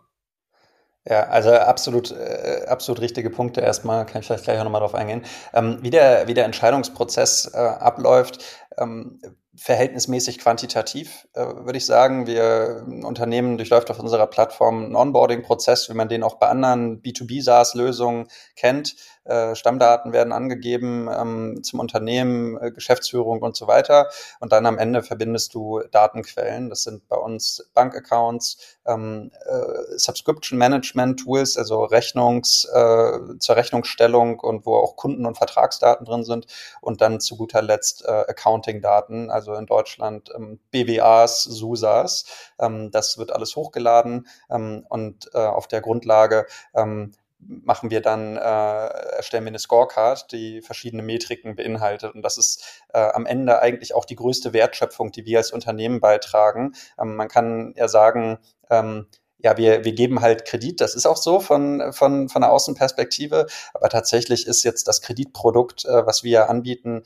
Ja, 1.10 1.28
also 1.28 1.52
absolut, 1.52 2.12
äh, 2.12 2.66
absolut 2.68 3.00
richtige 3.02 3.30
Punkte. 3.30 3.62
Erstmal 3.62 4.06
kann 4.06 4.20
ich 4.20 4.28
vielleicht 4.28 4.44
gleich 4.44 4.60
auch 4.60 4.66
nochmal 4.66 4.82
drauf 4.82 4.94
eingehen. 4.94 5.24
Ähm, 5.54 5.78
wie, 5.82 5.90
der, 5.90 6.28
wie 6.28 6.34
der 6.34 6.44
Entscheidungsprozess 6.44 7.52
äh, 7.54 7.58
abläuft, 7.58 8.44
ähm, 8.78 9.20
verhältnismäßig 9.58 10.38
quantitativ, 10.38 11.28
äh, 11.34 11.42
würde 11.42 11.78
ich 11.78 11.86
sagen. 11.86 12.28
Wir 12.28 12.84
ein 12.88 13.04
Unternehmen 13.04 13.58
durchläuft 13.58 13.90
auf 13.90 14.00
unserer 14.00 14.28
Plattform 14.28 14.86
einen 14.86 14.96
Onboarding-Prozess, 14.96 15.90
wie 15.90 15.96
man 15.96 16.10
den 16.10 16.24
auch 16.24 16.36
bei 16.36 16.48
anderen 16.48 17.02
B2B-SaaS-Lösungen 17.02 18.28
kennt. 18.56 18.96
Äh, 19.28 19.56
Stammdaten 19.56 20.14
werden 20.14 20.32
angegeben 20.32 21.10
ähm, 21.12 21.64
zum 21.64 21.80
Unternehmen, 21.80 22.58
äh, 22.62 22.72
Geschäftsführung 22.72 23.42
und 23.42 23.58
so 23.58 23.68
weiter. 23.68 24.10
Und 24.40 24.54
dann 24.54 24.66
am 24.66 24.78
Ende 24.78 25.04
verbindest 25.04 25.54
du 25.54 25.82
Datenquellen. 25.92 26.70
Das 26.70 26.84
sind 26.84 27.08
bei 27.10 27.18
uns 27.18 27.70
Bankaccounts, 27.74 28.78
ähm, 28.86 29.32
äh, 29.46 29.98
Subscription 29.98 30.58
Management 30.58 31.20
Tools, 31.20 31.58
also 31.58 31.84
Rechnungs, 31.84 32.66
äh, 32.74 33.38
zur 33.40 33.56
Rechnungsstellung 33.58 34.40
und 34.40 34.66
wo 34.66 34.76
auch 34.76 34.96
Kunden- 34.96 35.26
und 35.26 35.36
Vertragsdaten 35.36 36.06
drin 36.06 36.24
sind. 36.24 36.48
Und 36.80 37.02
dann 37.02 37.20
zu 37.20 37.36
guter 37.36 37.62
Letzt 37.62 38.06
äh, 38.06 38.24
Accounting-Daten, 38.68 39.30
also 39.30 39.54
in 39.54 39.66
Deutschland 39.66 40.30
ähm, 40.36 40.60
BWAs, 40.72 41.44
SUSAs. 41.44 42.26
Ähm, 42.60 42.92
das 42.92 43.18
wird 43.18 43.32
alles 43.32 43.56
hochgeladen 43.56 44.28
ähm, 44.50 44.86
und 44.90 45.30
äh, 45.34 45.38
auf 45.40 45.68
der 45.68 45.82
Grundlage 45.82 46.46
ähm, 46.76 47.14
machen 47.40 47.92
wir 47.92 48.02
dann, 48.02 48.36
äh, 48.36 48.40
erstellen 48.40 49.44
wir 49.44 49.50
eine 49.50 49.60
Scorecard, 49.60 50.32
die 50.32 50.62
verschiedene 50.62 51.04
Metriken 51.04 51.56
beinhaltet. 51.56 52.16
Und 52.16 52.24
das 52.24 52.38
ist 52.38 52.84
äh, 52.94 53.00
am 53.00 53.28
Ende 53.28 53.62
eigentlich 53.62 53.94
auch 53.94 54.06
die 54.06 54.16
größte 54.16 54.54
Wertschöpfung, 54.54 55.12
die 55.12 55.26
wir 55.26 55.38
als 55.38 55.52
Unternehmen 55.52 56.00
beitragen. 56.00 56.74
Ähm, 57.00 57.16
man 57.16 57.28
kann 57.28 57.74
ja 57.78 57.88
sagen, 57.88 58.40
ähm, 58.72 59.08
ja, 59.40 59.56
wir, 59.56 59.86
wir 59.86 59.94
geben 59.94 60.22
halt 60.22 60.46
Kredit, 60.46 60.82
das 60.82 60.96
ist 60.96 61.06
auch 61.06 61.18
so 61.18 61.40
von, 61.40 61.94
von, 61.94 62.28
von 62.28 62.42
der 62.42 62.52
Außenperspektive, 62.52 63.46
aber 63.74 63.90
tatsächlich 63.90 64.48
ist 64.48 64.64
jetzt 64.64 64.88
das 64.88 65.02
Kreditprodukt, 65.02 65.86
äh, 65.86 66.06
was 66.06 66.24
wir 66.24 66.50
anbieten, 66.50 67.04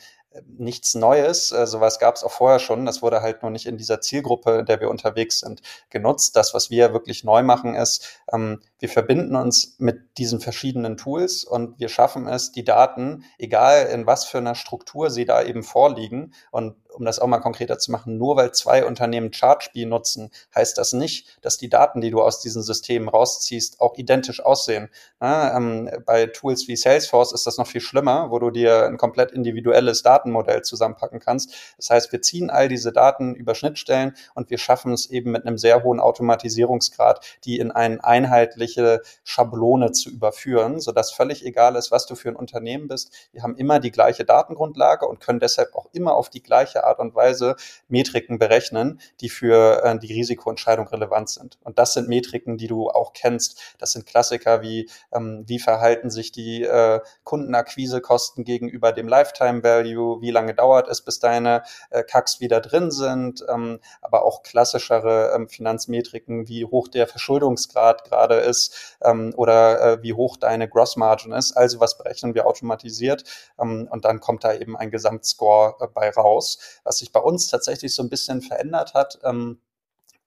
nichts 0.57 0.95
Neues. 0.95 1.51
Äh, 1.51 1.67
sowas 1.67 1.99
gab 1.99 2.15
es 2.15 2.23
auch 2.23 2.31
vorher 2.31 2.59
schon. 2.59 2.85
Das 2.85 3.01
wurde 3.01 3.21
halt 3.21 3.41
nur 3.41 3.51
nicht 3.51 3.65
in 3.65 3.77
dieser 3.77 4.01
Zielgruppe, 4.01 4.59
in 4.59 4.65
der 4.65 4.79
wir 4.79 4.89
unterwegs 4.89 5.39
sind, 5.39 5.61
genutzt. 5.89 6.35
Das, 6.35 6.53
was 6.53 6.69
wir 6.69 6.93
wirklich 6.93 7.23
neu 7.23 7.43
machen, 7.43 7.75
ist, 7.75 8.21
ähm, 8.31 8.61
wir 8.79 8.89
verbinden 8.89 9.35
uns 9.35 9.75
mit 9.77 10.17
diesen 10.17 10.39
verschiedenen 10.39 10.97
Tools 10.97 11.43
und 11.43 11.79
wir 11.79 11.89
schaffen 11.89 12.27
es, 12.27 12.51
die 12.51 12.63
Daten, 12.63 13.25
egal 13.37 13.87
in 13.87 14.05
was 14.05 14.25
für 14.25 14.37
einer 14.37 14.55
Struktur 14.55 15.09
sie 15.09 15.25
da 15.25 15.43
eben 15.43 15.63
vorliegen, 15.63 16.33
und 16.51 16.75
um 16.93 17.05
das 17.05 17.19
auch 17.19 17.27
mal 17.27 17.39
konkreter 17.39 17.79
zu 17.79 17.91
machen, 17.91 18.17
nur 18.17 18.35
weil 18.35 18.51
zwei 18.51 18.85
Unternehmen 18.85 19.31
Chartspiel 19.31 19.85
nutzen, 19.85 20.31
heißt 20.55 20.77
das 20.77 20.93
nicht, 20.93 21.37
dass 21.41 21.57
die 21.57 21.69
Daten, 21.69 22.01
die 22.01 22.11
du 22.11 22.21
aus 22.21 22.39
diesen 22.39 22.61
Systemen 22.61 23.09
rausziehst, 23.09 23.81
auch 23.81 23.95
identisch 23.97 24.43
aussehen. 24.43 24.89
Ja, 25.21 25.55
ähm, 25.55 25.89
bei 26.05 26.27
Tools 26.27 26.67
wie 26.67 26.75
Salesforce 26.75 27.31
ist 27.33 27.47
das 27.47 27.57
noch 27.57 27.67
viel 27.67 27.81
schlimmer, 27.81 28.31
wo 28.31 28.39
du 28.39 28.49
dir 28.49 28.85
ein 28.85 28.97
komplett 28.97 29.31
individuelles 29.31 30.01
Datenmodell 30.03 30.61
zusammenpacken 30.61 31.19
kannst. 31.19 31.53
Das 31.77 31.89
heißt, 31.89 32.11
wir 32.11 32.21
ziehen 32.21 32.49
all 32.49 32.67
diese 32.67 32.91
Daten 32.91 33.35
über 33.35 33.55
Schnittstellen 33.55 34.15
und 34.35 34.49
wir 34.49 34.57
schaffen 34.57 34.93
es 34.93 35.09
eben 35.09 35.31
mit 35.31 35.45
einem 35.45 35.57
sehr 35.57 35.83
hohen 35.83 35.99
Automatisierungsgrad, 35.99 37.25
die 37.45 37.59
in 37.59 37.71
eine 37.71 38.03
einheitliche 38.03 39.01
Schablone 39.23 39.91
zu 39.91 40.09
überführen, 40.09 40.79
sodass 40.79 41.11
völlig 41.11 41.45
egal 41.45 41.75
ist, 41.75 41.91
was 41.91 42.05
du 42.05 42.15
für 42.15 42.29
ein 42.29 42.35
Unternehmen 42.35 42.87
bist. 42.87 43.11
Wir 43.31 43.43
haben 43.43 43.55
immer 43.55 43.79
die 43.79 43.91
gleiche 43.91 44.25
Datengrundlage 44.25 45.07
und 45.07 45.19
können 45.19 45.39
deshalb 45.39 45.75
auch 45.75 45.87
immer 45.93 46.15
auf 46.15 46.29
die 46.29 46.43
gleiche 46.43 46.80
Art 46.83 46.99
und 46.99 47.15
Weise 47.15 47.55
Metriken 47.87 48.39
berechnen, 48.39 48.99
die 49.19 49.29
für 49.29 49.83
äh, 49.83 49.97
die 49.99 50.13
Risikoentscheidung 50.13 50.87
relevant 50.87 51.29
sind. 51.29 51.57
Und 51.63 51.79
das 51.79 51.93
sind 51.93 52.07
Metriken, 52.07 52.57
die 52.57 52.67
du 52.67 52.89
auch 52.89 53.13
kennst. 53.13 53.75
Das 53.77 53.91
sind 53.91 54.05
Klassiker 54.05 54.61
wie, 54.61 54.89
ähm, 55.13 55.43
wie 55.47 55.59
verhalten 55.59 56.09
sich 56.09 56.31
die 56.31 56.63
äh, 56.63 56.99
Kundenakquisekosten 57.23 58.43
gegenüber 58.43 58.91
dem 58.91 59.07
Lifetime 59.07 59.63
Value, 59.63 60.21
wie 60.21 60.31
lange 60.31 60.53
dauert 60.53 60.87
es, 60.87 61.01
bis 61.01 61.19
deine 61.19 61.63
äh, 61.89 62.03
Kacks 62.03 62.39
wieder 62.39 62.61
drin 62.61 62.91
sind, 62.91 63.45
ähm, 63.49 63.79
aber 64.01 64.25
auch 64.25 64.43
klassischere 64.43 65.33
ähm, 65.35 65.47
Finanzmetriken, 65.47 66.47
wie 66.47 66.65
hoch 66.65 66.87
der 66.87 67.07
Verschuldungsgrad 67.07 68.03
gerade 68.05 68.35
ist 68.35 68.97
ähm, 69.03 69.33
oder 69.35 69.81
äh, 69.81 70.03
wie 70.03 70.13
hoch 70.13 70.37
deine 70.37 70.67
Gross 70.67 70.95
Margin 70.95 71.31
ist. 71.31 71.53
Also 71.53 71.79
was 71.79 71.97
berechnen 71.97 72.33
wir 72.35 72.47
automatisiert 72.47 73.23
ähm, 73.59 73.87
und 73.91 74.05
dann 74.05 74.19
kommt 74.19 74.43
da 74.43 74.53
eben 74.53 74.77
ein 74.77 74.91
Gesamtscore 74.91 75.75
äh, 75.79 75.87
bei 75.87 76.09
raus 76.09 76.70
was 76.83 76.97
sich 76.97 77.11
bei 77.11 77.19
uns 77.19 77.47
tatsächlich 77.47 77.93
so 77.95 78.03
ein 78.03 78.09
bisschen 78.09 78.41
verändert 78.41 78.93
hat. 78.93 79.19
Ähm, 79.23 79.61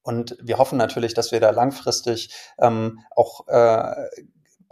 und 0.02 0.36
wir 0.40 0.58
hoffen 0.58 0.76
natürlich, 0.76 1.14
dass 1.14 1.32
wir 1.32 1.40
da 1.40 1.50
langfristig 1.50 2.34
ähm, 2.58 3.00
auch 3.10 3.48
äh, 3.48 4.08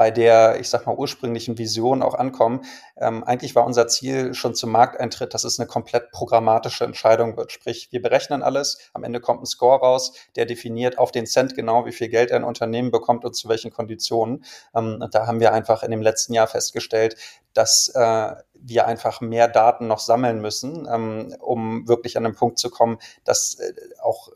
bei 0.03 0.11
der, 0.11 0.59
ich 0.59 0.69
sag 0.69 0.85
mal, 0.85 0.97
ursprünglichen 0.97 1.59
Vision 1.59 2.03
auch 2.03 2.15
ankommen. 2.15 2.65
Ähm, 2.97 3.23
eigentlich 3.23 3.55
war 3.55 3.65
unser 3.65 3.87
Ziel 3.87 4.35
schon 4.35 4.53
zum 4.53 4.73
Markteintritt, 4.73 5.33
dass 5.33 5.45
es 5.45 5.61
eine 5.61 5.69
komplett 5.69 6.11
programmatische 6.11 6.83
Entscheidung 6.83 7.37
wird. 7.37 7.53
Sprich, 7.53 7.93
wir 7.93 8.03
berechnen 8.03 8.43
alles, 8.43 8.91
am 8.95 9.05
Ende 9.05 9.21
kommt 9.21 9.43
ein 9.43 9.47
Score 9.47 9.79
raus, 9.79 10.13
der 10.35 10.45
definiert 10.45 10.99
auf 10.99 11.13
den 11.13 11.25
Cent 11.25 11.55
genau, 11.55 11.87
wie 11.87 11.93
viel 11.93 12.09
Geld 12.09 12.33
ein 12.33 12.43
Unternehmen 12.43 12.91
bekommt 12.91 13.25
und 13.25 13.37
zu 13.37 13.49
welchen 13.49 13.71
Konditionen. 13.71 14.43
Ähm, 14.75 14.99
und 15.01 15.15
da 15.15 15.29
haben 15.29 15.39
wir 15.39 15.53
einfach 15.53 15.85
in 15.85 15.93
dem 15.93 16.03
letzten 16.03 16.35
Jahr 16.35 16.49
festgestellt, 16.49 17.15
dass 17.55 17.93
äh, 17.95 18.35
wir 18.55 18.87
einfach 18.89 19.21
mehr 19.21 19.47
Daten 19.47 19.87
noch 19.87 20.01
sammeln 20.01 20.41
müssen, 20.41 20.89
ähm, 20.93 21.33
um 21.39 21.87
wirklich 21.87 22.17
an 22.17 22.25
den 22.25 22.35
Punkt 22.35 22.59
zu 22.59 22.71
kommen, 22.71 22.99
dass 23.23 23.61
äh, 23.61 23.73
auch 24.03 24.31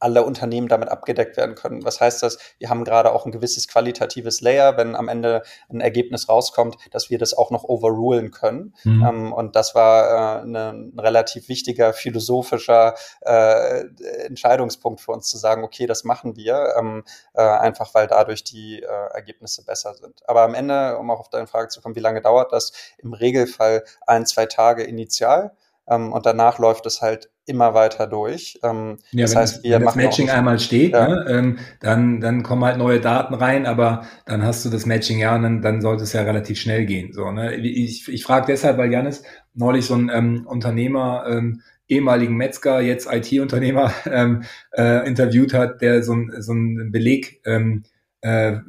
alle 0.00 0.24
Unternehmen 0.24 0.68
damit 0.68 0.88
abgedeckt 0.88 1.36
werden 1.36 1.54
können. 1.54 1.84
Was 1.84 2.00
heißt 2.00 2.22
das? 2.22 2.38
Wir 2.58 2.70
haben 2.70 2.84
gerade 2.84 3.12
auch 3.12 3.26
ein 3.26 3.32
gewisses 3.32 3.68
qualitatives 3.68 4.40
Layer, 4.40 4.76
wenn 4.76 4.96
am 4.96 5.08
Ende 5.08 5.42
ein 5.68 5.80
Ergebnis 5.80 6.28
rauskommt, 6.28 6.76
dass 6.90 7.10
wir 7.10 7.18
das 7.18 7.34
auch 7.34 7.50
noch 7.50 7.64
overrulen 7.64 8.30
können. 8.30 8.74
Mhm. 8.84 9.06
Ähm, 9.06 9.32
und 9.32 9.56
das 9.56 9.74
war 9.74 10.42
äh, 10.42 10.46
ne, 10.46 10.70
ein 10.70 10.98
relativ 10.98 11.48
wichtiger 11.48 11.92
philosophischer 11.92 12.94
äh, 13.20 13.84
Entscheidungspunkt 14.24 15.00
für 15.00 15.12
uns 15.12 15.28
zu 15.28 15.36
sagen, 15.36 15.62
okay, 15.64 15.86
das 15.86 16.04
machen 16.04 16.36
wir, 16.36 16.74
ähm, 16.78 17.04
äh, 17.34 17.42
einfach 17.42 17.94
weil 17.94 18.06
dadurch 18.06 18.42
die 18.42 18.82
äh, 18.82 18.86
Ergebnisse 19.14 19.64
besser 19.64 19.94
sind. 19.94 20.28
Aber 20.28 20.42
am 20.42 20.54
Ende, 20.54 20.98
um 20.98 21.10
auch 21.10 21.20
auf 21.20 21.28
deine 21.28 21.46
Frage 21.46 21.68
zu 21.68 21.80
kommen, 21.80 21.94
wie 21.94 22.00
lange 22.00 22.22
dauert 22.22 22.52
das? 22.52 22.72
Im 22.98 23.12
Regelfall 23.12 23.84
ein, 24.06 24.26
zwei 24.26 24.46
Tage 24.46 24.82
initial. 24.82 25.52
Ähm, 25.88 26.12
und 26.12 26.24
danach 26.26 26.58
läuft 26.58 26.86
es 26.86 27.02
halt 27.02 27.30
immer 27.50 27.74
weiter 27.74 28.06
durch. 28.06 28.58
Ähm, 28.62 28.98
ja, 29.10 29.24
das 29.24 29.32
wenn, 29.32 29.40
heißt, 29.40 29.64
wir 29.64 29.72
wenn 29.72 29.82
das 29.82 29.96
Matching 29.96 30.30
einmal 30.30 30.58
steht, 30.58 30.92
ja. 30.92 31.08
ne, 31.08 31.26
ähm, 31.28 31.58
dann, 31.80 32.20
dann 32.20 32.42
kommen 32.42 32.64
halt 32.64 32.78
neue 32.78 33.00
Daten 33.00 33.34
rein, 33.34 33.66
aber 33.66 34.06
dann 34.24 34.42
hast 34.42 34.64
du 34.64 34.70
das 34.70 34.86
Matching 34.86 35.18
ja 35.18 35.34
und 35.34 35.42
dann, 35.42 35.62
dann 35.62 35.80
sollte 35.80 36.04
es 36.04 36.12
ja 36.12 36.22
relativ 36.22 36.58
schnell 36.58 36.86
gehen. 36.86 37.12
So, 37.12 37.30
ne? 37.30 37.56
Ich, 37.56 38.08
ich 38.08 38.24
frage 38.24 38.46
deshalb, 38.46 38.78
weil 38.78 38.92
Janis 38.92 39.22
neulich 39.54 39.84
so 39.84 39.94
ein 39.94 40.10
ähm, 40.12 40.46
Unternehmer, 40.46 41.24
ähm, 41.28 41.60
ehemaligen 41.88 42.36
Metzger, 42.36 42.80
jetzt 42.80 43.12
IT-Unternehmer 43.12 43.92
ähm, 44.10 44.44
äh, 44.72 45.06
interviewt 45.06 45.52
hat, 45.52 45.82
der 45.82 46.02
so 46.02 46.14
ein, 46.14 46.32
so 46.38 46.52
ein 46.52 46.90
Beleg 46.92 47.40
ähm, 47.44 47.82
äh, 48.22 48.52
äh, 48.52 48.60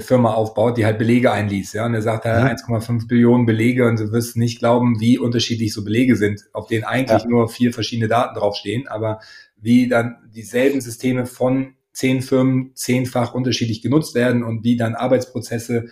Firma 0.00 0.34
aufbaut, 0.34 0.76
die 0.76 0.84
halt 0.84 0.98
Belege 0.98 1.32
einliest. 1.32 1.74
Ja? 1.74 1.86
Und 1.86 1.94
er 1.94 2.02
sagt, 2.02 2.24
ja, 2.24 2.44
1,5 2.46 3.08
Billionen 3.08 3.46
Belege 3.46 3.88
und 3.88 3.98
du 3.98 4.12
wirst 4.12 4.36
nicht 4.36 4.58
glauben, 4.58 5.00
wie 5.00 5.18
unterschiedlich 5.18 5.72
so 5.72 5.84
Belege 5.84 6.16
sind, 6.16 6.42
auf 6.52 6.66
denen 6.66 6.84
eigentlich 6.84 7.22
ja. 7.22 7.28
nur 7.28 7.48
vier 7.48 7.72
verschiedene 7.72 8.08
Daten 8.08 8.38
draufstehen, 8.38 8.88
aber 8.88 9.20
wie 9.56 9.88
dann 9.88 10.16
dieselben 10.34 10.80
Systeme 10.80 11.26
von 11.26 11.74
zehn 11.92 12.22
Firmen 12.22 12.72
zehnfach 12.74 13.34
unterschiedlich 13.34 13.82
genutzt 13.82 14.14
werden 14.14 14.42
und 14.42 14.64
wie 14.64 14.76
dann 14.76 14.94
Arbeitsprozesse 14.94 15.86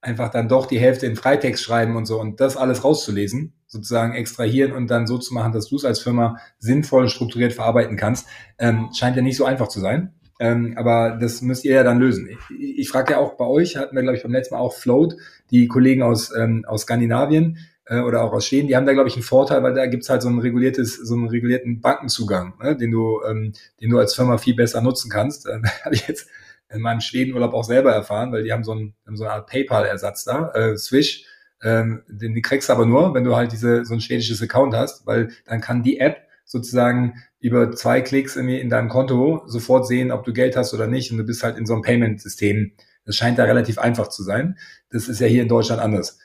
einfach 0.00 0.30
dann 0.30 0.48
doch 0.48 0.66
die 0.66 0.78
Hälfte 0.78 1.06
in 1.06 1.16
Freitext 1.16 1.62
schreiben 1.62 1.96
und 1.96 2.06
so 2.06 2.20
und 2.20 2.40
das 2.40 2.56
alles 2.56 2.84
rauszulesen, 2.84 3.54
sozusagen 3.66 4.14
extrahieren 4.14 4.72
und 4.72 4.88
dann 4.90 5.06
so 5.06 5.18
zu 5.18 5.34
machen, 5.34 5.52
dass 5.52 5.68
du 5.68 5.76
es 5.76 5.84
als 5.84 6.00
Firma 6.00 6.36
sinnvoll 6.58 7.08
strukturiert 7.08 7.52
verarbeiten 7.52 7.96
kannst, 7.96 8.26
ähm, 8.58 8.90
scheint 8.94 9.16
ja 9.16 9.22
nicht 9.22 9.36
so 9.36 9.44
einfach 9.44 9.68
zu 9.68 9.80
sein. 9.80 10.14
Ähm, 10.38 10.74
aber 10.76 11.16
das 11.20 11.40
müsst 11.40 11.64
ihr 11.64 11.74
ja 11.74 11.82
dann 11.82 11.98
lösen. 11.98 12.28
Ich, 12.28 12.78
ich 12.78 12.88
frage 12.88 13.12
ja 13.12 13.18
auch 13.18 13.34
bei 13.34 13.46
euch, 13.46 13.76
hatten 13.76 13.96
wir, 13.96 14.02
glaube 14.02 14.16
ich, 14.16 14.22
beim 14.22 14.32
letzten 14.32 14.54
Mal 14.54 14.60
auch 14.60 14.74
Float, 14.74 15.16
die 15.50 15.66
Kollegen 15.66 16.02
aus, 16.02 16.34
ähm, 16.36 16.64
aus 16.66 16.82
Skandinavien 16.82 17.58
äh, 17.86 18.00
oder 18.00 18.22
auch 18.22 18.32
aus 18.32 18.46
Schweden, 18.46 18.68
die 18.68 18.76
haben 18.76 18.86
da, 18.86 18.92
glaube 18.92 19.08
ich, 19.08 19.14
einen 19.14 19.22
Vorteil, 19.22 19.62
weil 19.62 19.74
da 19.74 19.86
gibt's 19.86 20.10
halt 20.10 20.22
so 20.22 20.28
ein 20.28 20.38
reguliertes, 20.38 20.96
so 20.96 21.14
einen 21.14 21.28
regulierten 21.28 21.80
Bankenzugang, 21.80 22.54
ne, 22.62 22.76
den 22.76 22.90
du, 22.90 23.22
ähm, 23.26 23.52
den 23.80 23.90
du 23.90 23.98
als 23.98 24.14
Firma 24.14 24.38
viel 24.38 24.54
besser 24.54 24.82
nutzen 24.82 25.10
kannst. 25.10 25.48
Ähm, 25.48 25.64
Habe 25.84 25.94
ich 25.94 26.06
jetzt 26.06 26.28
in 26.68 26.80
meinem 26.80 27.00
Schwedenurlaub 27.00 27.54
auch 27.54 27.64
selber 27.64 27.92
erfahren, 27.92 28.32
weil 28.32 28.42
die 28.42 28.52
haben 28.52 28.64
so, 28.64 28.74
ein, 28.74 28.94
haben 29.06 29.16
so 29.16 29.24
eine 29.24 29.32
Art 29.32 29.46
PayPal-Ersatz 29.46 30.24
da, 30.24 30.50
äh, 30.52 30.76
Swish. 30.76 31.24
Ähm, 31.62 32.02
den, 32.08 32.34
den 32.34 32.42
kriegst 32.42 32.68
du 32.68 32.72
aber 32.72 32.84
nur, 32.84 33.14
wenn 33.14 33.24
du 33.24 33.34
halt 33.34 33.52
diese 33.52 33.84
so 33.84 33.94
ein 33.94 34.00
schwedisches 34.00 34.42
Account 34.42 34.74
hast, 34.74 35.06
weil 35.06 35.30
dann 35.46 35.60
kann 35.60 35.82
die 35.82 35.98
App 35.98 36.25
sozusagen 36.46 37.22
über 37.40 37.72
zwei 37.72 38.00
Klicks 38.00 38.36
in, 38.36 38.48
in 38.48 38.70
deinem 38.70 38.88
Konto 38.88 39.42
sofort 39.46 39.86
sehen, 39.86 40.10
ob 40.10 40.24
du 40.24 40.32
Geld 40.32 40.56
hast 40.56 40.72
oder 40.72 40.86
nicht 40.86 41.10
und 41.10 41.18
du 41.18 41.24
bist 41.24 41.42
halt 41.42 41.58
in 41.58 41.66
so 41.66 41.74
einem 41.74 41.82
Payment-System. 41.82 42.72
Das 43.04 43.16
scheint 43.16 43.38
da 43.38 43.44
relativ 43.44 43.78
einfach 43.78 44.08
zu 44.08 44.22
sein. 44.22 44.56
Das 44.90 45.08
ist 45.08 45.20
ja 45.20 45.26
hier 45.26 45.42
in 45.42 45.48
Deutschland 45.48 45.82
anders. 45.82 46.18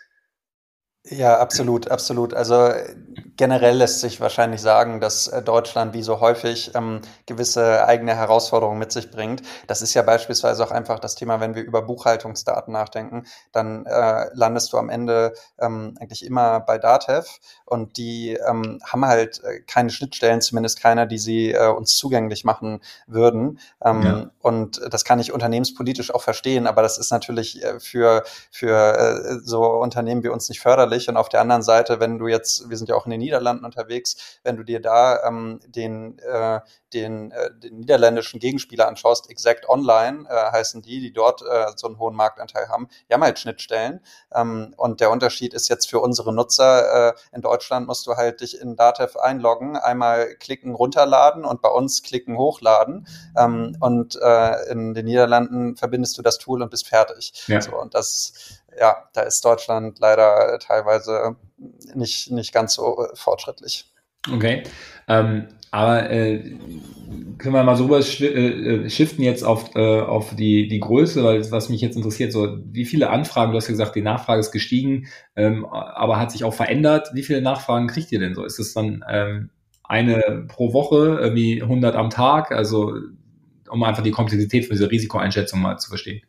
Ja, 1.09 1.39
absolut, 1.39 1.89
absolut. 1.89 2.35
Also 2.35 2.69
generell 3.35 3.77
lässt 3.77 4.01
sich 4.01 4.21
wahrscheinlich 4.21 4.61
sagen, 4.61 5.01
dass 5.01 5.27
äh, 5.27 5.41
Deutschland 5.41 5.95
wie 5.95 6.03
so 6.03 6.19
häufig 6.21 6.71
ähm, 6.75 7.01
gewisse 7.25 7.87
eigene 7.87 8.15
Herausforderungen 8.15 8.77
mit 8.77 8.91
sich 8.91 9.09
bringt. 9.09 9.41
Das 9.65 9.81
ist 9.81 9.95
ja 9.95 10.03
beispielsweise 10.03 10.63
auch 10.63 10.69
einfach 10.69 10.99
das 10.99 11.15
Thema, 11.15 11.39
wenn 11.39 11.55
wir 11.55 11.63
über 11.63 11.81
Buchhaltungsdaten 11.81 12.71
nachdenken, 12.71 13.23
dann 13.51 13.87
äh, 13.87 14.27
landest 14.33 14.73
du 14.73 14.77
am 14.77 14.89
Ende 14.89 15.33
ähm, 15.59 15.95
eigentlich 15.99 16.23
immer 16.23 16.59
bei 16.59 16.77
Datev 16.77 17.27
und 17.65 17.97
die 17.97 18.33
ähm, 18.47 18.79
haben 18.85 19.05
halt 19.05 19.43
äh, 19.43 19.61
keine 19.61 19.89
Schnittstellen, 19.89 20.39
zumindest 20.41 20.79
keine, 20.79 21.07
die 21.07 21.17
sie 21.17 21.51
äh, 21.51 21.67
uns 21.69 21.95
zugänglich 21.97 22.43
machen 22.45 22.79
würden. 23.07 23.59
Ähm, 23.83 24.01
ja. 24.03 24.29
Und 24.39 24.79
das 24.91 25.03
kann 25.03 25.19
ich 25.19 25.31
unternehmenspolitisch 25.33 26.13
auch 26.13 26.21
verstehen, 26.21 26.67
aber 26.67 26.83
das 26.83 26.99
ist 26.99 27.11
natürlich 27.11 27.63
äh, 27.63 27.79
für, 27.79 28.23
für 28.51 28.97
äh, 28.97 29.39
so 29.43 29.63
Unternehmen 29.65 30.23
wie 30.23 30.29
uns 30.29 30.47
nicht 30.47 30.59
förderlich 30.61 30.90
förderlich. 30.91 31.09
Und 31.09 31.17
auf 31.17 31.29
der 31.29 31.41
anderen 31.41 31.61
Seite, 31.61 31.99
wenn 31.99 32.19
du 32.19 32.27
jetzt, 32.27 32.69
wir 32.69 32.77
sind 32.77 32.89
ja 32.89 32.95
auch 32.95 33.05
in 33.05 33.11
den 33.11 33.19
Niederlanden 33.19 33.65
unterwegs, 33.65 34.39
wenn 34.43 34.57
du 34.57 34.63
dir 34.63 34.81
da 34.81 35.23
ähm, 35.25 35.59
den, 35.67 36.19
äh, 36.19 36.59
den, 36.93 37.31
äh, 37.31 37.49
den 37.55 37.79
niederländischen 37.79 38.39
Gegenspieler 38.39 38.87
anschaust, 38.87 39.29
Exact 39.29 39.69
Online 39.69 40.25
äh, 40.29 40.51
heißen 40.51 40.81
die, 40.81 40.99
die 40.99 41.13
dort 41.13 41.41
äh, 41.41 41.67
so 41.75 41.87
einen 41.87 41.99
hohen 41.99 42.15
Marktanteil 42.15 42.67
haben, 42.67 42.87
die 43.09 43.13
haben 43.13 43.23
halt 43.23 43.39
Schnittstellen. 43.39 44.01
Ähm, 44.33 44.73
und 44.77 44.99
der 44.99 45.11
Unterschied 45.11 45.53
ist 45.53 45.69
jetzt 45.69 45.89
für 45.89 45.99
unsere 45.99 46.33
Nutzer 46.33 47.09
äh, 47.09 47.13
in 47.31 47.41
Deutschland 47.41 47.87
musst 47.87 48.07
du 48.07 48.15
halt 48.15 48.41
dich 48.41 48.59
in 48.59 48.75
Datev 48.75 49.17
einloggen, 49.17 49.77
einmal 49.77 50.35
klicken, 50.35 50.75
runterladen 50.75 51.45
und 51.45 51.61
bei 51.61 51.69
uns 51.69 52.03
klicken, 52.03 52.37
hochladen. 52.37 53.07
Ähm, 53.37 53.77
und 53.79 54.17
äh, 54.21 54.71
in 54.71 54.93
den 54.93 55.05
Niederlanden 55.05 55.77
verbindest 55.77 56.17
du 56.17 56.21
das 56.21 56.37
Tool 56.37 56.61
und 56.61 56.69
bist 56.69 56.87
fertig. 56.87 57.33
Ja. 57.47 57.61
So, 57.61 57.79
und 57.79 57.93
das 57.93 58.60
ja, 58.79 59.09
da 59.13 59.21
ist 59.21 59.43
Deutschland 59.43 59.99
leider 59.99 60.59
teilweise 60.59 61.35
nicht, 61.93 62.31
nicht 62.31 62.53
ganz 62.53 62.73
so 62.73 63.07
fortschrittlich. 63.13 63.91
Okay. 64.31 64.63
Ähm, 65.07 65.47
aber 65.71 66.09
äh, 66.09 66.39
können 67.37 67.55
wir 67.55 67.63
mal 67.63 67.77
so 67.77 67.89
was 67.89 68.19
äh, 68.19 68.25
äh, 68.25 68.89
shiften 68.89 69.23
jetzt 69.23 69.43
auf, 69.43 69.73
äh, 69.75 70.01
auf 70.01 70.35
die, 70.35 70.67
die 70.67 70.79
Größe, 70.79 71.23
weil 71.23 71.49
was 71.49 71.69
mich 71.69 71.81
jetzt 71.81 71.95
interessiert, 71.95 72.33
so 72.33 72.57
wie 72.65 72.85
viele 72.85 73.09
Anfragen, 73.09 73.51
du 73.51 73.57
hast 73.57 73.67
ja 73.67 73.71
gesagt, 73.71 73.95
die 73.95 74.01
Nachfrage 74.01 74.41
ist 74.41 74.51
gestiegen, 74.51 75.07
ähm, 75.35 75.65
aber 75.65 76.19
hat 76.19 76.31
sich 76.31 76.43
auch 76.43 76.53
verändert. 76.53 77.11
Wie 77.13 77.23
viele 77.23 77.41
Nachfragen 77.41 77.87
kriegt 77.87 78.11
ihr 78.11 78.19
denn 78.19 78.35
so? 78.35 78.43
Ist 78.43 78.59
es 78.59 78.73
dann 78.73 79.03
ähm, 79.09 79.49
eine 79.83 80.45
pro 80.47 80.73
Woche, 80.73 81.19
irgendwie 81.21 81.61
100 81.61 81.95
am 81.95 82.09
Tag? 82.09 82.51
Also 82.51 82.93
um 83.69 83.83
einfach 83.83 84.03
die 84.03 84.11
Komplexität 84.11 84.65
von 84.65 84.75
dieser 84.75 84.91
Risikoeinschätzung 84.91 85.61
mal 85.61 85.77
zu 85.77 85.87
verstehen. 85.87 86.21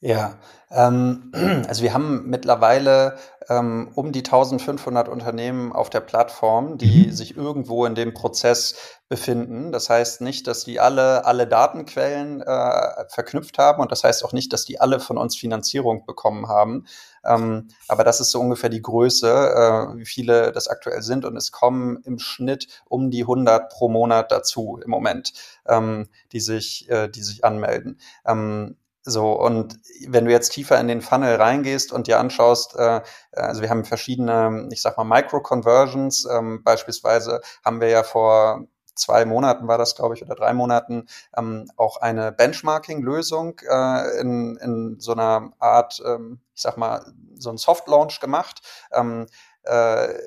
Ja, 0.00 0.38
ähm, 0.70 1.32
also 1.68 1.82
wir 1.82 1.94
haben 1.94 2.28
mittlerweile 2.28 3.16
ähm, 3.48 3.90
um 3.94 4.12
die 4.12 4.24
1500 4.24 5.08
Unternehmen 5.08 5.72
auf 5.72 5.88
der 5.88 6.00
Plattform, 6.00 6.76
die 6.76 7.06
mhm. 7.06 7.12
sich 7.12 7.34
irgendwo 7.36 7.86
in 7.86 7.94
dem 7.94 8.12
Prozess 8.12 8.74
befinden. 9.08 9.72
Das 9.72 9.88
heißt 9.88 10.20
nicht, 10.20 10.46
dass 10.48 10.64
die 10.64 10.80
alle 10.80 11.24
alle 11.24 11.46
Datenquellen 11.46 12.42
äh, 12.42 13.08
verknüpft 13.08 13.56
haben 13.56 13.80
und 13.80 13.90
das 13.90 14.04
heißt 14.04 14.22
auch 14.24 14.32
nicht, 14.32 14.52
dass 14.52 14.66
die 14.66 14.80
alle 14.80 15.00
von 15.00 15.16
uns 15.16 15.36
Finanzierung 15.36 16.04
bekommen 16.04 16.48
haben. 16.48 16.86
Ähm, 17.24 17.68
aber 17.88 18.04
das 18.04 18.20
ist 18.20 18.32
so 18.32 18.40
ungefähr 18.40 18.68
die 18.68 18.82
Größe, 18.82 19.28
äh, 19.28 19.96
wie 19.96 20.06
viele 20.06 20.52
das 20.52 20.68
aktuell 20.68 21.00
sind 21.00 21.24
und 21.24 21.36
es 21.36 21.52
kommen 21.52 22.02
im 22.04 22.18
Schnitt 22.18 22.66
um 22.84 23.10
die 23.10 23.22
100 23.22 23.70
pro 23.70 23.88
Monat 23.88 24.30
dazu 24.30 24.78
im 24.84 24.90
Moment, 24.90 25.32
ähm, 25.66 26.08
die 26.32 26.40
sich 26.40 26.90
äh, 26.90 27.08
die 27.08 27.22
sich 27.22 27.44
anmelden. 27.44 27.98
Ähm, 28.26 28.76
so, 29.08 29.32
und 29.32 29.78
wenn 30.08 30.24
du 30.24 30.32
jetzt 30.32 30.50
tiefer 30.50 30.80
in 30.80 30.88
den 30.88 31.00
Funnel 31.00 31.36
reingehst 31.36 31.92
und 31.92 32.08
dir 32.08 32.18
anschaust, 32.18 32.74
äh, 32.74 33.02
also 33.30 33.62
wir 33.62 33.70
haben 33.70 33.84
verschiedene, 33.84 34.68
ich 34.72 34.82
sag 34.82 34.96
mal, 34.96 35.04
Micro-Conversions, 35.04 36.26
ähm, 36.28 36.64
beispielsweise 36.64 37.40
haben 37.64 37.80
wir 37.80 37.88
ja 37.88 38.02
vor 38.02 38.66
zwei 38.96 39.24
Monaten 39.24 39.68
war 39.68 39.78
das, 39.78 39.94
glaube 39.94 40.14
ich, 40.14 40.22
oder 40.22 40.34
drei 40.34 40.52
Monaten, 40.54 41.06
ähm, 41.36 41.70
auch 41.76 41.98
eine 41.98 42.32
Benchmarking-Lösung 42.32 43.60
äh, 43.68 44.20
in, 44.20 44.56
in 44.56 44.96
so 44.98 45.12
einer 45.12 45.52
Art, 45.60 46.02
ähm, 46.04 46.40
ich 46.54 46.62
sag 46.62 46.76
mal, 46.76 47.04
so 47.38 47.50
ein 47.50 47.58
Soft-Launch 47.58 48.18
gemacht. 48.20 48.62
Ähm, 48.92 49.26
äh, 49.26 49.26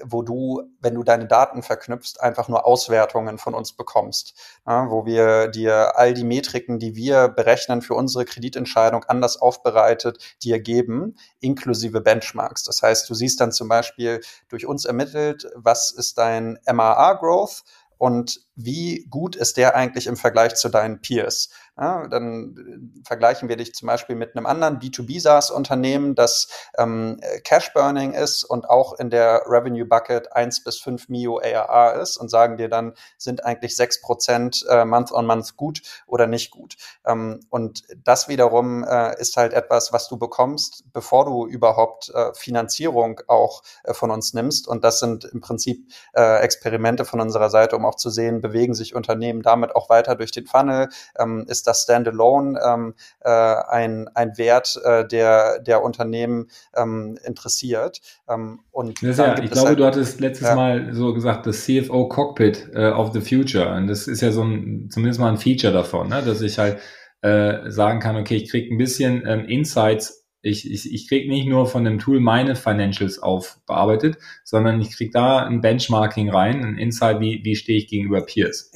wo 0.03 0.21
du, 0.21 0.63
wenn 0.81 0.95
du 0.95 1.03
deine 1.03 1.27
Daten 1.27 1.63
verknüpfst, 1.63 2.19
einfach 2.19 2.49
nur 2.49 2.65
Auswertungen 2.65 3.37
von 3.37 3.53
uns 3.53 3.73
bekommst, 3.73 4.33
ja, 4.67 4.89
wo 4.89 5.05
wir 5.05 5.47
dir 5.47 5.97
all 5.97 6.13
die 6.13 6.23
Metriken, 6.23 6.79
die 6.79 6.95
wir 6.95 7.29
berechnen 7.29 7.81
für 7.81 7.93
unsere 7.93 8.25
Kreditentscheidung 8.25 9.05
anders 9.05 9.37
aufbereitet, 9.37 10.17
dir 10.43 10.59
geben, 10.59 11.15
inklusive 11.39 12.01
Benchmarks. 12.01 12.63
Das 12.63 12.81
heißt, 12.81 13.09
du 13.09 13.13
siehst 13.13 13.39
dann 13.39 13.51
zum 13.51 13.69
Beispiel 13.69 14.21
durch 14.49 14.65
uns 14.65 14.85
ermittelt, 14.85 15.47
was 15.55 15.91
ist 15.91 16.17
dein 16.17 16.59
MRR-Growth 16.65 17.63
und 17.97 18.41
wie 18.55 19.05
gut 19.09 19.35
ist 19.35 19.57
der 19.57 19.75
eigentlich 19.75 20.07
im 20.07 20.15
Vergleich 20.15 20.55
zu 20.55 20.69
deinen 20.69 21.01
Peers? 21.01 21.49
Ja, 21.79 22.07
dann 22.07 22.57
äh, 22.57 23.07
vergleichen 23.07 23.47
wir 23.47 23.55
dich 23.55 23.73
zum 23.73 23.87
Beispiel 23.87 24.15
mit 24.17 24.35
einem 24.35 24.45
anderen 24.45 24.79
B2B 24.79 25.21
SaaS-Unternehmen, 25.21 26.13
das 26.13 26.49
ähm, 26.77 27.21
Cash 27.45 27.71
Burning 27.73 28.11
ist 28.13 28.43
und 28.43 28.69
auch 28.69 28.99
in 28.99 29.09
der 29.09 29.43
Revenue 29.45 29.85
Bucket 29.85 30.33
1 30.33 30.65
bis 30.65 30.77
5 30.79 31.07
Mio 31.07 31.39
ARR 31.39 32.01
ist 32.01 32.17
und 32.17 32.29
sagen 32.29 32.57
dir 32.57 32.67
dann, 32.67 32.93
sind 33.17 33.45
eigentlich 33.45 33.77
6 33.77 34.01
Prozent 34.01 34.65
äh, 34.69 34.83
Month 34.83 35.13
on 35.13 35.25
Month 35.25 35.55
gut 35.55 35.81
oder 36.05 36.27
nicht 36.27 36.51
gut. 36.51 36.75
Ähm, 37.05 37.39
und 37.49 37.83
das 38.03 38.27
wiederum 38.27 38.83
äh, 38.83 39.17
ist 39.17 39.37
halt 39.37 39.53
etwas, 39.53 39.93
was 39.93 40.09
du 40.09 40.17
bekommst, 40.17 40.83
bevor 40.91 41.23
du 41.23 41.47
überhaupt 41.47 42.09
äh, 42.13 42.33
Finanzierung 42.33 43.21
auch 43.27 43.63
äh, 43.85 43.93
von 43.93 44.11
uns 44.11 44.33
nimmst. 44.33 44.67
Und 44.67 44.83
das 44.83 44.99
sind 44.99 45.23
im 45.23 45.39
Prinzip 45.39 45.89
äh, 46.13 46.39
Experimente 46.41 47.05
von 47.05 47.21
unserer 47.21 47.49
Seite, 47.49 47.77
um 47.77 47.85
auch 47.85 47.95
zu 47.95 48.09
sehen, 48.09 48.41
bewegen 48.41 48.73
sich 48.73 48.95
Unternehmen 48.95 49.43
damit 49.43 49.77
auch 49.77 49.89
weiter 49.89 50.15
durch 50.15 50.31
den 50.31 50.45
Funnel? 50.45 50.89
Ähm, 51.17 51.45
ist 51.47 51.68
das 51.69 51.83
Standalone 51.83 52.59
ähm, 52.65 52.93
äh, 53.21 53.29
ein, 53.29 54.07
ein 54.13 54.37
Wert, 54.37 54.79
äh, 54.83 55.07
der, 55.07 55.59
der 55.59 55.83
Unternehmen 55.83 56.47
ähm, 56.75 57.17
interessiert? 57.23 58.01
Ähm, 58.27 58.61
und 58.71 59.01
ja, 59.01 59.39
ich 59.39 59.51
glaube, 59.51 59.69
halt, 59.69 59.79
du 59.79 59.85
hattest 59.85 60.19
letztes 60.19 60.47
ja. 60.47 60.55
Mal 60.55 60.93
so 60.93 61.13
gesagt, 61.13 61.45
das 61.45 61.63
CFO 61.65 62.07
Cockpit 62.07 62.69
äh, 62.73 62.89
of 62.89 63.13
the 63.13 63.21
Future. 63.21 63.73
Und 63.75 63.87
das 63.87 64.07
ist 64.07 64.21
ja 64.21 64.31
so 64.31 64.43
ein, 64.43 64.89
zumindest 64.89 65.19
mal 65.19 65.29
ein 65.29 65.37
Feature 65.37 65.73
davon, 65.73 66.09
ne? 66.09 66.21
dass 66.25 66.41
ich 66.41 66.57
halt 66.57 66.79
äh, 67.21 67.69
sagen 67.69 67.99
kann, 67.99 68.15
okay, 68.15 68.35
ich 68.35 68.49
kriege 68.49 68.73
ein 68.73 68.77
bisschen 68.77 69.23
ähm, 69.25 69.45
Insights 69.45 70.19
ich, 70.41 70.71
ich, 70.71 70.93
ich 70.93 71.07
kriege 71.07 71.29
nicht 71.29 71.47
nur 71.47 71.65
von 71.65 71.83
dem 71.83 71.99
Tool 71.99 72.19
meine 72.19 72.55
Financials 72.55 73.19
aufbearbeitet, 73.19 74.17
sondern 74.43 74.79
ich 74.79 74.95
kriege 74.95 75.11
da 75.11 75.45
ein 75.45 75.61
Benchmarking 75.61 76.29
rein, 76.29 76.63
ein 76.63 76.77
Insight, 76.77 77.19
wie, 77.19 77.41
wie 77.43 77.55
stehe 77.55 77.77
ich 77.77 77.87
gegenüber 77.87 78.21
Peers. 78.21 78.71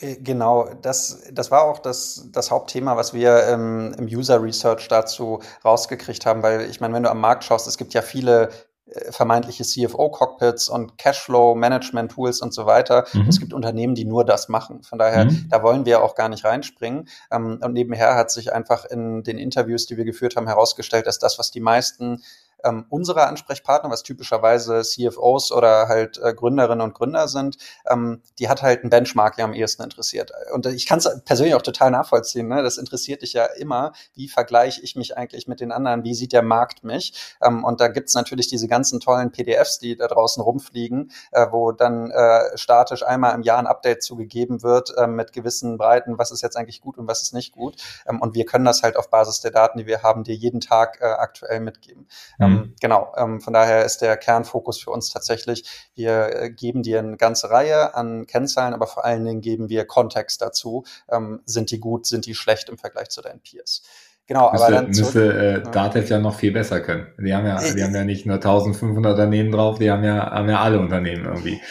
Äh, 0.00 0.16
genau, 0.16 0.68
das, 0.82 1.22
das 1.32 1.50
war 1.50 1.62
auch 1.62 1.78
das, 1.78 2.28
das 2.32 2.50
Hauptthema, 2.50 2.96
was 2.96 3.12
wir 3.14 3.46
ähm, 3.48 3.94
im 3.98 4.06
User 4.06 4.42
Research 4.42 4.88
dazu 4.88 5.40
rausgekriegt 5.64 6.26
haben, 6.26 6.42
weil 6.42 6.62
ich 6.70 6.80
meine, 6.80 6.94
wenn 6.94 7.02
du 7.02 7.10
am 7.10 7.20
Markt 7.20 7.44
schaust, 7.44 7.66
es 7.66 7.78
gibt 7.78 7.94
ja 7.94 8.02
viele 8.02 8.50
äh, 8.86 9.12
vermeintliche 9.12 9.64
CFO-Cockpits 9.64 10.68
und 10.68 10.98
Cashflow-Management-Tools 10.98 12.40
und 12.40 12.54
so 12.54 12.66
weiter. 12.66 13.06
Mhm. 13.12 13.28
Es 13.28 13.40
gibt 13.40 13.52
Unternehmen, 13.52 13.94
die 13.94 14.04
nur 14.04 14.24
das 14.24 14.48
machen. 14.48 14.82
Von 14.82 14.98
daher, 14.98 15.26
mhm. 15.26 15.48
da 15.50 15.62
wollen 15.62 15.84
wir 15.84 16.02
auch 16.02 16.14
gar 16.14 16.28
nicht 16.28 16.44
reinspringen. 16.44 17.08
Ähm, 17.30 17.58
und 17.62 17.72
nebenher 17.72 18.14
hat 18.14 18.30
sich 18.30 18.52
einfach 18.52 18.84
in 18.84 19.22
den 19.24 19.38
Interviews, 19.38 19.86
die 19.86 19.96
wir 19.96 20.04
geführt 20.04 20.36
haben, 20.36 20.46
herausgestellt, 20.46 21.06
dass 21.06 21.18
das, 21.18 21.38
was 21.38 21.50
die 21.50 21.60
meisten 21.60 22.22
ähm, 22.64 22.86
unsere 22.88 23.26
Ansprechpartner, 23.26 23.90
was 23.90 24.02
typischerweise 24.02 24.82
CFOs 24.82 25.52
oder 25.52 25.88
halt 25.88 26.18
äh, 26.22 26.34
Gründerinnen 26.34 26.80
und 26.80 26.94
Gründer 26.94 27.28
sind, 27.28 27.56
ähm, 27.88 28.22
die 28.38 28.48
hat 28.48 28.62
halt 28.62 28.84
ein 28.84 28.90
Benchmarking 28.90 29.44
am 29.44 29.52
ehesten 29.52 29.82
interessiert. 29.82 30.32
Und 30.52 30.66
ich 30.66 30.86
kann 30.86 30.98
es 30.98 31.08
persönlich 31.24 31.54
auch 31.54 31.62
total 31.62 31.90
nachvollziehen. 31.90 32.48
Ne? 32.48 32.62
Das 32.62 32.78
interessiert 32.78 33.22
dich 33.22 33.32
ja 33.32 33.44
immer. 33.44 33.92
Wie 34.14 34.28
vergleiche 34.28 34.80
ich 34.82 34.96
mich 34.96 35.16
eigentlich 35.16 35.46
mit 35.46 35.60
den 35.60 35.72
anderen? 35.72 36.04
Wie 36.04 36.14
sieht 36.14 36.32
der 36.32 36.42
Markt 36.42 36.84
mich? 36.84 37.36
Ähm, 37.42 37.64
und 37.64 37.80
da 37.80 37.88
gibt's 37.88 38.14
natürlich 38.14 38.48
diese 38.48 38.68
ganzen 38.68 39.00
tollen 39.00 39.30
PDFs, 39.30 39.78
die 39.78 39.96
da 39.96 40.08
draußen 40.08 40.42
rumfliegen, 40.42 41.12
äh, 41.32 41.46
wo 41.50 41.72
dann 41.72 42.10
äh, 42.10 42.56
statisch 42.56 43.04
einmal 43.04 43.34
im 43.34 43.42
Jahr 43.42 43.58
ein 43.58 43.66
Update 43.66 44.02
zugegeben 44.02 44.62
wird 44.62 44.96
äh, 44.96 45.06
mit 45.06 45.32
gewissen 45.32 45.78
Breiten, 45.78 46.18
was 46.18 46.30
ist 46.30 46.42
jetzt 46.42 46.56
eigentlich 46.56 46.80
gut 46.80 46.98
und 46.98 47.06
was 47.06 47.22
ist 47.22 47.34
nicht 47.34 47.52
gut. 47.52 47.76
Ähm, 48.06 48.20
und 48.20 48.34
wir 48.34 48.44
können 48.44 48.64
das 48.64 48.82
halt 48.82 48.96
auf 48.96 49.10
Basis 49.10 49.40
der 49.40 49.50
Daten, 49.50 49.78
die 49.78 49.86
wir 49.86 50.02
haben, 50.02 50.24
dir 50.24 50.34
jeden 50.34 50.60
Tag 50.60 51.00
äh, 51.00 51.04
aktuell 51.04 51.60
mitgeben. 51.60 52.08
Mhm. 52.48 52.56
Ähm, 52.56 52.74
genau, 52.80 53.12
ähm, 53.16 53.40
von 53.40 53.52
daher 53.52 53.84
ist 53.84 53.98
der 53.98 54.16
Kernfokus 54.16 54.80
für 54.80 54.90
uns 54.90 55.10
tatsächlich, 55.10 55.64
wir 55.94 56.34
äh, 56.34 56.50
geben 56.50 56.82
dir 56.82 56.98
eine 56.98 57.16
ganze 57.16 57.50
Reihe 57.50 57.94
an 57.94 58.26
Kennzahlen, 58.26 58.74
aber 58.74 58.86
vor 58.86 59.04
allen 59.04 59.24
Dingen 59.24 59.40
geben 59.40 59.68
wir 59.68 59.86
Kontext 59.86 60.40
dazu. 60.42 60.84
Ähm, 61.08 61.42
sind 61.44 61.70
die 61.70 61.80
gut, 61.80 62.06
sind 62.06 62.26
die 62.26 62.34
schlecht 62.34 62.68
im 62.68 62.78
Vergleich 62.78 63.08
zu 63.08 63.22
deinen 63.22 63.40
Peers? 63.40 63.82
Genau, 64.28 64.52
müsste, 64.52 64.66
aber 64.66 64.76
dann 64.76 64.86
müsste 64.88 65.32
äh, 65.32 65.70
Datev 65.72 66.10
ja 66.10 66.18
noch 66.18 66.34
viel 66.34 66.52
besser 66.52 66.82
können. 66.82 67.06
Die 67.18 67.34
haben 67.34 67.46
ja, 67.46 67.58
die 67.62 67.82
haben 67.82 67.94
ja 67.94 68.04
nicht 68.04 68.26
nur 68.26 68.34
1500 68.36 69.12
Unternehmen 69.12 69.50
drauf, 69.50 69.78
die 69.78 69.90
haben 69.90 70.04
ja, 70.04 70.30
haben 70.30 70.50
ja 70.50 70.60
alle 70.60 70.78
Unternehmen 70.80 71.24
irgendwie. 71.24 71.62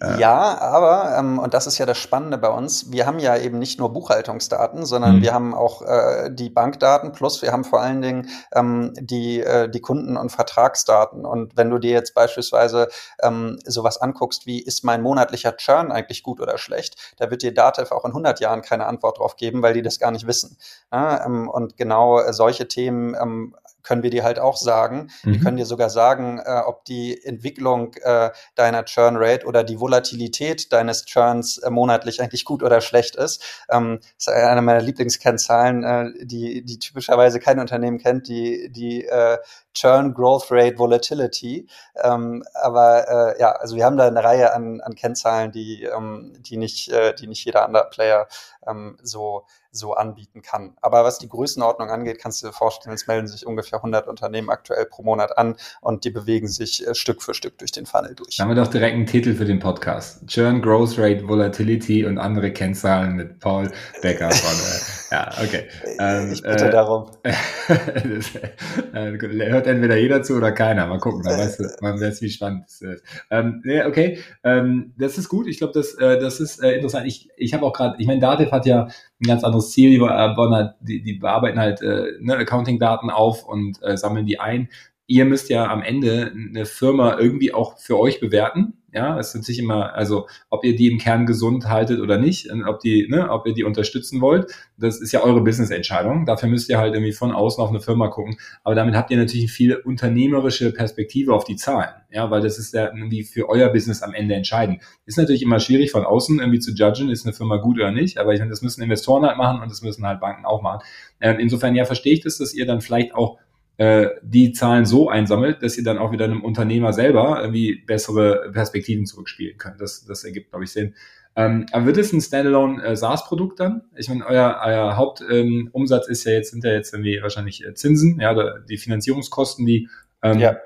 Äh. 0.00 0.18
Ja, 0.18 0.56
aber 0.58 1.14
ähm, 1.18 1.38
und 1.38 1.52
das 1.52 1.66
ist 1.66 1.76
ja 1.76 1.84
das 1.84 1.98
Spannende 1.98 2.38
bei 2.38 2.48
uns. 2.48 2.90
Wir 2.90 3.06
haben 3.06 3.18
ja 3.18 3.36
eben 3.36 3.58
nicht 3.58 3.78
nur 3.78 3.92
Buchhaltungsdaten, 3.92 4.86
sondern 4.86 5.16
mhm. 5.16 5.22
wir 5.22 5.34
haben 5.34 5.54
auch 5.54 5.82
äh, 5.82 6.30
die 6.32 6.48
Bankdaten 6.48 7.12
plus 7.12 7.42
wir 7.42 7.52
haben 7.52 7.64
vor 7.64 7.82
allen 7.82 8.00
Dingen 8.00 8.30
ähm, 8.54 8.94
die 8.98 9.42
äh, 9.42 9.68
die 9.68 9.82
Kunden- 9.82 10.16
und 10.16 10.30
Vertragsdaten. 10.30 11.26
Und 11.26 11.58
wenn 11.58 11.68
du 11.68 11.78
dir 11.78 11.90
jetzt 11.90 12.14
beispielsweise 12.14 12.88
ähm, 13.22 13.58
sowas 13.66 14.00
anguckst, 14.00 14.46
wie 14.46 14.62
ist 14.62 14.84
mein 14.84 15.02
monatlicher 15.02 15.54
Churn 15.58 15.92
eigentlich 15.92 16.22
gut 16.22 16.40
oder 16.40 16.56
schlecht, 16.56 16.96
da 17.18 17.30
wird 17.30 17.42
dir 17.42 17.52
Datev 17.52 17.92
auch 17.94 18.06
in 18.06 18.12
100 18.12 18.40
Jahren 18.40 18.62
keine 18.62 18.86
Antwort 18.86 19.18
drauf 19.18 19.36
geben, 19.36 19.60
weil 19.60 19.74
die 19.74 19.82
das 19.82 19.98
gar 19.98 20.12
nicht 20.12 20.26
wissen. 20.26 20.56
Ja, 20.90 21.22
ähm, 21.26 21.50
und 21.50 21.76
genau 21.76 22.05
genau 22.06 22.20
äh, 22.20 22.32
solche 22.32 22.68
Themen 22.68 23.14
ähm, 23.20 23.54
können 23.82 24.02
wir 24.02 24.10
dir 24.10 24.24
halt 24.24 24.40
auch 24.40 24.56
sagen. 24.56 25.10
Mhm. 25.22 25.32
Wir 25.32 25.40
können 25.40 25.56
dir 25.56 25.64
sogar 25.64 25.90
sagen, 25.90 26.40
äh, 26.44 26.60
ob 26.66 26.84
die 26.86 27.22
Entwicklung 27.24 27.94
äh, 28.02 28.30
deiner 28.56 28.84
Churn 28.84 29.16
Rate 29.16 29.46
oder 29.46 29.62
die 29.62 29.78
Volatilität 29.78 30.72
deines 30.72 31.04
Churns 31.04 31.58
äh, 31.58 31.70
monatlich 31.70 32.20
eigentlich 32.20 32.44
gut 32.44 32.64
oder 32.64 32.80
schlecht 32.80 33.14
ist. 33.14 33.44
Ähm, 33.70 34.00
das 34.00 34.26
ist 34.26 34.28
eine 34.28 34.62
meiner 34.62 34.80
Lieblingskennzahlen, 34.80 35.84
äh, 35.84 36.24
die, 36.24 36.64
die 36.64 36.78
typischerweise 36.80 37.38
kein 37.38 37.60
Unternehmen 37.60 37.98
kennt, 37.98 38.26
die, 38.26 38.70
die 38.72 39.04
äh, 39.04 39.38
Churn 39.72 40.14
Growth 40.14 40.50
Rate 40.50 40.78
Volatility. 40.78 41.68
Ähm, 42.02 42.42
aber 42.54 43.36
äh, 43.36 43.40
ja, 43.40 43.52
also 43.52 43.76
wir 43.76 43.84
haben 43.84 43.96
da 43.96 44.08
eine 44.08 44.24
Reihe 44.24 44.52
an, 44.52 44.80
an 44.80 44.96
Kennzahlen, 44.96 45.52
die, 45.52 45.84
ähm, 45.84 46.32
die, 46.40 46.56
nicht, 46.56 46.90
äh, 46.90 47.14
die 47.14 47.28
nicht 47.28 47.44
jeder 47.44 47.64
andere 47.64 47.88
Player 47.88 48.26
ähm, 48.66 48.98
so 49.00 49.44
so 49.76 49.94
anbieten 49.94 50.42
kann. 50.42 50.76
Aber 50.80 51.04
was 51.04 51.18
die 51.18 51.28
Größenordnung 51.28 51.90
angeht, 51.90 52.18
kannst 52.18 52.42
du 52.42 52.48
dir 52.48 52.52
vorstellen, 52.52 52.94
es 52.94 53.06
melden 53.06 53.28
sich 53.28 53.46
ungefähr 53.46 53.78
100 53.78 54.08
Unternehmen 54.08 54.50
aktuell 54.50 54.86
pro 54.86 55.02
Monat 55.02 55.38
an 55.38 55.56
und 55.80 56.04
die 56.04 56.10
bewegen 56.10 56.48
sich 56.48 56.86
äh, 56.86 56.94
Stück 56.94 57.22
für 57.22 57.34
Stück 57.34 57.58
durch 57.58 57.72
den 57.72 57.86
Funnel 57.86 58.14
durch. 58.14 58.36
Da 58.36 58.44
haben 58.44 58.50
wir 58.50 58.56
doch 58.56 58.70
direkt 58.70 58.94
einen 58.94 59.06
Titel 59.06 59.34
für 59.34 59.44
den 59.44 59.58
Podcast. 59.58 60.26
Churn, 60.26 60.62
Growth 60.62 60.98
Rate, 60.98 61.28
Volatility 61.28 62.04
und 62.04 62.18
andere 62.18 62.52
Kennzahlen 62.52 63.14
mit 63.14 63.40
Paul 63.40 63.70
Becker 64.02 64.30
von, 64.30 64.54
äh, 64.54 65.05
ja, 65.10 65.30
okay. 65.42 65.64
Ähm, 65.98 66.32
ich 66.32 66.42
bitte 66.42 66.66
äh, 66.66 66.70
darum. 66.70 67.10
das, 67.22 68.34
äh, 68.94 69.50
hört 69.50 69.66
entweder 69.66 69.96
jeder 69.96 70.22
zu 70.22 70.34
oder 70.34 70.52
keiner. 70.52 70.86
Mal 70.86 70.98
gucken, 70.98 71.22
da 71.22 71.30
weißt 71.30 71.60
du, 71.60 71.64
man 71.80 72.00
weiß, 72.00 72.22
wie 72.22 72.30
spannend 72.30 72.64
es 72.66 72.80
ist. 72.80 73.04
Ähm, 73.30 73.62
okay, 73.86 74.18
ähm, 74.44 74.94
das 74.98 75.18
ist 75.18 75.28
gut. 75.28 75.46
Ich 75.46 75.58
glaube, 75.58 75.72
das, 75.74 75.94
äh, 75.94 76.18
das 76.18 76.40
ist 76.40 76.62
äh, 76.62 76.72
interessant. 76.74 77.06
Ich, 77.06 77.28
ich 77.36 77.54
habe 77.54 77.64
auch 77.64 77.72
gerade, 77.72 77.96
ich 77.98 78.06
meine, 78.06 78.20
Dativ 78.20 78.50
hat 78.50 78.66
ja 78.66 78.84
ein 78.84 79.26
ganz 79.26 79.44
anderes 79.44 79.70
Ziel. 79.70 79.90
Die, 79.90 80.00
halt, 80.00 80.74
die, 80.80 81.02
die 81.02 81.14
bearbeiten 81.14 81.58
halt 81.58 81.82
äh, 81.82 82.12
ne, 82.20 82.36
Accounting-Daten 82.36 83.10
auf 83.10 83.44
und 83.44 83.82
äh, 83.82 83.96
sammeln 83.96 84.26
die 84.26 84.40
ein. 84.40 84.68
Ihr 85.06 85.24
müsst 85.24 85.48
ja 85.50 85.70
am 85.70 85.82
Ende 85.82 86.32
eine 86.34 86.66
Firma 86.66 87.16
irgendwie 87.18 87.54
auch 87.54 87.78
für 87.78 87.98
euch 87.98 88.18
bewerten. 88.18 88.75
Ja, 88.96 89.18
es 89.18 89.28
ist 89.28 89.34
natürlich 89.34 89.58
immer, 89.58 89.92
also 89.92 90.26
ob 90.48 90.64
ihr 90.64 90.74
die 90.74 90.90
im 90.90 90.96
Kern 90.96 91.26
gesund 91.26 91.68
haltet 91.68 92.00
oder 92.00 92.16
nicht, 92.16 92.50
ob 92.66 92.80
die, 92.80 93.06
ne, 93.10 93.28
ob 93.30 93.46
ihr 93.46 93.52
die 93.52 93.62
unterstützen 93.62 94.22
wollt, 94.22 94.50
das 94.78 95.02
ist 95.02 95.12
ja 95.12 95.22
eure 95.22 95.42
Business-Entscheidung. 95.42 96.24
Dafür 96.24 96.48
müsst 96.48 96.70
ihr 96.70 96.78
halt 96.78 96.94
irgendwie 96.94 97.12
von 97.12 97.30
außen 97.30 97.62
auf 97.62 97.68
eine 97.68 97.80
Firma 97.80 98.08
gucken. 98.08 98.38
Aber 98.64 98.74
damit 98.74 98.94
habt 98.94 99.10
ihr 99.10 99.18
natürlich 99.18 99.52
viel 99.52 99.76
unternehmerische 99.76 100.72
Perspektive 100.72 101.34
auf 101.34 101.44
die 101.44 101.56
Zahlen. 101.56 101.90
Ja, 102.10 102.30
weil 102.30 102.40
das 102.40 102.58
ist 102.58 102.72
ja 102.72 102.86
irgendwie 102.86 103.22
für 103.22 103.50
euer 103.50 103.68
Business 103.68 104.02
am 104.02 104.14
Ende 104.14 104.34
entscheidend. 104.34 104.80
Ist 105.04 105.18
natürlich 105.18 105.42
immer 105.42 105.60
schwierig 105.60 105.90
von 105.90 106.06
außen 106.06 106.38
irgendwie 106.38 106.60
zu 106.60 106.72
judgen, 106.72 107.10
ist 107.10 107.26
eine 107.26 107.34
Firma 107.34 107.58
gut 107.58 107.76
oder 107.76 107.92
nicht. 107.92 108.16
Aber 108.16 108.32
ich 108.32 108.38
meine, 108.38 108.48
das 108.48 108.62
müssen 108.62 108.82
Investoren 108.82 109.26
halt 109.26 109.36
machen 109.36 109.60
und 109.60 109.70
das 109.70 109.82
müssen 109.82 110.06
halt 110.06 110.20
Banken 110.20 110.46
auch 110.46 110.62
machen. 110.62 110.80
Ähm, 111.20 111.38
insofern 111.38 111.74
ja, 111.74 111.84
verstehe 111.84 112.14
ich 112.14 112.20
das, 112.20 112.38
dass 112.38 112.54
ihr 112.54 112.64
dann 112.64 112.80
vielleicht 112.80 113.14
auch 113.14 113.36
äh, 113.78 114.08
die 114.22 114.52
Zahlen 114.52 114.86
so 114.86 115.08
einsammelt, 115.08 115.62
dass 115.62 115.76
ihr 115.76 115.84
dann 115.84 115.98
auch 115.98 116.12
wieder 116.12 116.24
einem 116.24 116.42
Unternehmer 116.42 116.92
selber 116.92 117.40
irgendwie 117.42 117.82
bessere 117.86 118.50
Perspektiven 118.52 119.06
zurückspielen 119.06 119.58
könnt. 119.58 119.80
Das, 119.80 120.04
das 120.04 120.24
ergibt, 120.24 120.50
glaube 120.50 120.64
ich, 120.64 120.72
Sinn. 120.72 120.94
Ähm, 121.34 121.66
aber 121.72 121.84
wird 121.84 121.98
es 121.98 122.12
ein 122.12 122.22
Standalone 122.22 122.82
äh, 122.82 122.96
SaaS-Produkt 122.96 123.60
dann? 123.60 123.82
Ich 123.94 124.08
meine, 124.08 124.26
euer, 124.26 124.58
euer 124.64 124.96
Hauptumsatz 124.96 126.08
ähm, 126.08 126.12
ist 126.12 126.24
ja 126.24 126.32
jetzt, 126.32 126.50
sind 126.52 126.64
ja 126.64 126.72
jetzt 126.72 126.94
irgendwie 126.94 127.20
wahrscheinlich 127.20 127.64
äh, 127.64 127.74
Zinsen, 127.74 128.18
ja, 128.20 128.58
die 128.60 128.78
Finanzierungskosten, 128.78 129.66
die 129.66 129.88
ähm, 130.22 130.38
ja 130.38 130.56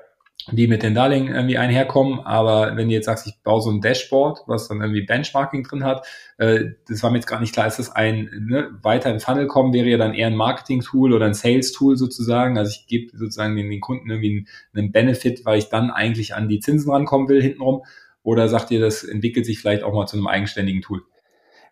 die 0.51 0.67
mit 0.67 0.83
den 0.83 0.95
Darlehen 0.95 1.27
irgendwie 1.27 1.57
einherkommen. 1.57 2.19
Aber 2.21 2.75
wenn 2.75 2.89
du 2.89 2.93
jetzt 2.93 3.05
sagst, 3.05 3.27
ich 3.27 3.41
baue 3.43 3.61
so 3.61 3.69
ein 3.69 3.81
Dashboard, 3.81 4.39
was 4.47 4.67
dann 4.67 4.81
irgendwie 4.81 5.03
Benchmarking 5.03 5.63
drin 5.63 5.83
hat, 5.83 6.05
äh, 6.37 6.71
das 6.87 7.03
war 7.03 7.11
mir 7.11 7.17
jetzt 7.17 7.27
gar 7.27 7.39
nicht 7.39 7.53
klar, 7.53 7.67
ist 7.67 7.79
das 7.79 7.91
ein 7.91 8.47
ne, 8.49 8.69
weiter 8.81 9.11
in 9.11 9.19
Funnel 9.19 9.47
kommen, 9.47 9.73
wäre 9.73 9.87
ja 9.87 9.97
dann 9.97 10.13
eher 10.13 10.27
ein 10.27 10.35
Marketing-Tool 10.35 11.13
oder 11.13 11.25
ein 11.25 11.33
Sales-Tool 11.33 11.97
sozusagen. 11.97 12.57
Also 12.57 12.71
ich 12.71 12.87
gebe 12.87 13.15
sozusagen 13.15 13.55
den, 13.55 13.69
den 13.69 13.81
Kunden 13.81 14.09
irgendwie 14.09 14.37
einen, 14.37 14.47
einen 14.73 14.91
Benefit, 14.91 15.45
weil 15.45 15.59
ich 15.59 15.69
dann 15.69 15.91
eigentlich 15.91 16.33
an 16.35 16.49
die 16.49 16.59
Zinsen 16.59 16.91
rankommen 16.91 17.29
will 17.29 17.41
hintenrum. 17.41 17.83
Oder 18.23 18.49
sagt 18.49 18.71
ihr, 18.71 18.79
das 18.79 19.03
entwickelt 19.03 19.45
sich 19.45 19.59
vielleicht 19.59 19.83
auch 19.83 19.93
mal 19.93 20.05
zu 20.05 20.17
einem 20.17 20.27
eigenständigen 20.27 20.81
Tool? 20.81 21.01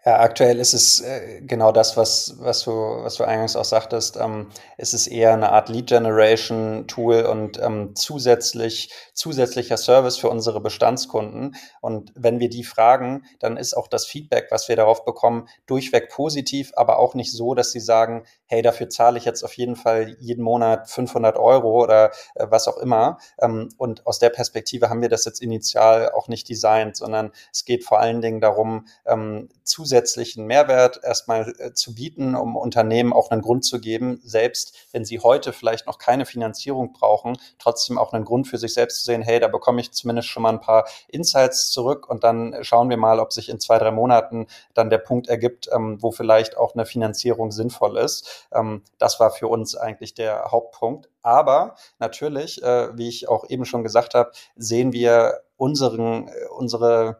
Ja, 0.06 0.22
aktuell 0.22 0.60
ist 0.60 0.74
es 0.74 1.02
äh, 1.02 1.42
genau 1.42 1.74
das, 1.74 1.98
was, 1.98 2.36
was, 2.40 2.64
du, 2.64 2.72
was 2.72 3.16
du 3.16 3.26
eingangs 3.26 3.58
auch 3.58 3.66
sagtest. 3.66 4.16
Ähm, 4.16 4.48
es 4.78 4.94
ist 4.94 5.08
eher 5.08 5.34
eine 5.34 5.52
Art 5.52 5.68
Lead-Generation-Tool 5.68 7.24
und 7.26 7.60
ähm, 7.62 7.96
zusätzlich, 7.96 8.94
zusätzlicher 9.14 9.76
Service 9.76 10.16
für 10.16 10.30
unsere 10.30 10.62
Bestandskunden. 10.62 11.58
Und 11.82 12.14
wenn 12.16 12.40
wir 12.40 12.50
die 12.50 12.64
fragen, 12.64 13.26
dann 13.40 13.58
ist 13.58 13.76
auch 13.76 13.90
das 13.90 14.06
Feedback, 14.06 14.48
was 14.52 14.70
wir 14.70 14.78
darauf 14.78 15.04
bekommen, 15.04 15.50
durchweg 15.66 16.08
positiv, 16.10 16.72
aber 16.78 16.98
auch 16.98 17.14
nicht 17.14 17.34
so, 17.34 17.54
dass 17.54 17.74
sie 17.74 17.82
sagen, 17.82 18.24
hey, 18.46 18.62
dafür 18.62 18.88
zahle 18.88 19.18
ich 19.18 19.26
jetzt 19.26 19.44
auf 19.44 19.54
jeden 19.56 19.76
Fall 19.76 20.16
jeden 20.22 20.44
Monat 20.44 20.90
500 20.90 21.36
Euro 21.36 21.84
oder 21.84 22.12
äh, 22.36 22.48
was 22.50 22.70
auch 22.70 22.78
immer. 22.78 23.18
Ähm, 23.42 23.68
und 23.78 24.08
aus 24.08 24.18
der 24.20 24.30
Perspektive 24.30 24.90
haben 24.90 25.02
wir 25.02 25.10
das 25.10 25.26
jetzt 25.26 25.42
initial 25.42 26.10
auch 26.14 26.30
nicht 26.30 26.48
designt, 26.48 26.96
sondern 26.96 27.34
es 27.52 27.66
geht 27.66 27.84
vor 27.84 28.00
allen 28.00 28.22
Dingen 28.22 28.40
darum, 28.40 28.88
ähm, 29.06 29.50
zusätzlichen 29.90 30.46
Mehrwert 30.46 31.00
erstmal 31.04 31.52
äh, 31.58 31.74
zu 31.74 31.96
bieten, 31.96 32.36
um 32.36 32.56
Unternehmen 32.56 33.12
auch 33.12 33.32
einen 33.32 33.42
Grund 33.42 33.66
zu 33.66 33.80
geben, 33.80 34.22
selbst 34.24 34.88
wenn 34.92 35.04
sie 35.04 35.20
heute 35.20 35.52
vielleicht 35.52 35.88
noch 35.88 35.98
keine 35.98 36.28
Finanzierung 36.28 36.94
brauchen, 36.94 37.38
trotzdem 37.58 37.98
auch 37.98 38.14
einen 38.14 38.24
Grund 38.24 38.48
für 38.48 38.60
sich 38.60 38.76
selbst 38.76 39.00
zu 39.00 39.06
sehen, 39.06 39.24
hey, 39.24 39.40
da 39.40 39.48
bekomme 39.48 39.82
ich 39.82 39.92
zumindest 39.92 40.28
schon 40.28 40.44
mal 40.44 40.54
ein 40.54 40.62
paar 40.62 40.88
Insights 41.08 41.72
zurück 41.72 42.08
und 42.08 42.24
dann 42.24 42.56
schauen 42.62 42.92
wir 42.92 42.98
mal, 42.98 43.20
ob 43.20 43.34
sich 43.34 43.50
in 43.50 43.60
zwei, 43.60 43.80
drei 43.80 43.90
Monaten 43.90 44.46
dann 44.76 44.92
der 44.92 45.00
Punkt 45.00 45.28
ergibt, 45.28 45.68
ähm, 45.74 45.98
wo 46.02 46.12
vielleicht 46.12 46.56
auch 46.56 46.76
eine 46.76 46.86
Finanzierung 46.86 47.52
sinnvoll 47.52 47.98
ist. 47.98 48.48
Ähm, 48.54 48.84
das 49.00 49.20
war 49.20 49.32
für 49.32 49.48
uns 49.48 49.76
eigentlich 49.76 50.14
der 50.14 50.52
Hauptpunkt. 50.52 51.10
Aber 51.24 51.76
natürlich, 51.98 52.62
äh, 52.62 52.96
wie 52.96 53.10
ich 53.10 53.28
auch 53.28 53.50
eben 53.50 53.66
schon 53.66 53.84
gesagt 53.84 54.14
habe, 54.14 54.32
sehen 54.56 54.94
wir 54.94 55.42
unseren, 55.58 56.28
äh, 56.28 56.32
unsere 56.56 57.20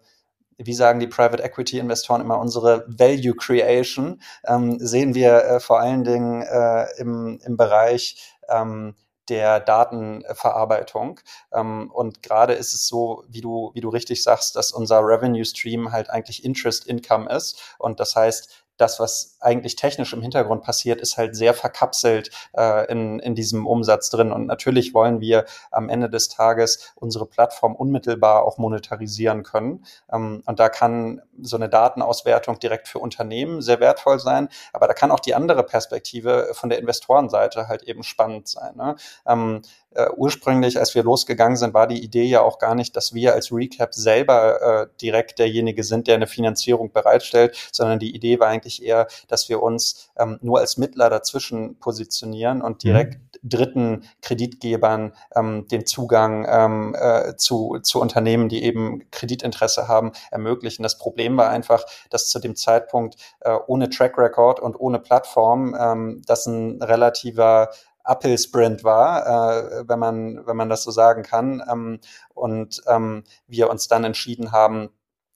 wie 0.62 0.74
sagen 0.74 1.00
die 1.00 1.08
Private 1.08 1.42
Equity 1.42 1.80
Investoren 1.80 2.22
immer, 2.22 2.38
unsere 2.38 2.86
Value 2.88 3.36
Creation 3.36 4.22
ähm, 4.46 4.78
sehen 4.80 5.16
wir 5.16 5.44
äh, 5.44 5.60
vor 5.60 5.80
allen 5.80 6.04
Dingen 6.04 6.42
äh, 6.42 6.86
im, 6.98 7.40
im 7.44 7.58
Bereich 7.58 8.36
ähm, 8.50 8.96
der 9.30 9.60
Datenverarbeitung. 9.60 11.20
Ähm, 11.54 11.90
und 11.92 12.22
gerade 12.24 12.54
ist 12.54 12.74
es 12.74 12.88
so, 12.88 13.24
wie 13.28 13.42
du, 13.42 13.72
wie 13.74 13.82
du 13.82 13.90
richtig 13.90 14.24
sagst, 14.24 14.56
dass 14.56 14.72
unser 14.72 15.00
Revenue 15.00 15.46
Stream 15.46 15.92
halt 15.92 16.10
eigentlich 16.10 16.44
Interest 16.44 16.86
Income 16.86 17.30
ist. 17.30 17.76
Und 17.78 18.00
das 18.00 18.16
heißt, 18.16 18.66
das, 18.80 19.00
was 19.00 19.38
eigentlich 19.42 19.76
technisch 19.76 20.14
im 20.14 20.22
Hintergrund 20.22 20.64
passiert, 20.64 21.02
ist 21.02 21.18
halt 21.18 21.36
sehr 21.36 21.54
verkapselt 21.54 22.32
äh, 22.56 22.90
in, 22.92 23.20
in 23.20 23.36
diesem 23.36 23.68
Umsatz 23.68 24.10
drin. 24.10 24.32
Und 24.32 24.48
natürlich 24.48 24.94
wollen 24.94 25.20
wir 25.20 25.46
am 25.72 25.90
Ende 25.90 26.10
des 26.10 26.30
Tages 26.30 26.94
unsere 26.96 27.26
Plattform 27.26 27.76
unmittelbar 27.76 28.44
auch 28.44 28.58
monetarisieren 28.58 29.44
können. 29.44 29.86
Ähm, 30.12 30.44
und 30.46 30.60
da 30.60 30.70
kann 30.70 31.22
so 31.42 31.58
eine 31.58 31.70
Datenauswertung 31.70 32.60
direkt 32.60 32.88
für 32.88 33.00
Unternehmen 33.00 33.62
sehr 33.62 33.80
wertvoll 33.80 34.20
sein. 34.20 34.50
Aber 34.74 34.88
da 34.88 34.94
kann 34.94 35.12
auch 35.12 35.20
die 35.20 35.36
andere 35.36 35.64
Perspektive 35.64 36.50
von 36.54 36.70
der 36.70 36.80
Investorenseite 36.80 37.68
halt 37.68 37.84
eben 37.84 38.04
spannend 38.04 38.48
sein. 38.48 38.76
Ne? 38.76 38.96
Ähm, 39.28 39.62
äh, 39.92 40.08
ursprünglich, 40.16 40.78
als 40.78 40.94
wir 40.94 41.04
losgegangen 41.04 41.58
sind, 41.58 41.74
war 41.74 41.88
die 41.88 42.04
Idee 42.04 42.26
ja 42.26 42.42
auch 42.42 42.60
gar 42.60 42.76
nicht, 42.76 42.96
dass 42.96 43.14
wir 43.16 43.34
als 43.34 43.52
Recap 43.52 43.96
selber 43.96 44.62
äh, 44.62 44.88
direkt 45.02 45.40
derjenige 45.40 45.84
sind, 45.84 46.08
der 46.08 46.16
eine 46.16 46.28
Finanzierung 46.28 46.92
bereitstellt, 46.92 47.58
sondern 47.72 47.98
die 47.98 48.14
Idee 48.16 48.40
war 48.40 48.50
eigentlich 48.50 48.69
eher, 48.78 49.08
dass 49.28 49.50
wir 49.50 49.62
uns 49.62 50.10
ähm, 50.18 50.38
nur 50.42 50.60
als 50.60 50.78
Mittler 50.78 51.10
dazwischen 51.10 51.80
positionieren 51.80 52.62
und 52.62 52.84
mhm. 52.84 52.90
direkt 52.90 53.16
mhm. 53.16 53.50
dritten 53.50 54.04
Kreditgebern 54.22 55.14
ähm, 55.36 55.68
den 55.68 55.86
Zugang 55.86 56.46
ähm, 56.50 56.96
äh, 56.98 57.36
zu, 57.36 57.80
zu 57.82 58.00
Unternehmen, 58.00 58.50
die 58.50 58.64
eben 58.64 59.10
Kreditinteresse 59.12 59.88
haben, 59.88 60.12
ermöglichen. 60.32 60.84
Das 60.84 60.98
Problem 60.98 61.38
war 61.38 61.50
einfach, 61.50 61.84
dass 62.10 62.30
zu 62.30 62.40
dem 62.40 62.56
Zeitpunkt 62.56 63.16
äh, 63.42 63.58
ohne 63.68 63.90
Track 63.90 64.18
Record 64.18 64.60
und 64.60 64.80
ohne 64.80 65.00
Plattform 65.00 65.76
ähm, 65.80 66.22
das 66.26 66.46
ein 66.46 66.82
relativer 66.82 67.70
Uphill-Sprint 68.04 68.84
war, 68.84 69.26
äh, 69.26 69.88
wenn 69.88 70.00
man 70.00 70.46
wenn 70.46 70.58
man 70.58 70.70
das 70.70 70.84
so 70.84 70.92
sagen 70.92 71.24
kann. 71.24 71.62
Ähm, 71.70 72.00
und 72.34 72.82
ähm, 72.88 73.24
wir 73.48 73.70
uns 73.70 73.88
dann 73.88 74.04
entschieden 74.04 74.52
haben, 74.52 74.90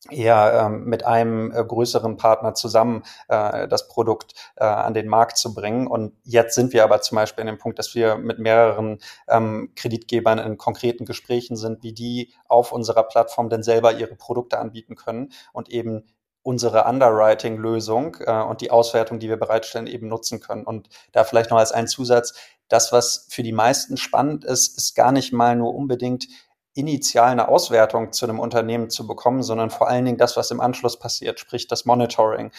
eher 0.10 0.66
ähm, 0.66 0.84
mit 0.86 1.06
einem 1.06 1.52
äh, 1.52 1.64
größeren 1.64 2.18
Partner 2.18 2.54
zusammen 2.54 3.04
äh, 3.30 3.68
das 3.68 3.88
Produkt 3.88 4.34
äh, 4.58 4.66
an 4.66 4.94
den 4.94 5.08
Markt 5.08 5.38
zu 5.38 5.54
bringen. 5.54 5.88
Und 5.88 6.14
jetzt 6.24 6.56
sind 6.56 6.74
wir 6.74 6.84
aber 6.84 7.02
zum 7.02 7.16
Beispiel 7.16 7.42
in 7.42 7.48
dem 7.48 7.58
Punkt, 7.58 7.80
dass 7.80 7.96
wir 7.96 8.18
mit 8.18 8.40
mehreren 8.40 9.00
ähm, 9.30 9.72
Kreditgebern 9.76 10.40
in 10.40 10.58
konkreten 10.58 11.06
Gesprächen 11.06 11.56
sind, 11.56 11.84
wie 11.84 11.94
die 11.94 12.34
auf 12.48 12.72
unserer 12.72 13.04
Plattform 13.04 13.50
denn 13.50 13.64
selber 13.64 13.94
ihre 13.94 14.16
Produkte 14.16 14.60
anbieten 14.60 14.96
können 14.96 15.32
und 15.54 15.70
eben 15.70 16.04
unsere 16.42 16.84
Underwriting-Lösung 16.84 18.18
äh, 18.20 18.42
und 18.42 18.60
die 18.60 18.72
Auswertung, 18.72 19.20
die 19.20 19.30
wir 19.30 19.38
bereitstellen, 19.38 19.88
eben 19.88 20.10
nutzen 20.10 20.42
können. 20.42 20.66
Und 20.66 20.90
da 21.14 21.24
vielleicht 21.24 21.50
noch 21.50 21.58
als 21.58 21.72
ein 21.72 21.88
Zusatz, 21.88 22.34
das, 22.68 22.92
was 22.92 23.28
für 23.30 23.44
die 23.44 23.54
meisten 23.54 23.98
spannend 23.98 24.44
ist, 24.44 24.78
ist 24.78 24.96
gar 24.96 25.14
nicht 25.14 25.32
mal 25.32 25.56
nur 25.56 25.74
unbedingt 25.74 26.28
initial 26.76 27.30
eine 27.30 27.48
Auswertung 27.48 28.12
zu 28.12 28.26
einem 28.26 28.40
Unternehmen 28.40 28.90
zu 28.90 29.06
bekommen, 29.06 29.44
sondern 29.44 29.70
vor 29.70 29.88
allen 29.88 30.06
Dingen 30.06 30.18
das, 30.18 30.36
was 30.38 30.50
im 30.52 30.60
Anschluss 30.60 30.98
passiert, 30.98 31.40
sprich 31.40 31.68
das 31.68 31.86
Monitoring. 31.86 32.52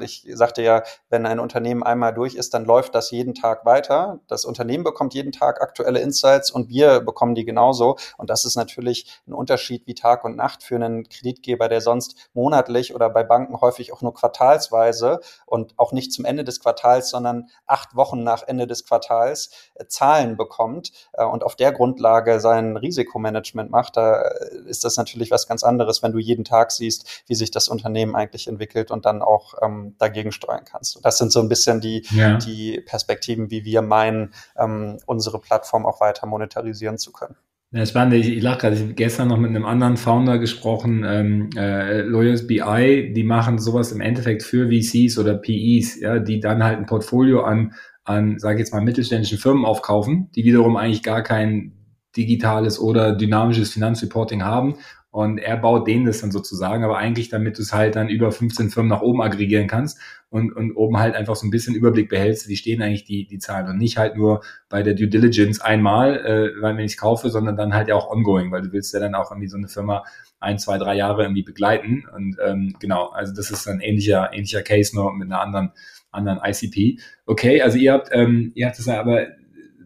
Ich 0.00 0.26
sagte 0.32 0.62
ja, 0.62 0.82
wenn 1.10 1.26
ein 1.26 1.40
Unternehmen 1.40 1.82
einmal 1.82 2.14
durch 2.14 2.34
ist, 2.36 2.54
dann 2.54 2.64
läuft 2.64 2.94
das 2.94 3.10
jeden 3.10 3.34
Tag 3.34 3.64
weiter. 3.64 4.20
Das 4.28 4.44
Unternehmen 4.44 4.84
bekommt 4.84 5.14
jeden 5.14 5.32
Tag 5.32 5.60
aktuelle 5.60 5.98
Insights 5.98 6.50
und 6.50 6.68
wir 6.68 7.00
bekommen 7.00 7.34
die 7.34 7.44
genauso. 7.44 7.96
Und 8.18 8.30
das 8.30 8.44
ist 8.44 8.56
natürlich 8.56 9.20
ein 9.26 9.32
Unterschied 9.32 9.86
wie 9.86 9.94
Tag 9.94 10.24
und 10.24 10.36
Nacht 10.36 10.62
für 10.62 10.76
einen 10.76 11.08
Kreditgeber, 11.08 11.68
der 11.68 11.80
sonst 11.80 12.30
monatlich 12.34 12.94
oder 12.94 13.10
bei 13.10 13.24
Banken 13.24 13.60
häufig 13.60 13.92
auch 13.92 14.02
nur 14.02 14.14
quartalsweise 14.14 15.20
und 15.44 15.74
auch 15.76 15.92
nicht 15.92 16.12
zum 16.12 16.24
Ende 16.24 16.44
des 16.44 16.60
Quartals, 16.60 17.10
sondern 17.10 17.48
acht 17.66 17.96
Wochen 17.96 18.22
nach 18.22 18.44
Ende 18.46 18.66
des 18.66 18.84
Quartals 18.84 19.50
äh, 19.74 19.86
Zahlen 19.86 20.36
bekommt 20.36 20.92
äh, 21.14 21.24
und 21.24 21.42
auf 21.42 21.56
der 21.56 21.72
Grundlage 21.72 22.38
sein 22.38 22.76
Risikomanagement 22.76 23.55
Management 23.56 23.70
macht, 23.70 23.96
da 23.96 24.22
ist 24.66 24.84
das 24.84 24.96
natürlich 24.96 25.30
was 25.30 25.48
ganz 25.48 25.64
anderes, 25.64 26.02
wenn 26.02 26.12
du 26.12 26.18
jeden 26.18 26.44
Tag 26.44 26.70
siehst, 26.70 27.24
wie 27.26 27.34
sich 27.34 27.50
das 27.50 27.68
Unternehmen 27.68 28.14
eigentlich 28.14 28.48
entwickelt 28.48 28.90
und 28.90 29.04
dann 29.04 29.22
auch 29.22 29.54
ähm, 29.62 29.94
dagegen 29.98 30.32
steuern 30.32 30.64
kannst. 30.64 30.96
Und 30.96 31.04
das 31.04 31.18
sind 31.18 31.32
so 31.32 31.40
ein 31.40 31.48
bisschen 31.48 31.80
die, 31.80 32.06
ja. 32.10 32.36
die 32.36 32.80
Perspektiven, 32.80 33.50
wie 33.50 33.64
wir 33.64 33.82
meinen, 33.82 34.32
ähm, 34.56 34.98
unsere 35.06 35.40
Plattform 35.40 35.86
auch 35.86 36.00
weiter 36.00 36.26
monetarisieren 36.26 36.98
zu 36.98 37.12
können. 37.12 37.36
Ja, 37.72 37.84
spannend. 37.84 38.14
Ich, 38.14 38.28
ich 38.28 38.42
lache 38.42 38.58
gerade. 38.58 38.76
Ich 38.76 38.82
habe 38.82 38.94
gestern 38.94 39.28
noch 39.28 39.38
mit 39.38 39.50
einem 39.50 39.66
anderen 39.66 39.96
Founder 39.96 40.38
gesprochen, 40.38 41.04
ähm, 41.04 41.50
äh, 41.56 42.02
Lawyers 42.02 42.46
BI, 42.46 43.12
die 43.12 43.24
machen 43.24 43.58
sowas 43.58 43.90
im 43.90 44.00
Endeffekt 44.00 44.44
für 44.44 44.68
VCs 44.68 45.18
oder 45.18 45.34
PEs, 45.34 46.00
ja, 46.00 46.20
die 46.20 46.38
dann 46.38 46.62
halt 46.62 46.78
ein 46.78 46.86
Portfolio 46.86 47.42
an, 47.42 47.74
an, 48.04 48.38
sage 48.38 48.54
ich 48.54 48.60
jetzt 48.60 48.72
mal, 48.72 48.82
mittelständischen 48.82 49.38
Firmen 49.38 49.64
aufkaufen, 49.64 50.30
die 50.36 50.44
wiederum 50.44 50.76
eigentlich 50.76 51.02
gar 51.02 51.22
kein 51.22 51.75
digitales 52.16 52.78
oder 52.78 53.12
dynamisches 53.12 53.72
Finanzreporting 53.72 54.42
haben. 54.42 54.76
Und 55.10 55.38
er 55.38 55.56
baut 55.56 55.88
denen 55.88 56.04
das 56.04 56.20
dann 56.20 56.30
sozusagen, 56.30 56.84
aber 56.84 56.98
eigentlich 56.98 57.30
damit 57.30 57.56
du 57.56 57.62
es 57.62 57.72
halt 57.72 57.96
dann 57.96 58.10
über 58.10 58.32
15 58.32 58.68
Firmen 58.68 58.90
nach 58.90 59.00
oben 59.00 59.22
aggregieren 59.22 59.66
kannst 59.66 59.98
und, 60.28 60.52
und 60.52 60.72
oben 60.76 60.98
halt 60.98 61.14
einfach 61.14 61.36
so 61.36 61.46
ein 61.46 61.50
bisschen 61.50 61.74
Überblick 61.74 62.10
behältst, 62.10 62.48
wie 62.48 62.56
stehen 62.56 62.82
eigentlich 62.82 63.04
die, 63.04 63.26
die 63.26 63.38
Zahlen 63.38 63.66
und 63.66 63.78
nicht 63.78 63.96
halt 63.96 64.14
nur 64.14 64.42
bei 64.68 64.82
der 64.82 64.92
Due 64.92 65.08
Diligence 65.08 65.58
einmal, 65.62 66.18
äh, 66.18 66.60
weil 66.60 66.76
wenn 66.76 66.84
ich 66.84 66.92
es 66.92 66.98
kaufe, 66.98 67.30
sondern 67.30 67.56
dann 67.56 67.72
halt 67.72 67.88
ja 67.88 67.94
auch 67.94 68.10
ongoing, 68.10 68.52
weil 68.52 68.60
du 68.60 68.72
willst 68.72 68.92
ja 68.92 69.00
dann 69.00 69.14
auch 69.14 69.30
irgendwie 69.30 69.48
so 69.48 69.56
eine 69.56 69.68
Firma 69.68 70.04
ein, 70.38 70.58
zwei, 70.58 70.76
drei 70.76 70.94
Jahre 70.94 71.22
irgendwie 71.22 71.44
begleiten 71.44 72.04
und 72.14 72.36
ähm, 72.44 72.74
genau, 72.78 73.08
also 73.08 73.32
das 73.32 73.50
ist 73.50 73.66
ein 73.68 73.80
ähnlicher, 73.80 74.34
ähnlicher 74.34 74.60
Case 74.60 74.94
nur 74.94 75.14
mit 75.14 75.32
einer 75.32 75.40
anderen, 75.40 75.72
anderen 76.10 76.40
ICP. 76.44 77.00
Okay, 77.24 77.62
also 77.62 77.78
ihr 77.78 77.94
habt, 77.94 78.10
ähm, 78.12 78.52
ihr 78.54 78.66
habt 78.66 78.78
es 78.78 78.86
aber 78.86 79.28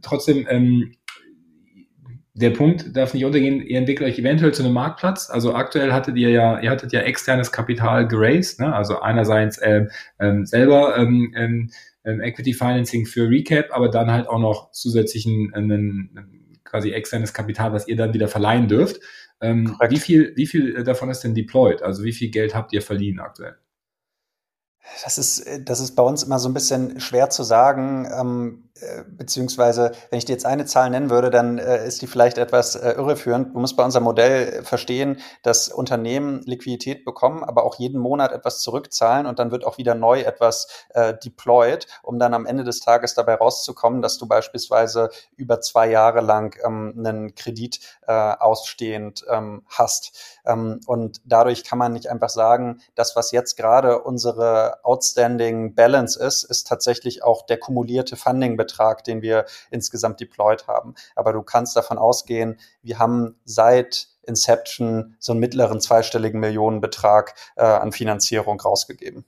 trotzdem, 0.03 0.47
ähm, 0.49 0.93
der 2.35 2.51
Punkt 2.51 2.97
darf 2.97 3.13
nicht 3.13 3.25
untergehen, 3.25 3.61
ihr 3.61 3.79
entwickelt 3.79 4.09
euch 4.09 4.19
eventuell 4.19 4.55
zu 4.55 4.63
einem 4.63 4.73
Marktplatz. 4.73 5.31
Also 5.31 5.55
aktuell 5.55 5.93
hattet 5.93 6.17
ihr 6.17 6.31
ja, 6.31 6.61
ihr 6.61 6.71
hattet 6.71 6.93
ja 6.93 7.01
externes 7.01 7.51
Kapital 7.51 8.07
geraced, 8.07 8.61
ne? 8.61 8.75
also 8.75 9.01
einerseits 9.01 9.59
äh, 9.59 9.87
ähm, 10.19 10.47
selber 10.47 10.97
ähm, 10.97 11.35
ähm, 11.37 11.71
ähm, 12.05 12.21
Equity 12.21 12.55
Financing 12.55 13.07
für 13.07 13.29
Recap, 13.29 13.67
aber 13.73 13.89
dann 13.89 14.11
halt 14.11 14.29
auch 14.29 14.39
noch 14.39 14.71
zusätzlichen 14.71 15.53
ein, 15.55 16.61
quasi 16.65 16.93
externes 16.93 17.35
Kapital, 17.35 17.73
was 17.73 17.89
ihr 17.89 17.97
dann 17.97 18.15
wieder 18.15 18.29
verleihen 18.29 18.69
dürft. 18.69 19.01
Ähm, 19.41 19.77
wie 19.89 19.99
viel, 19.99 20.33
wie 20.37 20.47
viel 20.47 20.85
davon 20.85 21.11
ist 21.11 21.21
denn 21.21 21.35
deployed? 21.35 21.83
Also 21.83 22.05
wie 22.05 22.13
viel 22.13 22.31
Geld 22.31 22.55
habt 22.55 22.73
ihr 22.73 22.83
verliehen 22.83 23.19
aktuell? 23.19 23.57
Das 25.05 25.19
ist, 25.19 25.47
das 25.61 25.81
ist 25.81 25.95
bei 25.95 26.03
uns 26.03 26.23
immer 26.23 26.39
so 26.39 26.49
ein 26.49 26.55
bisschen 26.55 27.01
schwer 27.01 27.31
zu 27.31 27.43
sagen. 27.43 28.09
Ähm, 28.13 28.71
äh, 28.81 29.05
beziehungsweise, 29.07 29.93
wenn 30.09 30.19
ich 30.19 30.25
dir 30.25 30.33
jetzt 30.33 30.47
eine 30.47 30.65
Zahl 30.65 30.89
nennen 30.91 31.11
würde, 31.11 31.31
dann 31.31 31.59
äh, 31.59 31.87
ist 31.87 32.01
die 32.01 32.07
vielleicht 32.07 32.39
etwas 32.39 32.77
äh, 32.77 32.93
irreführend. 32.93 33.55
Du 33.55 33.59
musst 33.59 33.77
bei 33.77 33.85
unserem 33.85 34.05
Modell 34.05 34.63
verstehen, 34.63 35.21
dass 35.43 35.69
Unternehmen 35.69 36.43
Liquidität 36.45 37.05
bekommen, 37.05 37.45
aber 37.45 37.65
auch 37.65 37.75
jeden 37.77 38.01
Monat 38.01 38.33
etwas 38.33 38.61
zurückzahlen 38.61 39.27
und 39.27 39.39
dann 39.39 39.51
wird 39.51 39.67
auch 39.67 39.77
wieder 39.77 39.95
neu 39.95 40.21
etwas 40.21 40.69
äh, 40.91 41.15
deployed, 41.15 41.87
um 42.03 42.19
dann 42.19 42.33
am 42.33 42.47
Ende 42.47 42.65
des 42.65 42.81
Tages 42.81 43.15
dabei 43.15 43.35
rauszukommen, 43.35 44.01
dass 44.01 44.17
du 44.17 44.27
beispielsweise 44.27 45.11
über 45.37 45.61
zwei 45.61 45.91
Jahre 45.91 46.21
lang 46.21 46.57
ähm, 46.65 46.95
einen 46.97 47.35
Kredit 47.35 47.81
äh, 48.07 48.13
ausstehend 48.13 49.25
ähm, 49.29 49.63
hast. 49.69 50.41
Ähm, 50.47 50.81
und 50.87 51.21
dadurch 51.27 51.65
kann 51.65 51.79
man 51.79 51.93
nicht 51.93 52.09
einfach 52.09 52.31
sagen, 52.31 52.81
das, 52.95 53.15
was 53.15 53.31
jetzt 53.31 53.57
gerade 53.57 54.01
unsere 54.03 54.70
Outstanding 54.83 55.75
Balance 55.75 56.19
ist, 56.23 56.45
ist 56.45 56.67
tatsächlich 56.67 57.23
auch 57.23 57.47
der 57.47 57.59
kumulierte 57.59 58.17
Funding-Betrag 58.17 58.71
Betrag, 58.71 59.05
den 59.05 59.23
wir 59.23 59.47
insgesamt 59.71 60.21
deployed 60.21 60.67
haben. 60.67 60.95
Aber 61.17 61.33
du 61.33 61.43
kannst 61.43 61.77
davon 61.77 61.99
ausgehen, 61.99 62.57
wir 62.83 62.99
haben 62.99 63.37
seit 63.45 64.09
Inception 64.23 65.17
so 65.19 65.33
einen 65.33 65.41
mittleren 65.41 65.81
zweistelligen 65.81 66.41
Millionenbetrag 66.41 67.35
äh, 67.57 67.65
an 67.65 67.93
Finanzierung 67.93 68.61
rausgegeben. 68.61 69.25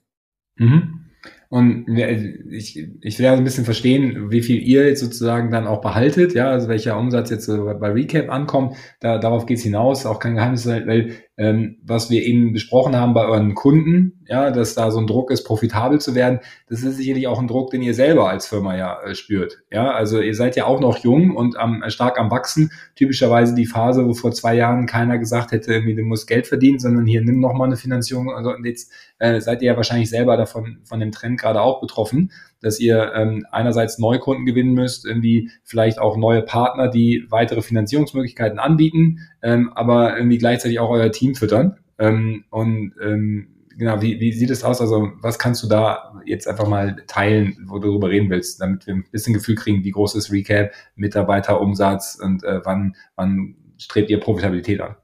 Mhm. 0.56 1.06
Und 1.48 1.86
ich, 1.86 2.78
ich 3.02 3.18
will 3.18 3.26
ja 3.26 3.34
ein 3.34 3.44
bisschen 3.44 3.66
verstehen, 3.66 4.30
wie 4.30 4.40
viel 4.40 4.60
ihr 4.62 4.86
jetzt 4.86 5.00
sozusagen 5.00 5.50
dann 5.50 5.66
auch 5.66 5.82
behaltet, 5.82 6.34
ja, 6.34 6.50
also 6.50 6.68
welcher 6.68 6.98
Umsatz 6.98 7.28
jetzt 7.28 7.46
bei 7.46 7.90
Recap 7.90 8.30
ankommt. 8.30 8.76
Da, 9.00 9.18
darauf 9.18 9.44
geht's 9.44 9.62
hinaus, 9.62 10.06
auch 10.06 10.18
kein 10.18 10.34
Geheimnis, 10.34 10.66
weil 10.66 11.14
ähm, 11.38 11.78
was 11.82 12.10
wir 12.10 12.22
eben 12.22 12.52
besprochen 12.52 12.94
haben 12.94 13.14
bei 13.14 13.24
euren 13.24 13.54
Kunden, 13.54 14.22
ja, 14.26 14.50
dass 14.50 14.74
da 14.74 14.90
so 14.90 14.98
ein 14.98 15.06
Druck 15.06 15.30
ist, 15.30 15.44
profitabel 15.44 16.00
zu 16.00 16.14
werden, 16.14 16.40
das 16.68 16.82
ist 16.82 16.96
sicherlich 16.96 17.26
auch 17.26 17.38
ein 17.38 17.48
Druck, 17.48 17.70
den 17.70 17.82
ihr 17.82 17.94
selber 17.94 18.28
als 18.28 18.46
Firma 18.46 18.76
ja 18.76 19.00
äh, 19.02 19.14
spürt. 19.14 19.62
Ja, 19.70 19.92
also 19.92 20.20
ihr 20.20 20.34
seid 20.34 20.56
ja 20.56 20.66
auch 20.66 20.80
noch 20.80 20.98
jung 20.98 21.34
und 21.34 21.56
am, 21.56 21.82
äh, 21.82 21.90
stark 21.90 22.18
am 22.18 22.30
Wachsen. 22.30 22.70
Typischerweise 22.96 23.54
die 23.54 23.66
Phase, 23.66 24.06
wo 24.06 24.12
vor 24.12 24.32
zwei 24.32 24.54
Jahren 24.54 24.86
keiner 24.86 25.18
gesagt 25.18 25.52
hätte, 25.52 25.72
irgendwie, 25.72 25.94
du 25.94 26.02
musst 26.02 26.26
Geld 26.26 26.46
verdienen, 26.46 26.78
sondern 26.78 27.06
hier 27.06 27.22
nimm 27.22 27.40
noch 27.40 27.54
mal 27.54 27.64
eine 27.64 27.76
Finanzierung. 27.76 28.30
Also 28.30 28.54
und 28.54 28.66
jetzt 28.66 28.92
äh, 29.18 29.40
seid 29.40 29.62
ihr 29.62 29.72
ja 29.72 29.76
wahrscheinlich 29.76 30.10
selber 30.10 30.36
davon 30.36 30.80
von 30.84 31.00
dem 31.00 31.12
Trend 31.12 31.40
gerade 31.40 31.62
auch 31.62 31.80
betroffen 31.80 32.30
dass 32.62 32.80
ihr 32.80 33.12
ähm, 33.14 33.44
einerseits 33.50 33.98
Neukunden 33.98 34.46
gewinnen 34.46 34.74
müsst, 34.74 35.04
irgendwie 35.04 35.50
vielleicht 35.64 35.98
auch 35.98 36.16
neue 36.16 36.42
Partner, 36.42 36.88
die 36.88 37.26
weitere 37.28 37.62
Finanzierungsmöglichkeiten 37.62 38.58
anbieten, 38.58 39.18
ähm, 39.42 39.72
aber 39.74 40.16
irgendwie 40.16 40.38
gleichzeitig 40.38 40.78
auch 40.78 40.90
euer 40.90 41.10
Team 41.12 41.34
füttern. 41.34 41.78
Ähm, 41.98 42.44
und 42.50 42.94
ähm, 43.02 43.48
genau, 43.76 44.00
wie, 44.00 44.20
wie 44.20 44.32
sieht 44.32 44.50
es 44.50 44.64
aus? 44.64 44.80
Also 44.80 45.10
was 45.20 45.38
kannst 45.38 45.62
du 45.62 45.68
da 45.68 46.20
jetzt 46.24 46.48
einfach 46.48 46.68
mal 46.68 46.96
teilen, 47.06 47.56
wo 47.66 47.78
du 47.78 47.88
darüber 47.88 48.08
reden 48.08 48.30
willst, 48.30 48.60
damit 48.60 48.86
wir 48.86 48.94
ein 48.94 49.04
bisschen 49.10 49.34
Gefühl 49.34 49.56
kriegen, 49.56 49.84
wie 49.84 49.90
groß 49.90 50.14
ist 50.14 50.32
Recap, 50.32 50.72
Mitarbeiterumsatz 50.94 52.18
und 52.22 52.44
äh, 52.44 52.60
wann, 52.64 52.96
wann 53.16 53.56
strebt 53.78 54.10
ihr 54.10 54.20
Profitabilität 54.20 54.80
an? 54.80 54.96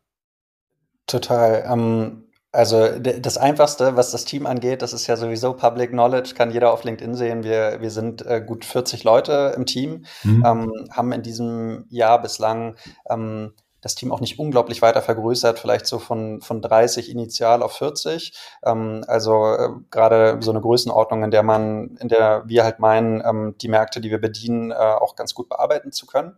Total. 1.07 1.64
Ähm, 1.68 2.28
also 2.59 2.88
das 2.99 3.38
Einfachste, 3.38 3.94
was 3.94 4.11
das 4.11 4.25
Team 4.25 4.44
angeht, 4.44 4.83
das 4.83 4.92
ist 4.92 5.07
ja 5.07 5.16
sowieso 5.16 5.53
Public 5.53 5.90
Knowledge, 5.90 6.35
kann 6.35 6.51
jeder 6.51 6.73
auf 6.73 6.83
LinkedIn 6.83 7.14
sehen. 7.14 7.44
Wir, 7.44 7.81
wir 7.81 7.92
sind 7.92 8.27
äh, 8.27 8.42
gut 8.44 8.64
40 8.64 9.05
Leute 9.05 9.53
im 9.55 9.64
Team, 9.64 10.05
mhm. 10.25 10.44
ähm, 10.44 10.88
haben 10.90 11.12
in 11.12 11.23
diesem 11.23 11.87
Jahr 11.88 12.21
bislang 12.21 12.75
ähm, 13.09 13.53
das 13.81 13.94
Team 13.94 14.11
auch 14.11 14.18
nicht 14.18 14.40
unglaublich 14.40 14.83
weiter 14.83 15.03
vergrößert, 15.03 15.61
vielleicht 15.61 15.87
so 15.87 16.01
von, 16.01 16.40
von 16.40 16.61
30 16.61 17.12
initial 17.12 17.62
auf 17.62 17.75
40. 17.75 18.37
Ähm, 18.64 19.05
also 19.07 19.55
äh, 19.55 19.68
gerade 19.92 20.38
so 20.40 20.51
eine 20.51 20.61
Größenordnung, 20.61 21.23
in 21.23 21.31
der 21.31 21.44
man, 21.44 21.97
in 22.01 22.09
der 22.09 22.42
wir 22.47 22.64
halt 22.64 22.81
meinen, 22.81 23.23
ähm, 23.25 23.55
die 23.61 23.68
Märkte, 23.68 24.01
die 24.01 24.11
wir 24.11 24.21
bedienen, 24.21 24.73
äh, 24.73 24.75
auch 24.75 25.14
ganz 25.14 25.33
gut 25.33 25.49
bearbeiten 25.49 25.92
zu 25.92 26.07
können. 26.07 26.37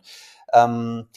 Ähm, 0.53 1.07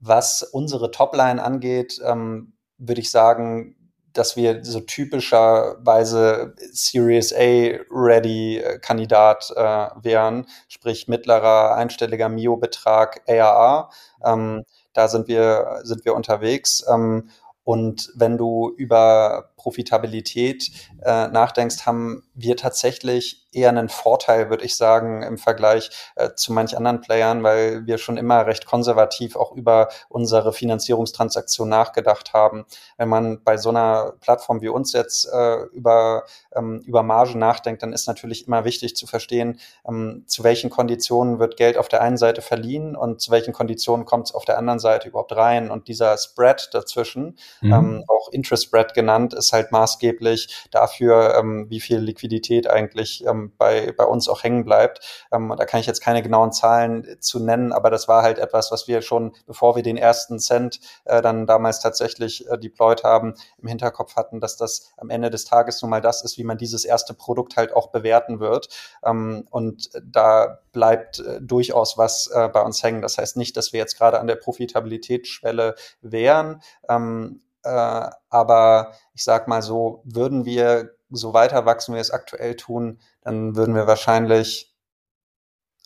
was 0.00 0.42
unsere 0.42 0.90
Topline 0.90 1.42
angeht, 1.42 1.98
ähm, 2.04 2.52
würde 2.76 3.00
ich 3.00 3.10
sagen, 3.10 3.76
dass 4.12 4.36
wir 4.36 4.64
so 4.64 4.80
typischerweise 4.80 6.54
Series 6.72 7.32
A 7.32 7.78
Ready 7.90 8.58
äh, 8.58 8.78
Kandidat 8.78 9.52
äh, 9.54 9.88
wären, 10.02 10.46
sprich 10.68 11.08
mittlerer 11.08 11.74
einstelliger 11.74 12.28
Mio-Betrag 12.28 13.22
ARA. 13.28 13.90
Ähm, 14.24 14.64
da 14.92 15.08
sind 15.08 15.28
wir, 15.28 15.80
sind 15.82 16.04
wir 16.04 16.14
unterwegs. 16.14 16.84
Ähm, 16.92 17.30
und 17.64 18.10
wenn 18.16 18.36
du 18.38 18.72
über 18.76 19.49
Profitabilität 19.60 20.70
äh, 21.02 21.28
nachdenkst, 21.28 21.84
haben 21.84 22.22
wir 22.34 22.56
tatsächlich 22.56 23.46
eher 23.52 23.68
einen 23.68 23.88
Vorteil, 23.88 24.48
würde 24.50 24.64
ich 24.64 24.76
sagen, 24.76 25.22
im 25.22 25.38
Vergleich 25.38 25.90
äh, 26.16 26.30
zu 26.34 26.52
manch 26.52 26.76
anderen 26.76 27.00
Playern, 27.00 27.42
weil 27.42 27.86
wir 27.86 27.98
schon 27.98 28.16
immer 28.16 28.46
recht 28.46 28.66
konservativ 28.66 29.36
auch 29.36 29.52
über 29.52 29.88
unsere 30.08 30.52
Finanzierungstransaktion 30.52 31.68
nachgedacht 31.68 32.32
haben. 32.32 32.64
Wenn 32.96 33.08
man 33.08 33.42
bei 33.42 33.56
so 33.56 33.70
einer 33.70 34.14
Plattform 34.20 34.60
wie 34.60 34.68
uns 34.68 34.92
jetzt 34.92 35.28
äh, 35.32 35.64
über, 35.72 36.24
ähm, 36.54 36.82
über 36.86 37.02
Margen 37.02 37.38
nachdenkt, 37.38 37.82
dann 37.82 37.92
ist 37.92 38.06
natürlich 38.06 38.46
immer 38.46 38.64
wichtig 38.64 38.96
zu 38.96 39.06
verstehen, 39.06 39.58
ähm, 39.86 40.24
zu 40.26 40.44
welchen 40.44 40.70
Konditionen 40.70 41.38
wird 41.38 41.56
Geld 41.56 41.76
auf 41.76 41.88
der 41.88 42.02
einen 42.02 42.16
Seite 42.16 42.42
verliehen 42.42 42.94
und 42.94 43.20
zu 43.20 43.30
welchen 43.30 43.52
Konditionen 43.52 44.06
kommt 44.06 44.28
es 44.28 44.34
auf 44.34 44.44
der 44.44 44.58
anderen 44.58 44.78
Seite 44.78 45.08
überhaupt 45.08 45.34
rein. 45.34 45.70
Und 45.70 45.88
dieser 45.88 46.16
Spread 46.16 46.70
dazwischen, 46.72 47.36
mhm. 47.60 47.72
ähm, 47.72 48.04
auch 48.06 48.28
Interest 48.32 48.64
Spread 48.64 48.94
genannt, 48.94 49.34
ist 49.34 49.49
halt 49.52 49.72
maßgeblich 49.72 50.66
dafür, 50.70 51.36
ähm, 51.36 51.66
wie 51.68 51.80
viel 51.80 51.98
Liquidität 51.98 52.68
eigentlich 52.68 53.24
ähm, 53.26 53.52
bei, 53.56 53.92
bei 53.96 54.04
uns 54.04 54.28
auch 54.28 54.42
hängen 54.42 54.64
bleibt. 54.64 55.26
Ähm, 55.32 55.54
da 55.56 55.64
kann 55.64 55.80
ich 55.80 55.86
jetzt 55.86 56.00
keine 56.00 56.22
genauen 56.22 56.52
Zahlen 56.52 57.16
zu 57.20 57.40
nennen, 57.40 57.72
aber 57.72 57.90
das 57.90 58.08
war 58.08 58.22
halt 58.22 58.38
etwas, 58.38 58.70
was 58.72 58.88
wir 58.88 59.02
schon, 59.02 59.34
bevor 59.46 59.76
wir 59.76 59.82
den 59.82 59.96
ersten 59.96 60.38
Cent 60.38 60.80
äh, 61.04 61.22
dann 61.22 61.46
damals 61.46 61.80
tatsächlich 61.80 62.48
äh, 62.48 62.58
deployed 62.58 63.04
haben, 63.04 63.34
im 63.58 63.68
Hinterkopf 63.68 64.16
hatten, 64.16 64.40
dass 64.40 64.56
das 64.56 64.92
am 64.96 65.10
Ende 65.10 65.30
des 65.30 65.44
Tages 65.44 65.82
nun 65.82 65.90
mal 65.90 66.00
das 66.00 66.22
ist, 66.22 66.38
wie 66.38 66.44
man 66.44 66.58
dieses 66.58 66.84
erste 66.84 67.14
Produkt 67.14 67.56
halt 67.56 67.72
auch 67.72 67.88
bewerten 67.88 68.40
wird. 68.40 68.68
Ähm, 69.04 69.46
und 69.50 69.90
da 70.02 70.60
bleibt 70.72 71.20
äh, 71.20 71.40
durchaus 71.40 71.98
was 71.98 72.28
äh, 72.28 72.48
bei 72.48 72.62
uns 72.62 72.82
hängen. 72.82 73.02
Das 73.02 73.18
heißt 73.18 73.36
nicht, 73.36 73.56
dass 73.56 73.72
wir 73.72 73.80
jetzt 73.80 73.96
gerade 73.96 74.20
an 74.20 74.26
der 74.26 74.36
Profitabilitätsschwelle 74.36 75.74
wären. 76.00 76.62
Ähm, 76.88 77.42
äh, 77.64 78.10
aber 78.28 78.92
ich 79.14 79.24
sag 79.24 79.48
mal 79.48 79.62
so, 79.62 80.02
würden 80.04 80.44
wir 80.44 80.90
so 81.10 81.32
weiter 81.32 81.66
wachsen, 81.66 81.92
wie 81.92 81.96
wir 81.96 82.02
es 82.02 82.10
aktuell 82.10 82.56
tun, 82.56 83.00
dann 83.22 83.56
würden 83.56 83.74
wir 83.74 83.86
wahrscheinlich 83.86 84.74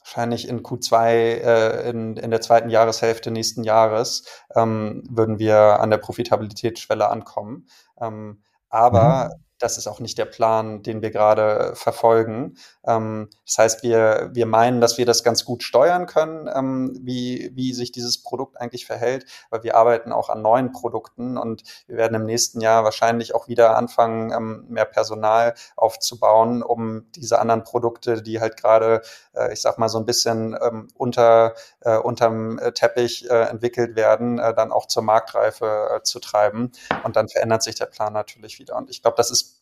wahrscheinlich 0.01 0.49
in 0.49 0.63
Q2 0.63 1.09
äh, 1.09 1.89
in, 1.89 2.17
in 2.19 2.31
der 2.31 2.43
zweiten 2.43 2.69
Jahreshälfte 2.69 3.31
nächsten 3.31 3.65
Jahres 3.65 4.27
ähm, 4.55 5.03
würden 5.09 5.39
wir 5.39 5.81
an 5.81 5.89
der 5.89 5.97
Profitabilitätsschwelle 5.97 7.09
ankommen. 7.09 7.69
Ähm, 7.99 8.43
aber 8.69 9.31
mhm 9.33 9.44
das 9.59 9.79
ist 9.79 9.87
auch 9.87 10.01
nicht 10.01 10.19
der 10.19 10.25
Plan, 10.25 10.83
den 10.83 11.03
wir 11.03 11.11
gerade 11.11 11.73
verfolgen. 11.75 12.57
Ähm, 12.87 13.31
das 13.47 13.59
heißt, 13.59 13.83
wir, 13.83 14.31
wir 14.33 14.47
meinen, 14.47 14.81
dass 14.81 14.99
wir 14.99 15.07
das 15.07 15.23
ganz 15.23 15.45
gut 15.45 15.63
steuern 15.63 16.07
können, 16.07 16.49
ähm, 16.55 16.99
wie, 17.03 17.51
wie 17.55 17.73
sich 17.73 17.93
dieses 17.93 18.23
Produkt 18.23 18.61
eigentlich 18.61 18.87
verhält, 18.87 19.27
weil 19.51 19.63
wir 19.63 19.77
arbeiten 19.77 20.13
auch 20.13 20.29
an 20.29 20.43
neuen 20.43 20.73
Produkten 20.73 21.39
und 21.39 21.63
wir 21.87 21.97
werden 21.97 22.15
im 22.15 22.27
nächsten 22.27 22.61
Jahr 22.61 22.85
wahrscheinlich 22.85 23.35
auch 23.35 23.49
wieder 23.49 23.77
anfangen, 23.77 24.33
ähm, 24.33 24.67
mehr 24.69 24.85
Personal 24.85 25.55
aufzubauen, 25.77 26.63
um 26.63 27.11
diese 27.13 27.39
anderen 27.39 27.63
Produkte, 27.63 28.23
die 28.23 28.41
halt 28.41 28.57
gerade, 28.57 29.03
äh, 29.35 29.53
ich 29.53 29.61
sag 29.61 29.79
mal, 29.79 29.89
so 29.89 29.99
ein 29.99 30.07
bisschen 30.07 30.57
unter, 30.95 31.55
äh, 31.81 31.97
unterm 31.97 32.61
Teppich 32.75 33.29
äh, 33.31 33.45
entwickelt 33.45 33.97
werden, 33.97 34.39
äh, 34.39 34.55
dann 34.55 34.73
auch 34.73 34.87
zur 34.87 35.03
Marktreife 35.03 35.89
äh, 35.97 36.03
zu 36.03 36.21
treiben. 36.21 36.73
Und 37.05 37.17
dann 37.17 37.29
verändert 37.29 37.63
sich 37.63 37.75
der 37.75 37.87
Plan 37.87 38.13
natürlich 38.13 38.59
wieder. 38.59 38.77
Und 38.77 38.91
ich 38.91 39.03
glaube, 39.03 39.17
das 39.17 39.31
ist 39.31 39.54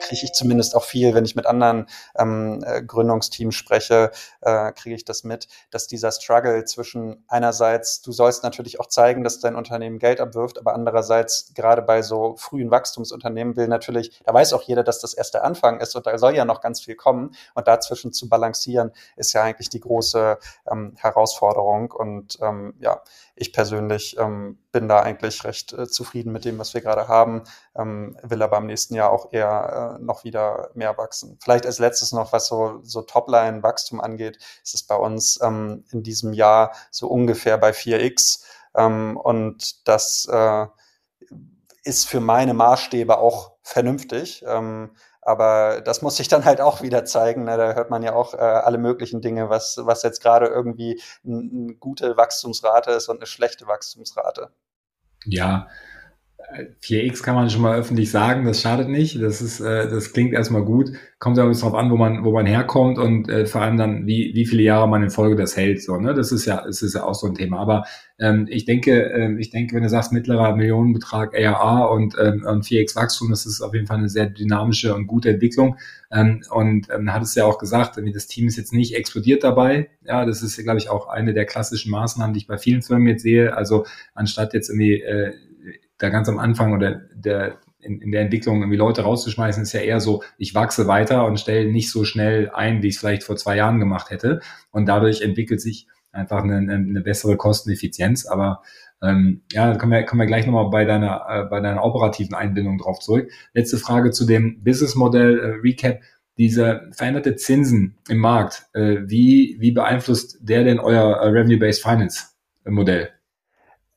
kriege 0.00 0.24
ich 0.24 0.32
zumindest 0.32 0.74
auch 0.74 0.84
viel, 0.84 1.14
wenn 1.14 1.24
ich 1.24 1.36
mit 1.36 1.46
anderen 1.46 1.86
ähm, 2.16 2.62
äh, 2.66 2.82
Gründungsteams 2.82 3.54
spreche, 3.54 4.10
äh, 4.40 4.72
kriege 4.72 4.94
ich 4.94 5.04
das 5.04 5.24
mit, 5.24 5.48
dass 5.70 5.86
dieser 5.86 6.12
Struggle 6.12 6.64
zwischen 6.64 7.24
einerseits, 7.28 8.02
du 8.02 8.12
sollst 8.12 8.42
natürlich 8.42 8.80
auch 8.80 8.86
zeigen, 8.86 9.24
dass 9.24 9.40
dein 9.40 9.56
Unternehmen 9.56 9.98
Geld 9.98 10.20
abwirft, 10.20 10.58
aber 10.58 10.74
andererseits 10.74 11.52
gerade 11.54 11.82
bei 11.82 12.02
so 12.02 12.36
frühen 12.36 12.70
Wachstumsunternehmen 12.70 13.56
will 13.56 13.68
natürlich, 13.68 14.20
da 14.24 14.34
weiß 14.34 14.52
auch 14.52 14.62
jeder, 14.62 14.82
dass 14.82 15.00
das 15.00 15.14
erst 15.14 15.34
der 15.34 15.44
Anfang 15.44 15.80
ist 15.80 15.94
und 15.94 16.06
da 16.06 16.18
soll 16.18 16.34
ja 16.34 16.44
noch 16.44 16.60
ganz 16.60 16.80
viel 16.80 16.94
kommen. 16.94 17.34
Und 17.54 17.68
dazwischen 17.68 18.12
zu 18.12 18.28
balancieren 18.28 18.92
ist 19.16 19.32
ja 19.32 19.42
eigentlich 19.42 19.68
die 19.68 19.80
große 19.80 20.38
ähm, 20.70 20.94
Herausforderung. 20.96 21.92
Und 21.92 22.38
ähm, 22.40 22.74
ja, 22.80 23.02
ich 23.34 23.52
persönlich 23.52 24.16
ähm, 24.18 24.58
bin 24.72 24.88
da 24.88 25.00
eigentlich 25.00 25.44
recht 25.44 25.72
äh, 25.72 25.88
zufrieden 25.88 26.32
mit 26.32 26.44
dem, 26.44 26.58
was 26.58 26.74
wir 26.74 26.80
gerade 26.80 27.08
haben, 27.08 27.44
ähm, 27.76 28.16
will 28.22 28.42
aber 28.42 28.58
im 28.58 28.66
nächsten 28.66 28.94
Jahr 28.94 29.10
auch 29.10 29.32
eher 29.32 29.98
äh, 29.98 30.02
noch 30.02 30.24
wieder 30.24 30.70
mehr 30.74 30.96
wachsen. 30.98 31.38
Vielleicht 31.42 31.66
als 31.66 31.78
letztes 31.78 32.12
noch, 32.12 32.32
was 32.32 32.46
so, 32.46 32.80
so 32.82 33.02
Topline-Wachstum 33.02 34.00
angeht, 34.00 34.38
ist 34.62 34.74
es 34.74 34.82
bei 34.82 34.96
uns 34.96 35.40
ähm, 35.42 35.84
in 35.90 36.02
diesem 36.02 36.32
Jahr 36.32 36.72
so 36.90 37.08
ungefähr 37.08 37.58
bei 37.58 37.70
4x 37.70 38.44
ähm, 38.74 39.16
und 39.16 39.88
das 39.88 40.26
äh, 40.30 40.66
ist 41.84 42.08
für 42.08 42.20
meine 42.20 42.54
Maßstäbe 42.54 43.18
auch 43.18 43.52
vernünftig. 43.62 44.44
Ähm, 44.46 44.94
aber 45.22 45.80
das 45.80 46.02
muss 46.02 46.16
sich 46.16 46.28
dann 46.28 46.44
halt 46.44 46.60
auch 46.60 46.82
wieder 46.82 47.04
zeigen. 47.04 47.44
Ne? 47.44 47.56
Da 47.56 47.72
hört 47.74 47.90
man 47.90 48.02
ja 48.02 48.14
auch 48.14 48.34
äh, 48.34 48.38
alle 48.38 48.78
möglichen 48.78 49.20
Dinge, 49.20 49.48
was, 49.48 49.78
was 49.80 50.02
jetzt 50.02 50.20
gerade 50.20 50.46
irgendwie 50.46 51.00
eine 51.24 51.74
gute 51.74 52.16
Wachstumsrate 52.16 52.90
ist 52.90 53.08
und 53.08 53.18
eine 53.18 53.26
schlechte 53.26 53.66
Wachstumsrate. 53.68 54.50
Ja, 55.24 55.68
4x 56.82 57.22
kann 57.22 57.34
man 57.34 57.48
schon 57.48 57.62
mal 57.62 57.78
öffentlich 57.78 58.10
sagen, 58.10 58.44
das 58.44 58.60
schadet 58.60 58.88
nicht. 58.88 59.20
Das 59.22 59.40
ist, 59.40 59.60
äh, 59.60 59.88
das 59.88 60.12
klingt 60.12 60.34
erstmal 60.34 60.62
gut. 60.62 60.90
Kommt 61.18 61.38
aber 61.38 61.52
darauf 61.52 61.74
an, 61.74 61.90
wo 61.90 61.96
man, 61.96 62.24
wo 62.24 62.32
man 62.32 62.46
herkommt 62.46 62.98
und 62.98 63.28
äh, 63.28 63.46
vor 63.46 63.62
allem 63.62 63.76
dann, 63.76 64.06
wie, 64.06 64.32
wie 64.34 64.44
viele 64.44 64.62
Jahre 64.62 64.88
man 64.88 65.02
in 65.02 65.10
Folge 65.10 65.36
das 65.36 65.56
hält. 65.56 65.82
So, 65.82 65.96
ne? 65.96 66.14
Das 66.14 66.32
ist 66.32 66.44
ja, 66.44 66.62
das 66.64 66.82
ist 66.82 66.94
ja 66.94 67.04
auch 67.04 67.14
so 67.14 67.26
ein 67.26 67.34
Thema. 67.34 67.58
Aber 67.58 67.84
ähm, 68.18 68.46
ich 68.50 68.64
denke, 68.64 69.12
äh, 69.12 69.34
ich 69.38 69.50
denke, 69.50 69.74
wenn 69.74 69.82
du 69.82 69.88
sagst 69.88 70.12
mittlerer 70.12 70.54
Millionenbetrag 70.54 71.34
ARA 71.34 71.86
und, 71.86 72.16
ähm, 72.18 72.44
und 72.46 72.64
4x 72.64 72.96
Wachstum, 72.96 73.30
das 73.30 73.46
ist 73.46 73.62
auf 73.62 73.72
jeden 73.72 73.86
Fall 73.86 73.98
eine 73.98 74.08
sehr 74.08 74.26
dynamische 74.26 74.94
und 74.94 75.06
gute 75.06 75.30
Entwicklung. 75.30 75.76
Ähm, 76.10 76.42
und 76.50 76.88
ähm, 76.94 77.12
hat 77.12 77.22
es 77.22 77.34
ja 77.34 77.44
auch 77.44 77.58
gesagt, 77.58 77.98
das 78.12 78.26
Team 78.26 78.46
ist 78.46 78.56
jetzt 78.56 78.72
nicht 78.72 78.94
explodiert 78.94 79.42
dabei. 79.42 79.88
Ja, 80.04 80.26
das 80.26 80.42
ist, 80.42 80.62
glaube 80.62 80.78
ich, 80.78 80.90
auch 80.90 81.08
eine 81.08 81.32
der 81.32 81.46
klassischen 81.46 81.90
Maßnahmen, 81.90 82.34
die 82.34 82.40
ich 82.40 82.46
bei 82.46 82.58
vielen 82.58 82.82
Firmen 82.82 83.08
jetzt 83.08 83.22
sehe. 83.22 83.56
Also 83.56 83.86
anstatt 84.14 84.52
jetzt 84.52 84.68
irgendwie 84.68 85.00
äh, 85.00 85.32
da 86.02 86.08
ganz 86.08 86.28
am 86.28 86.38
Anfang 86.38 86.72
oder 86.72 87.02
der, 87.14 87.58
in, 87.80 88.00
in 88.00 88.12
der 88.12 88.22
Entwicklung 88.22 88.60
irgendwie 88.60 88.76
Leute 88.76 89.02
rauszuschmeißen, 89.02 89.62
ist 89.62 89.72
ja 89.72 89.80
eher 89.80 90.00
so, 90.00 90.22
ich 90.38 90.54
wachse 90.54 90.86
weiter 90.86 91.26
und 91.26 91.38
stelle 91.38 91.70
nicht 91.70 91.90
so 91.90 92.04
schnell 92.04 92.50
ein, 92.50 92.82
wie 92.82 92.88
ich 92.88 92.94
es 92.94 93.00
vielleicht 93.00 93.24
vor 93.24 93.36
zwei 93.36 93.56
Jahren 93.56 93.80
gemacht 93.80 94.10
hätte. 94.10 94.40
Und 94.70 94.86
dadurch 94.86 95.20
entwickelt 95.20 95.60
sich 95.60 95.86
einfach 96.12 96.42
eine, 96.42 96.56
eine 96.56 97.00
bessere 97.00 97.36
Kosteneffizienz. 97.36 98.26
Aber 98.26 98.62
ähm, 99.02 99.42
ja, 99.50 99.74
kommen 99.76 99.92
wir, 99.92 100.04
kommen 100.04 100.20
wir 100.20 100.26
gleich 100.26 100.46
nochmal 100.46 100.70
bei 100.70 100.84
deiner, 100.84 101.26
äh, 101.28 101.44
bei 101.44 101.60
deiner 101.60 101.84
operativen 101.84 102.34
Einbindung 102.34 102.78
drauf 102.78 103.00
zurück. 103.00 103.30
Letzte 103.52 103.78
Frage 103.78 104.10
zu 104.10 104.26
dem 104.26 104.62
Businessmodell 104.62 105.38
äh, 105.38 105.46
Recap. 105.62 106.00
Diese 106.38 106.88
veränderte 106.92 107.36
Zinsen 107.36 107.98
im 108.08 108.18
Markt, 108.18 108.64
äh, 108.72 108.98
wie, 109.04 109.56
wie 109.60 109.72
beeinflusst 109.72 110.38
der 110.40 110.64
denn 110.64 110.78
euer 110.78 111.16
äh, 111.16 111.28
Revenue-Based 111.28 111.82
Finance 111.82 112.28
Modell? 112.64 113.10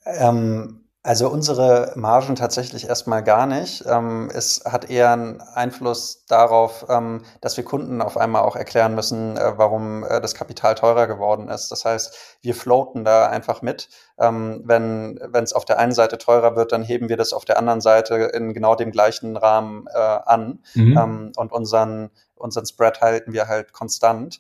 Ähm 0.06 0.85
also 1.06 1.30
unsere 1.30 1.94
Margen 1.96 2.34
tatsächlich 2.34 2.90
erstmal 2.90 3.22
gar 3.24 3.46
nicht. 3.46 3.86
Ähm, 3.88 4.32
es 4.34 4.64
hat 4.66 4.90
eher 4.90 5.12
einen 5.12 5.40
Einfluss 5.40 6.26
darauf, 6.26 6.88
ähm, 6.90 7.22
dass 7.42 7.56
wir 7.58 7.64
Kunden 7.64 8.02
auf 8.02 8.18
einmal 8.18 8.42
auch 8.42 8.56
erklären 8.56 8.96
müssen, 8.96 9.38
äh, 9.38 9.54
warum 9.56 10.04
äh, 10.04 10.20
das 10.20 10.34
Kapital 10.34 10.74
teurer 10.74 11.06
geworden 11.06 11.48
ist. 11.48 11.70
Das 11.70 11.86
heißt, 11.86 12.40
wir 12.42 12.56
floaten 12.56 13.06
da 13.06 13.28
einfach 13.30 13.62
mit. 13.62 13.88
Ähm, 14.18 14.64
wenn 14.66 15.20
wenn 15.22 15.44
es 15.44 15.54
auf 15.54 15.66
der 15.66 15.78
einen 15.78 15.92
Seite 15.92 16.18
teurer 16.18 16.56
wird, 16.56 16.72
dann 16.72 16.82
heben 16.82 17.08
wir 17.08 17.18
das 17.18 17.34
auf 17.34 17.46
der 17.46 17.60
anderen 17.60 17.82
Seite 17.82 18.16
in 18.16 18.56
genau 18.56 18.74
dem 18.74 18.90
gleichen 18.90 19.38
Rahmen 19.38 19.86
äh, 19.94 20.00
an 20.00 20.64
mhm. 20.74 21.34
Und 21.38 21.52
unseren 21.52 22.10
unseren 22.34 22.66
Spread 22.66 23.02
halten 23.02 23.32
wir 23.32 23.48
halt 23.48 23.74
konstant. 23.74 24.40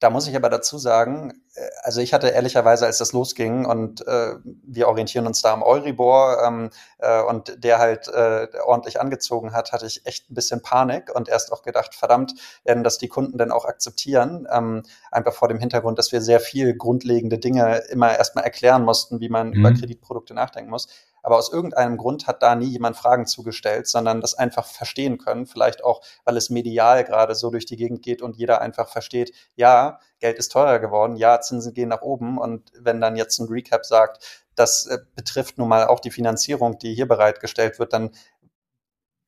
Da 0.00 0.08
muss 0.08 0.26
ich 0.26 0.34
aber 0.34 0.48
dazu 0.48 0.78
sagen, 0.78 1.42
also 1.82 2.00
ich 2.00 2.12
hatte 2.12 2.28
ehrlicherweise, 2.28 2.86
als 2.86 2.98
das 2.98 3.12
losging 3.12 3.66
und 3.66 4.06
äh, 4.06 4.34
wir 4.44 4.88
orientieren 4.88 5.26
uns 5.26 5.42
da 5.42 5.52
am 5.52 5.62
Euribor 5.62 6.42
ähm, 6.44 6.70
äh, 6.98 7.22
und 7.22 7.62
der 7.64 7.78
halt 7.78 8.08
äh, 8.08 8.48
ordentlich 8.64 9.00
angezogen 9.00 9.52
hat, 9.52 9.72
hatte 9.72 9.86
ich 9.86 10.06
echt 10.06 10.30
ein 10.30 10.34
bisschen 10.34 10.62
Panik 10.62 11.14
und 11.14 11.28
erst 11.28 11.52
auch 11.52 11.62
gedacht, 11.62 11.94
verdammt, 11.94 12.34
werden 12.64 12.84
das 12.84 12.98
die 12.98 13.08
Kunden 13.08 13.38
denn 13.38 13.52
auch 13.52 13.64
akzeptieren? 13.64 14.46
Ähm, 14.50 14.82
einfach 15.10 15.34
vor 15.34 15.48
dem 15.48 15.58
Hintergrund, 15.58 15.98
dass 15.98 16.12
wir 16.12 16.20
sehr 16.20 16.40
viel 16.40 16.76
grundlegende 16.76 17.38
Dinge 17.38 17.78
immer 17.90 18.16
erstmal 18.16 18.44
erklären 18.44 18.84
mussten, 18.84 19.20
wie 19.20 19.28
man 19.28 19.48
mhm. 19.48 19.54
über 19.54 19.72
Kreditprodukte 19.72 20.34
nachdenken 20.34 20.70
muss. 20.70 20.88
Aber 21.22 21.36
aus 21.36 21.52
irgendeinem 21.52 21.96
Grund 21.96 22.26
hat 22.26 22.42
da 22.42 22.54
nie 22.54 22.68
jemand 22.68 22.96
Fragen 22.96 23.26
zugestellt, 23.26 23.86
sondern 23.86 24.20
das 24.20 24.34
einfach 24.34 24.66
verstehen 24.66 25.18
können. 25.18 25.46
Vielleicht 25.46 25.84
auch, 25.84 26.02
weil 26.24 26.36
es 26.36 26.50
medial 26.50 27.04
gerade 27.04 27.34
so 27.34 27.50
durch 27.50 27.66
die 27.66 27.76
Gegend 27.76 28.02
geht 28.02 28.22
und 28.22 28.36
jeder 28.36 28.60
einfach 28.60 28.88
versteht, 28.88 29.32
ja, 29.54 29.98
Geld 30.20 30.38
ist 30.38 30.52
teurer 30.52 30.78
geworden, 30.78 31.16
ja, 31.16 31.40
Zinsen 31.40 31.74
gehen 31.74 31.88
nach 31.88 32.02
oben. 32.02 32.38
Und 32.38 32.70
wenn 32.78 33.00
dann 33.00 33.16
jetzt 33.16 33.38
ein 33.38 33.48
Recap 33.48 33.84
sagt, 33.84 34.44
das 34.54 34.86
äh, 34.86 34.98
betrifft 35.14 35.58
nun 35.58 35.68
mal 35.68 35.86
auch 35.86 36.00
die 36.00 36.10
Finanzierung, 36.10 36.78
die 36.78 36.94
hier 36.94 37.08
bereitgestellt 37.08 37.78
wird, 37.78 37.92
dann 37.92 38.10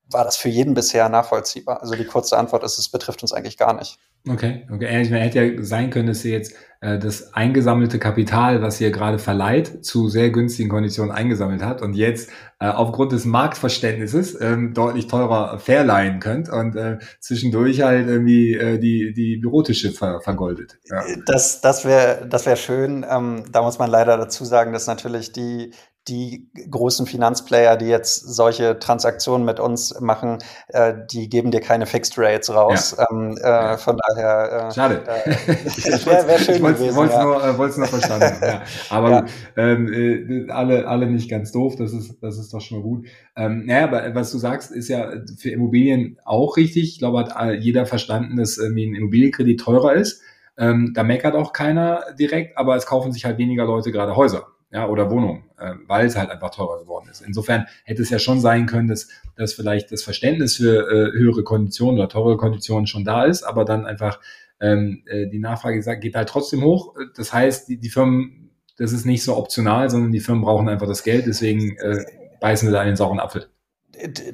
war 0.05 0.25
das 0.25 0.37
für 0.37 0.49
jeden 0.49 0.75
bisher 0.75 1.09
nachvollziehbar. 1.09 1.81
Also 1.81 1.95
die 1.95 2.05
kurze 2.05 2.37
Antwort 2.37 2.65
ist, 2.65 2.79
es 2.79 2.91
betrifft 2.91 3.23
uns 3.23 3.33
eigentlich 3.33 3.57
gar 3.57 3.73
nicht. 3.73 3.99
Okay, 4.29 4.67
okay. 4.73 5.03
Ich 5.03 5.11
meine, 5.11 5.25
hätte 5.25 5.43
ja 5.43 5.65
sein 5.65 5.91
können, 5.91 6.07
dass 6.07 6.25
ihr 6.25 6.31
jetzt 6.31 6.55
äh, 6.81 6.99
das 6.99 7.35
eingesammelte 7.35 7.99
Kapital, 7.99 8.63
was 8.63 8.81
ihr 8.81 8.93
gerade 8.93 9.19
verleiht, 9.19 9.85
zu 9.85 10.09
sehr 10.09 10.31
günstigen 10.31 10.69
Konditionen 10.69 11.11
eingesammelt 11.11 11.63
habt 11.65 11.83
und 11.83 11.95
jetzt 11.95 12.31
äh, 12.61 12.69
aufgrund 12.69 13.11
des 13.11 13.25
Marktverständnisses 13.25 14.41
ähm, 14.41 14.75
deutlich 14.75 15.09
teurer 15.09 15.59
verleihen 15.59 16.21
könnt 16.21 16.49
und 16.49 16.77
äh, 16.77 16.99
zwischendurch 17.19 17.83
halt 17.83 18.07
irgendwie 18.07 18.55
äh, 18.55 18.79
die, 18.79 19.13
die 19.13 19.39
Bürotische 19.39 19.91
ver 19.91 20.21
vergoldet. 20.21 20.79
Ja. 20.85 21.03
Das, 21.27 21.61
das 21.61 21.85
wäre 21.85 22.27
das 22.29 22.47
wär 22.47 22.57
schön. 22.57 23.05
Ähm, 23.09 23.45
da 23.51 23.63
muss 23.63 23.81
man 23.81 23.91
leider 23.91 24.17
dazu 24.17 24.45
sagen, 24.45 24.73
dass 24.73 24.87
natürlich 24.87 25.33
die, 25.33 25.73
die 26.09 26.51
großen 26.69 27.07
Finanzplayer, 27.07 27.77
die 27.77 27.87
jetzt 27.87 28.17
solche 28.17 28.79
Transaktionen 28.81 29.47
mit 29.47 29.61
uns 29.61 30.01
machen, 30.01 30.39
äh, 30.69 30.95
die 31.13 31.29
geben 31.29 31.53
dir 31.53 31.61
keine 31.61 31.87
Fixed 31.87 32.19
Rates 32.19 32.53
raus. 32.53 32.97
Ja. 32.99 33.07
Ähm, 33.11 33.37
äh, 33.41 33.47
ja. 33.47 33.77
Von 33.77 33.99
daher. 34.09 34.69
Äh, 34.69 34.75
Schade. 34.75 35.03
Äh, 35.07 35.31
wäre 36.07 36.27
wär 36.27 36.39
schön 36.39 36.57
ich 36.57 36.61
gewesen. 36.61 36.89
Ich 36.91 36.95
wollte 36.97 37.13
es 37.13 37.19
ja. 37.19 37.25
nur, 37.25 37.45
äh, 37.45 37.79
nur 37.79 37.87
verstanden. 37.87 38.37
ja. 38.43 38.63
Aber 38.91 39.11
ja. 39.11 39.25
Ähm, 39.57 39.93
äh, 39.93 40.51
alle, 40.51 40.89
alle 40.89 41.07
nicht 41.07 41.31
ganz 41.31 41.53
doof. 41.53 41.77
Das 41.77 41.93
ist, 41.93 42.21
das 42.21 42.37
ist 42.37 42.53
doch 42.53 42.61
schon 42.61 42.79
mal 42.79 42.83
gut. 42.83 43.07
Ähm, 43.37 43.67
naja, 43.67 43.85
aber 43.85 44.15
was 44.15 44.31
du 44.33 44.39
sagst, 44.39 44.73
ist 44.73 44.89
ja 44.89 45.13
für 45.39 45.51
Immobilien 45.51 46.19
auch 46.25 46.57
richtig. 46.57 46.95
Ich 46.95 46.99
glaube, 46.99 47.21
hat 47.21 47.61
jeder 47.61 47.87
verstanden, 47.87 48.37
dass 48.37 48.59
irgendwie 48.59 48.87
ein 48.87 48.95
Immobilienkredit 48.95 49.61
teurer 49.61 49.95
ist. 49.95 50.21
Ähm, 50.59 50.93
da 50.95 51.03
meckert 51.03 51.35
auch 51.35 51.53
keiner 51.53 52.05
direkt, 52.19 52.59
aber 52.59 52.77
es 52.77 52.85
kaufen 52.87 53.13
sich 53.13 53.25
halt 53.25 53.39
weniger 53.39 53.65
Leute 53.65 53.91
gerade 53.91 54.17
Häuser 54.17 54.52
ja, 54.73 54.89
oder 54.89 55.11
Wohnung, 55.11 55.45
äh, 55.59 55.75
weil 55.87 56.07
es 56.07 56.17
halt 56.17 56.31
einfach 56.31 56.51
teurer 56.51 56.81
geworden 56.81 57.09
ist. 57.11 57.21
Insofern 57.21 57.67
hätte 57.85 58.03
es 58.03 58.11
ja 58.11 58.19
schon 58.19 58.41
sein 58.41 58.67
können, 58.67 58.89
dass, 58.89 59.09
dass 59.37 59.53
vielleicht 59.53 59.93
das 59.93 60.03
Verständnis 60.03 60.57
für 60.57 60.89
äh, 60.91 61.13
höhere 61.13 61.45
Konditionen 61.45 62.01
oder 62.01 62.09
teure 62.09 62.39
Konditionen 62.39 62.87
schon 62.87 63.05
da 63.05 63.25
ist, 63.25 63.43
aber 63.43 63.65
dann 63.65 63.85
einfach 63.85 64.19
ähm, 64.61 65.03
äh, 65.07 65.27
die 65.27 65.41
Nachfrage 65.41 65.81
geht 65.99 66.15
halt 66.15 66.29
trotzdem 66.29 66.63
hoch. 66.63 66.95
Das 67.17 67.33
heißt, 67.33 67.69
die, 67.69 67.79
die 67.79 67.91
Firmen, 67.91 68.51
das 68.79 68.93
ist 68.93 69.05
nicht 69.05 69.25
so 69.25 69.37
optional, 69.37 69.91
sondern 69.91 70.13
die 70.13 70.21
Firmen 70.21 70.43
brauchen 70.43 70.69
einfach 70.69 70.87
das 70.87 71.03
Geld, 71.03 71.27
deswegen 71.27 71.77
äh, 71.79 72.05
beißen 72.41 72.69
sie 72.69 72.73
da 72.73 72.81
in 72.83 72.89
den 72.89 72.97
sauren 72.97 73.21
Apfel. 73.21 73.49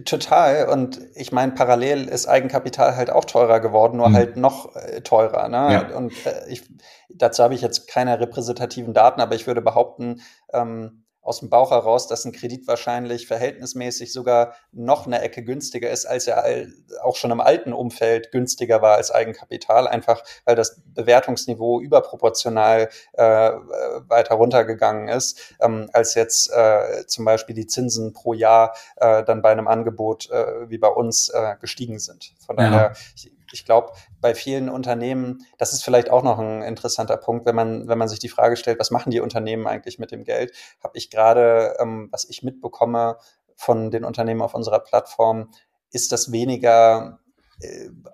Total. 0.04 0.68
Und 0.68 1.00
ich 1.14 1.32
meine, 1.32 1.52
parallel 1.52 2.08
ist 2.08 2.26
Eigenkapital 2.26 2.96
halt 2.96 3.10
auch 3.10 3.24
teurer 3.24 3.60
geworden, 3.60 3.96
nur 3.96 4.10
mhm. 4.10 4.14
halt 4.14 4.36
noch 4.36 4.74
äh, 4.76 5.00
teurer. 5.00 5.48
Ne? 5.48 5.72
Ja. 5.72 5.96
Und 5.96 6.12
äh, 6.26 6.48
ich, 6.48 6.62
dazu 7.08 7.42
habe 7.42 7.54
ich 7.54 7.60
jetzt 7.60 7.88
keine 7.88 8.20
repräsentativen 8.20 8.94
Daten, 8.94 9.20
aber 9.20 9.34
ich 9.34 9.46
würde 9.46 9.60
behaupten, 9.60 10.20
ähm, 10.52 11.04
aus 11.28 11.40
dem 11.40 11.50
Bauch 11.50 11.70
heraus, 11.70 12.08
dass 12.08 12.24
ein 12.24 12.32
Kredit 12.32 12.66
wahrscheinlich 12.66 13.26
verhältnismäßig 13.26 14.12
sogar 14.12 14.54
noch 14.72 15.06
eine 15.06 15.20
Ecke 15.20 15.44
günstiger 15.44 15.90
ist, 15.90 16.06
als 16.06 16.26
er 16.26 16.66
auch 17.02 17.16
schon 17.16 17.30
im 17.30 17.40
alten 17.40 17.72
Umfeld 17.72 18.32
günstiger 18.32 18.80
war 18.80 18.96
als 18.96 19.10
Eigenkapital, 19.10 19.86
einfach 19.86 20.24
weil 20.46 20.56
das 20.56 20.80
Bewertungsniveau 20.94 21.80
überproportional 21.80 22.88
äh, 23.12 23.22
weiter 23.22 24.36
runtergegangen 24.36 25.08
ist, 25.08 25.54
ähm, 25.60 25.90
als 25.92 26.14
jetzt 26.14 26.50
äh, 26.50 27.06
zum 27.06 27.26
Beispiel 27.26 27.54
die 27.54 27.66
Zinsen 27.66 28.14
pro 28.14 28.32
Jahr 28.32 28.74
äh, 28.96 29.22
dann 29.22 29.42
bei 29.42 29.50
einem 29.50 29.68
Angebot 29.68 30.30
äh, 30.30 30.70
wie 30.70 30.78
bei 30.78 30.88
uns 30.88 31.28
äh, 31.28 31.56
gestiegen 31.60 31.98
sind. 31.98 32.32
Von 32.44 32.56
daher, 32.56 32.70
ja. 32.70 32.92
ich, 33.14 33.37
ich 33.52 33.64
glaube, 33.64 33.92
bei 34.20 34.34
vielen 34.34 34.68
Unternehmen, 34.68 35.44
das 35.58 35.72
ist 35.72 35.84
vielleicht 35.84 36.10
auch 36.10 36.22
noch 36.22 36.38
ein 36.38 36.62
interessanter 36.62 37.16
Punkt, 37.16 37.46
wenn 37.46 37.54
man, 37.54 37.88
wenn 37.88 37.98
man 37.98 38.08
sich 38.08 38.18
die 38.18 38.28
Frage 38.28 38.56
stellt, 38.56 38.78
was 38.78 38.90
machen 38.90 39.10
die 39.10 39.20
Unternehmen 39.20 39.66
eigentlich 39.66 39.98
mit 39.98 40.10
dem 40.10 40.24
Geld, 40.24 40.52
habe 40.82 40.96
ich 40.96 41.10
gerade, 41.10 41.76
ähm, 41.80 42.08
was 42.10 42.28
ich 42.28 42.42
mitbekomme 42.42 43.16
von 43.56 43.90
den 43.90 44.04
Unternehmen 44.04 44.42
auf 44.42 44.54
unserer 44.54 44.80
Plattform, 44.80 45.50
ist 45.90 46.12
das 46.12 46.32
weniger 46.32 47.18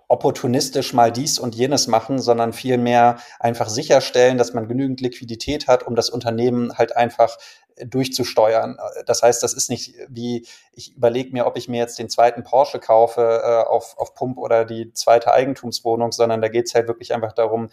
opportunistisch 0.09 0.95
mal 0.95 1.13
dies 1.13 1.39
und 1.39 1.55
jenes 1.55 1.87
machen, 1.87 2.19
sondern 2.19 2.53
vielmehr 2.53 3.19
einfach 3.39 3.69
sicherstellen, 3.69 4.39
dass 4.39 4.55
man 4.55 4.69
genügend 4.69 5.01
Liquidität 5.01 5.69
hat, 5.69 5.87
um 5.87 5.95
das 5.95 6.09
Unternehmen 6.09 6.79
halt 6.79 6.97
einfach 6.97 7.37
durchzusteuern. 7.77 8.79
Das 9.07 9.23
heißt, 9.23 9.43
das 9.43 9.53
ist 9.53 9.69
nicht 9.69 9.95
wie, 10.09 10.47
ich 10.73 10.97
überlege 10.97 11.33
mir, 11.33 11.47
ob 11.47 11.57
ich 11.57 11.69
mir 11.69 11.79
jetzt 11.79 11.99
den 11.99 12.09
zweiten 12.09 12.43
Porsche 12.43 12.79
kaufe 12.79 13.43
äh, 13.43 13.69
auf, 13.69 13.99
auf 13.99 14.15
Pump 14.15 14.39
oder 14.39 14.65
die 14.65 14.93
zweite 14.93 15.33
Eigentumswohnung, 15.33 16.13
sondern 16.13 16.41
da 16.41 16.49
geht 16.49 16.67
es 16.67 16.75
halt 16.75 16.87
wirklich 16.87 17.13
einfach 17.13 17.33
darum, 17.33 17.69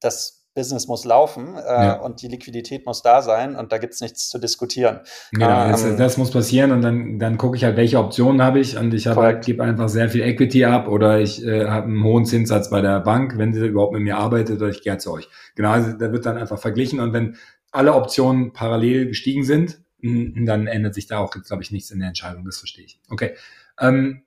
das 0.00 0.39
Business 0.54 0.88
muss 0.88 1.04
laufen 1.04 1.56
äh, 1.56 1.60
ja. 1.60 1.92
und 2.00 2.22
die 2.22 2.28
Liquidität 2.28 2.84
muss 2.84 3.02
da 3.02 3.22
sein 3.22 3.54
und 3.54 3.70
da 3.70 3.78
gibt 3.78 3.94
es 3.94 4.00
nichts 4.00 4.28
zu 4.28 4.38
diskutieren. 4.38 5.00
Genau, 5.32 5.64
ähm, 5.64 5.70
das, 5.70 5.96
das, 5.96 6.16
muss 6.16 6.30
passieren 6.30 6.72
und 6.72 6.82
dann, 6.82 7.18
dann 7.18 7.38
gucke 7.38 7.56
ich 7.56 7.64
halt, 7.64 7.76
welche 7.76 7.98
Optionen 7.98 8.42
habe 8.42 8.58
ich 8.58 8.76
und 8.76 8.92
ich 8.92 9.06
habe 9.06 9.20
halt, 9.22 9.44
gebe 9.44 9.62
einfach 9.62 9.88
sehr 9.88 10.08
viel 10.08 10.22
Equity 10.22 10.64
ab 10.64 10.88
oder 10.88 11.20
ich 11.20 11.44
äh, 11.44 11.66
habe 11.66 11.86
einen 11.86 12.02
hohen 12.02 12.24
Zinssatz 12.24 12.68
bei 12.68 12.80
der 12.80 13.00
Bank, 13.00 13.38
wenn 13.38 13.54
sie 13.54 13.64
überhaupt 13.64 13.92
mit 13.92 14.02
mir 14.02 14.18
arbeitet 14.18 14.60
oder 14.60 14.70
ich 14.70 14.82
gehe 14.82 14.98
zu 14.98 15.12
euch. 15.12 15.28
Genau, 15.54 15.70
also 15.70 15.92
da 15.92 16.12
wird 16.12 16.26
dann 16.26 16.36
einfach 16.36 16.58
verglichen 16.58 16.98
und 16.98 17.12
wenn 17.12 17.36
alle 17.70 17.94
Optionen 17.94 18.52
parallel 18.52 19.06
gestiegen 19.06 19.44
sind, 19.44 19.80
dann 20.02 20.66
ändert 20.66 20.94
sich 20.94 21.06
da 21.06 21.18
auch, 21.18 21.30
glaube 21.30 21.62
ich, 21.62 21.70
nichts 21.70 21.90
in 21.90 22.00
der 22.00 22.08
Entscheidung. 22.08 22.44
Das 22.44 22.58
verstehe 22.58 22.84
ich. 22.84 22.98
Okay. 23.10 23.34
Ähm, 23.78 24.22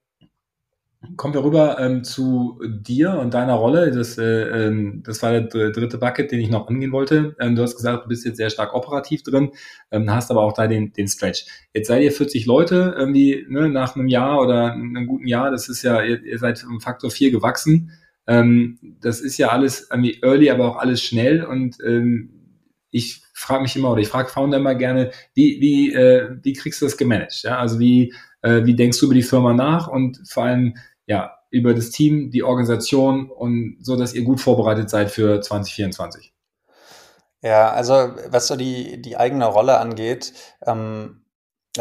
kommen 1.17 1.33
wir 1.33 1.43
rüber 1.43 1.77
ähm, 1.79 2.03
zu 2.03 2.59
dir 2.67 3.13
und 3.19 3.33
deiner 3.33 3.55
Rolle. 3.55 3.91
Das, 3.91 4.17
äh, 4.17 4.23
ähm, 4.67 5.03
das 5.05 5.21
war 5.21 5.31
der 5.31 5.71
dritte 5.71 5.97
Bucket, 5.97 6.31
den 6.31 6.39
ich 6.39 6.49
noch 6.49 6.67
angehen 6.67 6.91
wollte. 6.91 7.35
Ähm, 7.39 7.55
du 7.55 7.61
hast 7.61 7.75
gesagt, 7.75 8.05
du 8.05 8.09
bist 8.09 8.25
jetzt 8.25 8.37
sehr 8.37 8.49
stark 8.49 8.73
operativ 8.73 9.23
drin, 9.23 9.51
ähm, 9.91 10.09
hast 10.11 10.31
aber 10.31 10.41
auch 10.41 10.53
da 10.53 10.67
den, 10.67 10.93
den 10.93 11.07
Stretch. 11.07 11.45
Jetzt 11.73 11.87
seid 11.87 12.03
ihr 12.03 12.11
40 12.11 12.45
Leute 12.45 12.95
irgendwie 12.97 13.45
ne, 13.49 13.69
nach 13.69 13.95
einem 13.95 14.07
Jahr 14.07 14.41
oder 14.41 14.73
einem 14.73 15.07
guten 15.07 15.27
Jahr. 15.27 15.51
Das 15.51 15.69
ist 15.69 15.83
ja, 15.83 16.01
ihr, 16.01 16.23
ihr 16.23 16.39
seid 16.39 16.63
um 16.63 16.79
Faktor 16.79 17.11
4 17.11 17.31
gewachsen. 17.31 17.91
Ähm, 18.25 18.79
das 19.01 19.19
ist 19.19 19.37
ja 19.37 19.49
alles 19.49 19.89
irgendwie 19.91 20.19
early, 20.21 20.49
aber 20.49 20.69
auch 20.69 20.77
alles 20.77 21.01
schnell 21.01 21.43
und 21.43 21.77
ähm, 21.85 22.29
ich 22.93 23.23
frage 23.33 23.63
mich 23.63 23.75
immer 23.75 23.91
oder 23.91 24.01
ich 24.01 24.07
frage 24.07 24.29
Founder 24.29 24.57
immer 24.57 24.75
gerne, 24.75 25.11
wie, 25.33 25.59
wie, 25.59 25.93
äh, 25.93 26.37
wie 26.43 26.53
kriegst 26.53 26.79
du 26.81 26.85
das 26.85 26.95
gemanagt? 26.95 27.41
Ja? 27.43 27.57
Also 27.57 27.79
wie, 27.79 28.13
äh, 28.43 28.65
wie 28.65 28.75
denkst 28.75 28.99
du 28.99 29.07
über 29.07 29.15
die 29.15 29.23
Firma 29.23 29.53
nach 29.53 29.87
und 29.87 30.21
vor 30.27 30.43
allem 30.43 30.75
ja 31.07 31.37
über 31.49 31.73
das 31.73 31.91
Team, 31.91 32.31
die 32.31 32.43
Organisation 32.43 33.29
und 33.29 33.77
so, 33.81 33.95
dass 33.95 34.13
ihr 34.13 34.23
gut 34.23 34.41
vorbereitet 34.41 34.89
seid 34.89 35.11
für 35.11 35.41
2024? 35.41 36.33
Ja, 37.41 37.71
also 37.71 37.93
was 38.29 38.47
so 38.47 38.55
die, 38.55 39.01
die 39.01 39.17
eigene 39.17 39.45
Rolle 39.45 39.77
angeht, 39.77 40.33
ähm, 40.65 41.25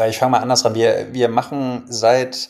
ich 0.07 0.17
fange 0.17 0.31
mal 0.31 0.39
anders 0.39 0.65
an. 0.65 0.75
Wir, 0.75 1.13
wir 1.13 1.29
machen 1.29 1.85
seit 1.87 2.49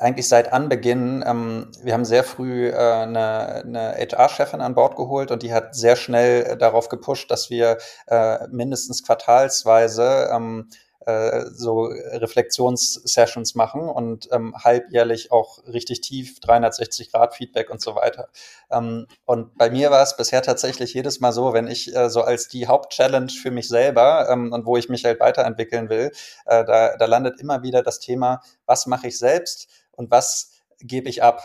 eigentlich 0.00 0.28
seit 0.28 0.52
Anbeginn, 0.52 1.22
ähm, 1.26 1.70
wir 1.82 1.92
haben 1.92 2.06
sehr 2.06 2.24
früh 2.24 2.68
äh, 2.68 2.74
eine, 2.74 3.62
eine 3.64 3.94
HR-Chefin 3.98 4.62
an 4.62 4.74
Bord 4.74 4.96
geholt 4.96 5.30
und 5.30 5.42
die 5.42 5.52
hat 5.52 5.74
sehr 5.74 5.94
schnell 5.94 6.44
äh, 6.44 6.56
darauf 6.56 6.88
gepusht, 6.88 7.30
dass 7.30 7.50
wir 7.50 7.76
äh, 8.06 8.48
mindestens 8.48 9.02
quartalsweise 9.04 10.30
ähm, 10.32 10.70
äh, 11.06 11.46
so 11.52 11.84
Reflexionssessions 11.84 13.54
machen 13.54 13.82
und 13.82 14.28
ähm, 14.32 14.54
halbjährlich 14.56 15.32
auch 15.32 15.66
richtig 15.66 16.00
tief 16.00 16.40
360 16.40 17.12
Grad 17.12 17.34
Feedback 17.34 17.70
und 17.70 17.80
so 17.80 17.94
weiter. 17.94 18.28
Ähm, 18.70 19.06
und 19.24 19.56
bei 19.56 19.70
mir 19.70 19.90
war 19.90 20.02
es 20.02 20.16
bisher 20.16 20.42
tatsächlich 20.42 20.94
jedes 20.94 21.20
Mal 21.20 21.32
so, 21.32 21.52
wenn 21.52 21.68
ich 21.68 21.94
äh, 21.94 22.10
so 22.10 22.22
als 22.22 22.48
die 22.48 22.66
Hauptchallenge 22.66 23.30
für 23.30 23.50
mich 23.50 23.68
selber 23.68 24.28
ähm, 24.30 24.52
und 24.52 24.66
wo 24.66 24.76
ich 24.76 24.88
mich 24.88 25.04
halt 25.04 25.20
weiterentwickeln 25.20 25.88
will, 25.88 26.12
äh, 26.46 26.64
da, 26.64 26.96
da 26.96 27.04
landet 27.06 27.40
immer 27.40 27.62
wieder 27.62 27.82
das 27.82 28.00
Thema, 28.00 28.40
was 28.66 28.86
mache 28.86 29.08
ich 29.08 29.18
selbst? 29.18 29.68
und 30.00 30.10
was 30.10 30.52
gebe 30.80 31.08
ich 31.10 31.22
ab. 31.22 31.42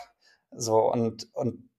So 0.57 0.77
und, 0.89 1.27
und 1.33 1.69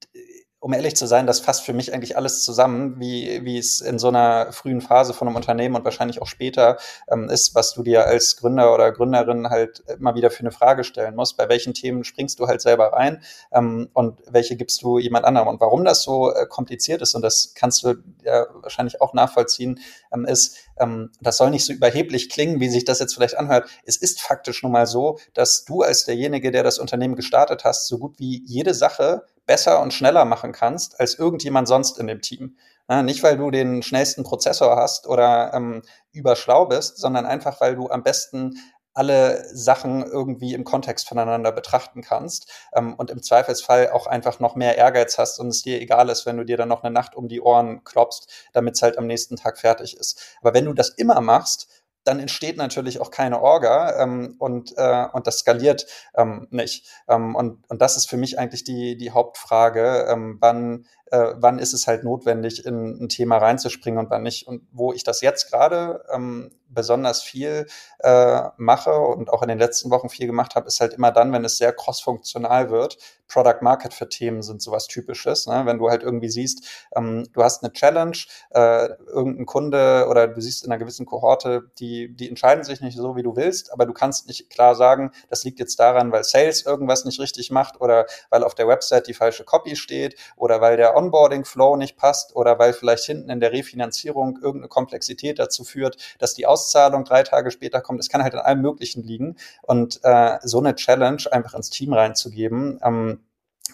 um 0.67 0.73
ehrlich 0.73 0.97
zu 0.97 1.07
sein, 1.07 1.29
das 1.29 1.39
fasst 1.39 1.64
für 1.64 1.73
mich 1.73 1.95
eigentlich 1.95 2.17
alles 2.17 2.43
zusammen, 2.43 2.99
wie, 2.99 3.45
wie 3.45 3.57
es 3.57 3.81
in 3.81 4.01
so 4.01 4.09
einer 4.09 4.51
frühen 4.51 4.81
Phase 4.81 5.14
von 5.14 5.29
einem 5.29 5.37
Unternehmen 5.37 5.77
und 5.77 5.85
wahrscheinlich 5.85 6.21
auch 6.21 6.27
später 6.27 6.77
ähm, 7.09 7.31
ist, 7.31 7.55
was 7.55 7.73
du 7.73 7.85
dir 7.85 8.05
als 8.07 8.37
Gründer 8.37 8.75
oder 8.75 8.91
Gründerin 8.91 9.49
halt 9.49 9.85
immer 9.97 10.17
wieder 10.17 10.29
für 10.29 10.41
eine 10.41 10.51
Frage 10.51 10.83
stellen 10.83 11.14
musst. 11.14 11.37
Bei 11.37 11.49
welchen 11.49 11.73
Themen 11.73 12.03
springst 12.03 12.41
du 12.41 12.49
halt 12.49 12.62
selber 12.62 12.93
rein 12.93 13.23
ähm, 13.53 13.91
und 13.93 14.19
welche 14.29 14.57
gibst 14.57 14.83
du 14.83 14.99
jemand 14.99 15.25
anderem? 15.25 15.47
Und 15.47 15.61
warum 15.61 15.85
das 15.85 16.03
so 16.03 16.35
äh, 16.35 16.47
kompliziert 16.47 17.01
ist, 17.01 17.14
und 17.14 17.23
das 17.23 17.53
kannst 17.55 17.85
du 17.85 17.95
ja 18.27 18.47
wahrscheinlich 18.61 19.01
auch 19.01 19.14
nachvollziehen, 19.14 19.81
ähm, 20.12 20.27
ist, 20.27 20.57
ähm, 20.79 21.11
das 21.20 21.37
soll 21.39 21.51
nicht 21.51 21.64
so 21.64 21.72
überheblich 21.72 22.29
klingen, 22.29 22.61
wie 22.61 22.68
sich 22.68 22.85
das 22.85 22.99
jetzt 22.99 23.14
vielleicht 23.14 23.37
anhört. 23.37 23.68
Es 23.85 23.97
ist 23.97 24.20
faktisch 24.20 24.62
nun 24.62 24.72
mal 24.72 24.87
so, 24.87 25.18
dass 25.35 25.64
du 25.64 25.83
als 25.83 26.05
derjenige, 26.05 26.51
der 26.51 26.62
das 26.62 26.79
Unternehmen 26.79 27.16
gestartet 27.16 27.64
hast, 27.64 27.87
so 27.89 27.99
gut 27.99 28.18
wie 28.18 28.43
jede 28.45 28.74
Sache 28.74 29.24
besser 29.47 29.81
und 29.81 29.95
schneller 29.95 30.24
machen 30.24 30.53
kannst 30.53 31.01
als 31.01 31.18
irgendjemand 31.18 31.68
sonst 31.68 31.99
in 31.99 32.07
dem 32.07 32.20
Team. 32.20 32.57
Ja, 32.89 33.03
nicht, 33.03 33.22
weil 33.24 33.37
du 33.37 33.51
den 33.51 33.83
schnellsten 33.83 34.22
Prozessor 34.22 34.77
hast 34.77 35.09
oder 35.09 35.53
ähm, 35.55 35.83
überschlau 36.12 36.66
bist, 36.66 36.99
sondern 36.99 37.27
einfach, 37.27 37.61
weil 37.61 37.74
du 37.74 37.89
am 37.89 38.05
besten 38.05 38.59
alle 38.97 39.44
Sachen 39.55 40.05
irgendwie 40.05 40.55
im 40.55 40.64
Kontext 40.64 41.09
voneinander 41.09 41.53
betrachten 41.53 42.03
kannst 42.03 42.51
ähm, 42.74 42.94
und 42.94 43.11
im 43.11 43.22
Zweifelsfall 43.22 43.90
auch 43.90 44.07
einfach 44.07 44.40
noch 44.40 44.57
mehr 44.57 44.76
Ehrgeiz 44.76 45.18
hast 45.18 45.38
und 45.38 45.49
es 45.49 45.62
dir 45.62 45.80
egal 45.80 46.09
ist, 46.09 46.26
wenn 46.26 46.36
du 46.36 46.44
dir 46.44 46.57
dann 46.57 46.68
noch 46.68 46.82
eine 46.82 46.92
Nacht 46.92 47.14
um 47.14 47.28
die 47.28 47.40
Ohren 47.40 47.84
klopfst, 47.84 48.28
damit 48.53 48.74
es 48.74 48.82
halt 48.82 48.99
am 48.99 49.07
nächsten 49.07 49.36
Tag 49.36 49.59
fertig 49.59 49.97
ist. 49.97 50.36
Aber 50.40 50.55
wenn 50.55 50.64
du 50.64 50.72
das 50.72 50.88
immer 50.90 51.20
machst, 51.20 51.68
dann 52.07 52.20
entsteht 52.20 52.57
natürlich 52.57 53.01
auch 53.01 53.11
keine 53.11 53.42
Orga 53.42 54.01
ähm, 54.01 54.36
und, 54.38 54.72
äh, 54.76 55.07
und 55.12 55.26
das 55.26 55.40
skaliert 55.40 55.86
ähm, 56.14 56.47
nicht. 56.51 56.88
Ähm, 57.09 57.34
und, 57.34 57.68
und 57.68 57.82
das 57.82 57.97
ist 57.97 58.09
für 58.09 58.16
mich 58.16 58.38
eigentlich 58.38 58.62
die, 58.62 58.97
die 58.97 59.11
Hauptfrage, 59.11 60.07
ähm, 60.09 60.38
wann, 60.40 60.86
äh, 61.11 61.35
wann 61.37 61.59
ist 61.59 61.73
es 61.73 61.87
halt 61.87 62.05
notwendig, 62.05 62.65
in 62.65 63.05
ein 63.05 63.09
Thema 63.09 63.39
reinzuspringen 63.39 63.99
und 63.99 64.11
wann 64.11 64.23
nicht. 64.23 64.47
Und 64.47 64.67
wo 64.73 64.93
ich 64.93 65.05
das 65.05 65.21
jetzt 65.21 65.51
gerade 65.51 66.05
ähm, 66.13 66.51
besonders 66.69 67.23
viel 67.23 67.67
äh, 68.01 68.43
mache 68.57 68.93
und 68.93 69.31
auch 69.31 69.43
in 69.43 69.49
den 69.49 69.59
letzten 69.59 69.91
Wochen 69.91 70.09
viel 70.09 70.27
gemacht 70.27 70.55
habe, 70.55 70.67
ist 70.67 70.81
halt 70.81 70.95
immer 70.95 71.13
dann, 71.13 71.33
wenn 71.33 71.45
es 71.45 71.59
sehr 71.59 71.73
cross-funktional 71.73 72.71
wird. 72.71 72.99
Product 73.29 73.61
Market 73.61 73.93
für 73.93 74.09
Themen 74.09 74.43
sind 74.43 74.63
sowas 74.63 74.87
Typisches. 74.87 75.47
Ne? 75.47 75.63
Wenn 75.65 75.79
du 75.79 75.89
halt 75.89 76.03
irgendwie 76.03 76.29
siehst, 76.29 76.65
ähm, 76.95 77.27
du 77.33 77.43
hast 77.43 77.63
eine 77.63 77.73
Challenge, 77.73 78.17
äh, 78.51 78.89
irgendein 79.07 79.47
Kunde 79.47 80.07
oder 80.09 80.29
du 80.29 80.41
siehst 80.41 80.65
in 80.65 80.71
einer 80.71 80.79
gewissen 80.79 81.07
Kohorte, 81.07 81.71
die, 81.79 82.15
die 82.15 82.29
entscheiden 82.29 82.63
sich 82.63 82.81
nicht 82.81 82.97
so, 82.97 83.17
wie 83.17 83.23
du 83.23 83.35
willst, 83.35 83.73
aber 83.73 83.87
du 83.87 83.93
kannst 83.93 84.29
nicht 84.29 84.51
klar 84.51 84.75
sagen, 84.75 85.11
das 85.29 85.45
liegt 85.45 85.59
jetzt 85.59 85.79
daran, 85.81 86.13
weil 86.13 86.25
Sales 86.25 86.67
irgendwas 86.67 87.05
nicht 87.05 87.19
richtig 87.21 87.51
macht 87.51 87.81
oder 87.81 88.07
weil 88.31 88.45
auf 88.45 88.55
der 88.55 88.69
Website 88.69 89.09
die 89.09 89.15
falsche 89.15 89.45
Copy 89.45 89.77
steht 89.77 90.17
oder 90.37 90.61
weil 90.61 90.77
der 90.77 90.95
Onboarding-Flow 90.97 91.76
nicht 91.76 91.97
passt 91.97 92.34
oder 92.34 92.59
weil 92.59 92.72
vielleicht 92.72 93.05
hinten 93.05 93.30
in 93.30 93.40
der 93.40 93.53
Refinanzierung 93.53 94.38
irgendeine 94.42 94.68
Komplexität 94.68 95.38
dazu 95.38 95.64
führt, 95.64 95.97
dass 96.18 96.34
die 96.34 96.47
Auszahlung 96.47 97.05
drei 97.05 97.22
Tage 97.22 97.51
später 97.51 97.80
kommt. 97.80 98.01
Es 98.01 98.09
kann 98.09 98.22
halt 98.22 98.34
an 98.34 98.40
allem 98.40 98.62
Möglichen 98.62 99.03
liegen. 99.03 99.36
Und 99.62 100.01
äh, 100.03 100.38
so 100.42 100.59
eine 100.59 100.74
Challenge 100.74 101.22
einfach 101.30 101.55
ins 101.55 101.70
Team 101.70 101.92
reinzugeben, 101.92 102.80
ähm, 102.82 103.20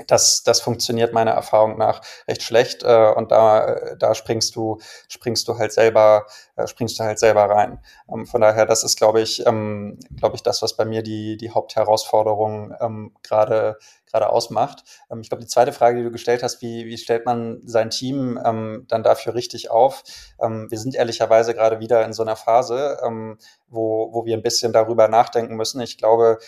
das, 0.06 0.42
das 0.42 0.60
funktioniert 0.60 1.12
meiner 1.12 1.32
Erfahrung 1.32 1.76
nach 1.76 2.00
recht 2.26 2.42
schlecht 2.42 2.82
äh, 2.82 3.12
und 3.14 3.30
da, 3.30 3.94
da 3.98 4.14
springst 4.14 4.56
du, 4.56 4.80
springst 5.08 5.46
du 5.48 5.58
halt 5.58 5.72
selber, 5.72 6.26
springst 6.66 6.98
du 6.98 7.04
halt 7.04 7.18
selber 7.18 7.44
rein. 7.44 7.78
Ähm, 8.12 8.26
von 8.26 8.40
daher, 8.40 8.66
das 8.66 8.84
ist, 8.84 8.96
glaube 8.96 9.20
ich, 9.20 9.46
ähm, 9.46 9.98
glaube 10.16 10.36
ich, 10.36 10.42
das, 10.42 10.62
was 10.62 10.76
bei 10.76 10.84
mir 10.84 11.02
die, 11.02 11.36
die 11.36 11.50
Hauptherausforderung 11.50 12.74
ähm, 12.80 13.12
gerade 13.22 13.78
gerade 14.12 14.28
ausmacht. 14.30 14.84
Ähm, 15.10 15.20
ich 15.20 15.30
glaube, 15.30 15.42
die 15.42 15.48
zweite 15.48 15.72
Frage, 15.72 15.98
die 15.98 16.04
du 16.04 16.10
gestellt 16.10 16.42
hast, 16.42 16.62
wie, 16.62 16.86
wie 16.86 16.98
stellt 16.98 17.26
man 17.26 17.60
sein 17.64 17.90
Team 17.90 18.38
ähm, 18.44 18.84
dann 18.88 19.02
dafür 19.02 19.34
richtig 19.34 19.70
auf? 19.70 20.04
Ähm, 20.40 20.70
wir 20.70 20.78
sind 20.78 20.94
ehrlicherweise 20.94 21.54
gerade 21.54 21.80
wieder 21.80 22.04
in 22.04 22.12
so 22.12 22.22
einer 22.22 22.36
Phase, 22.36 22.98
wo, 23.68 24.12
wo 24.12 24.26
wir 24.26 24.36
ein 24.36 24.42
bisschen 24.42 24.72
darüber 24.72 25.08
nachdenken 25.08 25.56
müssen. 25.56 25.80
Ich 25.80 25.96
glaube, 25.96 26.38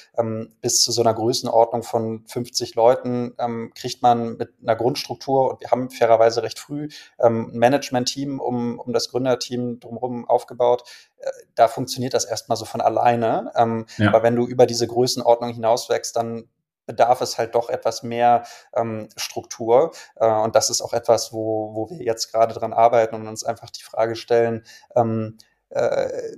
bis 0.60 0.82
zu 0.82 0.92
so 0.92 1.00
einer 1.00 1.14
Größenordnung 1.14 1.82
von 1.82 2.24
50 2.26 2.74
Leuten 2.74 3.34
kriegt 3.74 4.02
man 4.02 4.36
mit 4.36 4.52
einer 4.62 4.76
Grundstruktur 4.76 5.50
und 5.50 5.60
wir 5.60 5.70
haben 5.70 5.90
fairerweise 5.90 6.42
recht 6.42 6.58
früh 6.58 6.88
ein 7.18 7.50
Management-Team 7.52 8.40
um, 8.40 8.78
um 8.78 8.92
das 8.92 9.08
Gründerteam 9.08 9.80
drumherum 9.80 10.03
aufgebaut. 10.26 10.84
Äh, 11.18 11.30
da 11.54 11.68
funktioniert 11.68 12.14
das 12.14 12.24
erstmal 12.24 12.56
so 12.56 12.64
von 12.64 12.80
alleine. 12.80 13.52
Ähm, 13.56 13.86
ja. 13.98 14.08
Aber 14.08 14.22
wenn 14.22 14.36
du 14.36 14.46
über 14.46 14.66
diese 14.66 14.86
Größenordnung 14.86 15.52
hinauswächst, 15.52 16.16
dann 16.16 16.48
bedarf 16.86 17.20
es 17.20 17.38
halt 17.38 17.54
doch 17.54 17.68
etwas 17.70 18.02
mehr 18.02 18.44
ähm, 18.74 19.08
Struktur. 19.16 19.92
Äh, 20.16 20.28
und 20.28 20.54
das 20.54 20.70
ist 20.70 20.82
auch 20.82 20.92
etwas, 20.92 21.32
wo, 21.32 21.74
wo 21.74 21.90
wir 21.90 22.04
jetzt 22.04 22.32
gerade 22.32 22.54
dran 22.54 22.72
arbeiten 22.72 23.14
und 23.14 23.26
uns 23.26 23.44
einfach 23.44 23.70
die 23.70 23.82
Frage 23.82 24.16
stellen, 24.16 24.64
ähm, 24.94 25.38
äh, 25.70 26.36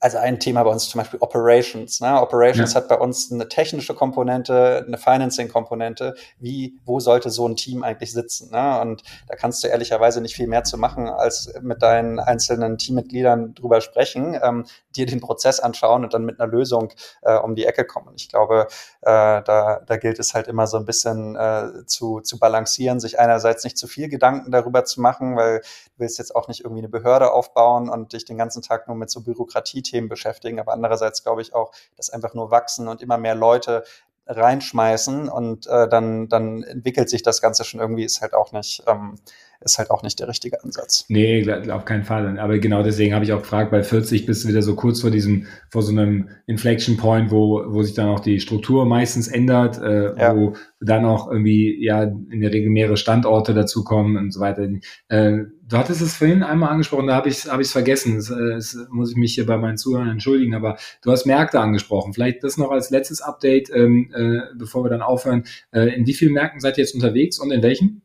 also 0.00 0.18
ein 0.18 0.40
Thema 0.40 0.62
bei 0.62 0.70
uns 0.70 0.88
zum 0.88 1.00
Beispiel 1.00 1.20
Operations. 1.20 2.00
Ne? 2.00 2.20
Operations 2.20 2.74
ja. 2.74 2.80
hat 2.80 2.88
bei 2.88 2.98
uns 2.98 3.32
eine 3.32 3.48
technische 3.48 3.94
Komponente, 3.94 4.84
eine 4.86 4.98
Financing-Komponente. 4.98 6.14
Wie, 6.38 6.78
wo 6.84 7.00
sollte 7.00 7.30
so 7.30 7.48
ein 7.48 7.56
Team 7.56 7.82
eigentlich 7.82 8.12
sitzen? 8.12 8.50
Ne? 8.50 8.80
Und 8.80 9.02
da 9.28 9.36
kannst 9.36 9.64
du 9.64 9.68
ehrlicherweise 9.68 10.20
nicht 10.20 10.34
viel 10.34 10.46
mehr 10.46 10.64
zu 10.64 10.78
machen, 10.78 11.08
als 11.08 11.52
mit 11.60 11.82
deinen 11.82 12.18
einzelnen 12.18 12.78
Teammitgliedern 12.78 13.54
drüber 13.54 13.80
sprechen, 13.80 14.38
ähm, 14.42 14.66
dir 14.94 15.06
den 15.06 15.20
Prozess 15.20 15.60
anschauen 15.60 16.04
und 16.04 16.14
dann 16.14 16.24
mit 16.24 16.40
einer 16.40 16.50
Lösung 16.50 16.92
äh, 17.22 17.36
um 17.36 17.54
die 17.54 17.64
Ecke 17.64 17.84
kommen. 17.84 18.12
Ich 18.16 18.28
glaube, 18.28 18.66
äh, 19.02 19.42
da, 19.42 19.80
da 19.86 19.96
gilt 19.96 20.18
es 20.18 20.34
halt 20.34 20.48
immer 20.48 20.66
so 20.66 20.76
ein 20.76 20.84
bisschen 20.84 21.36
äh, 21.36 21.86
zu, 21.86 22.20
zu 22.20 22.38
balancieren, 22.38 23.00
sich 23.00 23.18
einerseits 23.18 23.64
nicht 23.64 23.78
zu 23.78 23.86
viel 23.86 24.08
Gedanken 24.08 24.50
darüber 24.50 24.84
zu 24.84 25.00
machen, 25.00 25.36
weil 25.36 25.60
du 25.60 25.98
willst 25.98 26.18
jetzt 26.18 26.34
auch 26.34 26.48
nicht 26.48 26.60
irgendwie 26.60 26.80
eine 26.80 26.88
Behörde 26.88 27.32
aufbauen 27.32 27.88
und 27.88 28.12
dich 28.12 28.24
den 28.24 28.38
ganzen 28.38 28.62
Tag 28.62 28.88
nur 28.88 28.96
mit 28.96 29.10
so 29.10 29.20
Bürokratie 29.20 29.82
Themen 29.90 30.08
beschäftigen, 30.08 30.60
aber 30.60 30.72
andererseits 30.72 31.22
glaube 31.22 31.42
ich 31.42 31.54
auch, 31.54 31.72
dass 31.96 32.10
einfach 32.10 32.34
nur 32.34 32.50
wachsen 32.50 32.88
und 32.88 33.02
immer 33.02 33.18
mehr 33.18 33.34
Leute 33.34 33.84
reinschmeißen 34.26 35.28
und 35.28 35.66
äh, 35.66 35.88
dann, 35.88 36.28
dann 36.28 36.62
entwickelt 36.62 37.08
sich 37.08 37.22
das 37.22 37.40
Ganze 37.40 37.64
schon 37.64 37.80
irgendwie, 37.80 38.04
ist 38.04 38.20
halt 38.20 38.34
auch 38.34 38.52
nicht, 38.52 38.82
ähm, 38.86 39.18
ist 39.66 39.78
halt 39.78 39.90
auch 39.90 40.02
nicht 40.02 40.18
der 40.18 40.28
richtige 40.28 40.62
Ansatz. 40.64 41.04
Nee, 41.08 41.48
auf 41.70 41.84
keinen 41.84 42.04
Fall. 42.04 42.38
Aber 42.38 42.58
genau 42.58 42.82
deswegen 42.82 43.14
habe 43.14 43.24
ich 43.24 43.32
auch 43.32 43.42
gefragt, 43.42 43.70
bei 43.70 43.82
40 43.82 44.24
bist 44.24 44.44
du 44.44 44.48
wieder 44.48 44.62
so 44.62 44.74
kurz 44.74 45.02
vor 45.02 45.10
diesem, 45.10 45.46
vor 45.70 45.82
so 45.82 45.92
einem 45.92 46.30
Inflection 46.46 46.96
Point, 46.96 47.30
wo, 47.30 47.62
wo 47.66 47.82
sich 47.82 47.94
dann 47.94 48.08
auch 48.08 48.20
die 48.20 48.40
Struktur 48.40 48.86
meistens 48.86 49.28
ändert, 49.28 49.78
äh, 49.78 50.18
ja. 50.18 50.34
wo 50.34 50.54
dann 50.80 51.04
auch 51.04 51.30
irgendwie 51.30 51.84
ja 51.84 52.02
in 52.02 52.40
der 52.40 52.52
Regel 52.52 52.70
mehrere 52.70 52.96
Standorte 52.96 53.54
dazukommen 53.54 54.16
und 54.16 54.32
so 54.32 54.40
weiter. 54.40 54.68
Äh, 55.08 55.44
du 55.68 55.76
hattest 55.76 56.00
es 56.00 56.16
vorhin 56.16 56.42
einmal 56.42 56.70
angesprochen, 56.70 57.06
da 57.06 57.16
habe 57.16 57.28
ich 57.28 57.38
es 57.38 57.50
hab 57.50 57.60
ich's 57.60 57.72
vergessen. 57.72 58.16
Das, 58.16 58.28
das 58.28 58.74
äh, 58.74 58.86
muss 58.90 59.10
ich 59.10 59.16
mich 59.16 59.34
hier 59.34 59.46
bei 59.46 59.56
meinen 59.56 59.76
Zuhörern 59.76 60.08
entschuldigen, 60.08 60.54
aber 60.54 60.76
du 61.02 61.10
hast 61.10 61.26
Märkte 61.26 61.60
angesprochen. 61.60 62.12
Vielleicht 62.12 62.44
das 62.44 62.56
noch 62.56 62.70
als 62.70 62.90
letztes 62.90 63.20
Update, 63.20 63.70
ähm, 63.74 64.12
äh, 64.14 64.40
bevor 64.56 64.84
wir 64.84 64.90
dann 64.90 65.02
aufhören. 65.02 65.44
Äh, 65.72 65.94
in 65.94 66.06
wie 66.06 66.14
vielen 66.14 66.32
Märkten 66.32 66.60
seid 66.60 66.78
ihr 66.78 66.84
jetzt 66.84 66.94
unterwegs 66.94 67.38
und 67.38 67.50
in 67.50 67.62
welchen? 67.62 68.02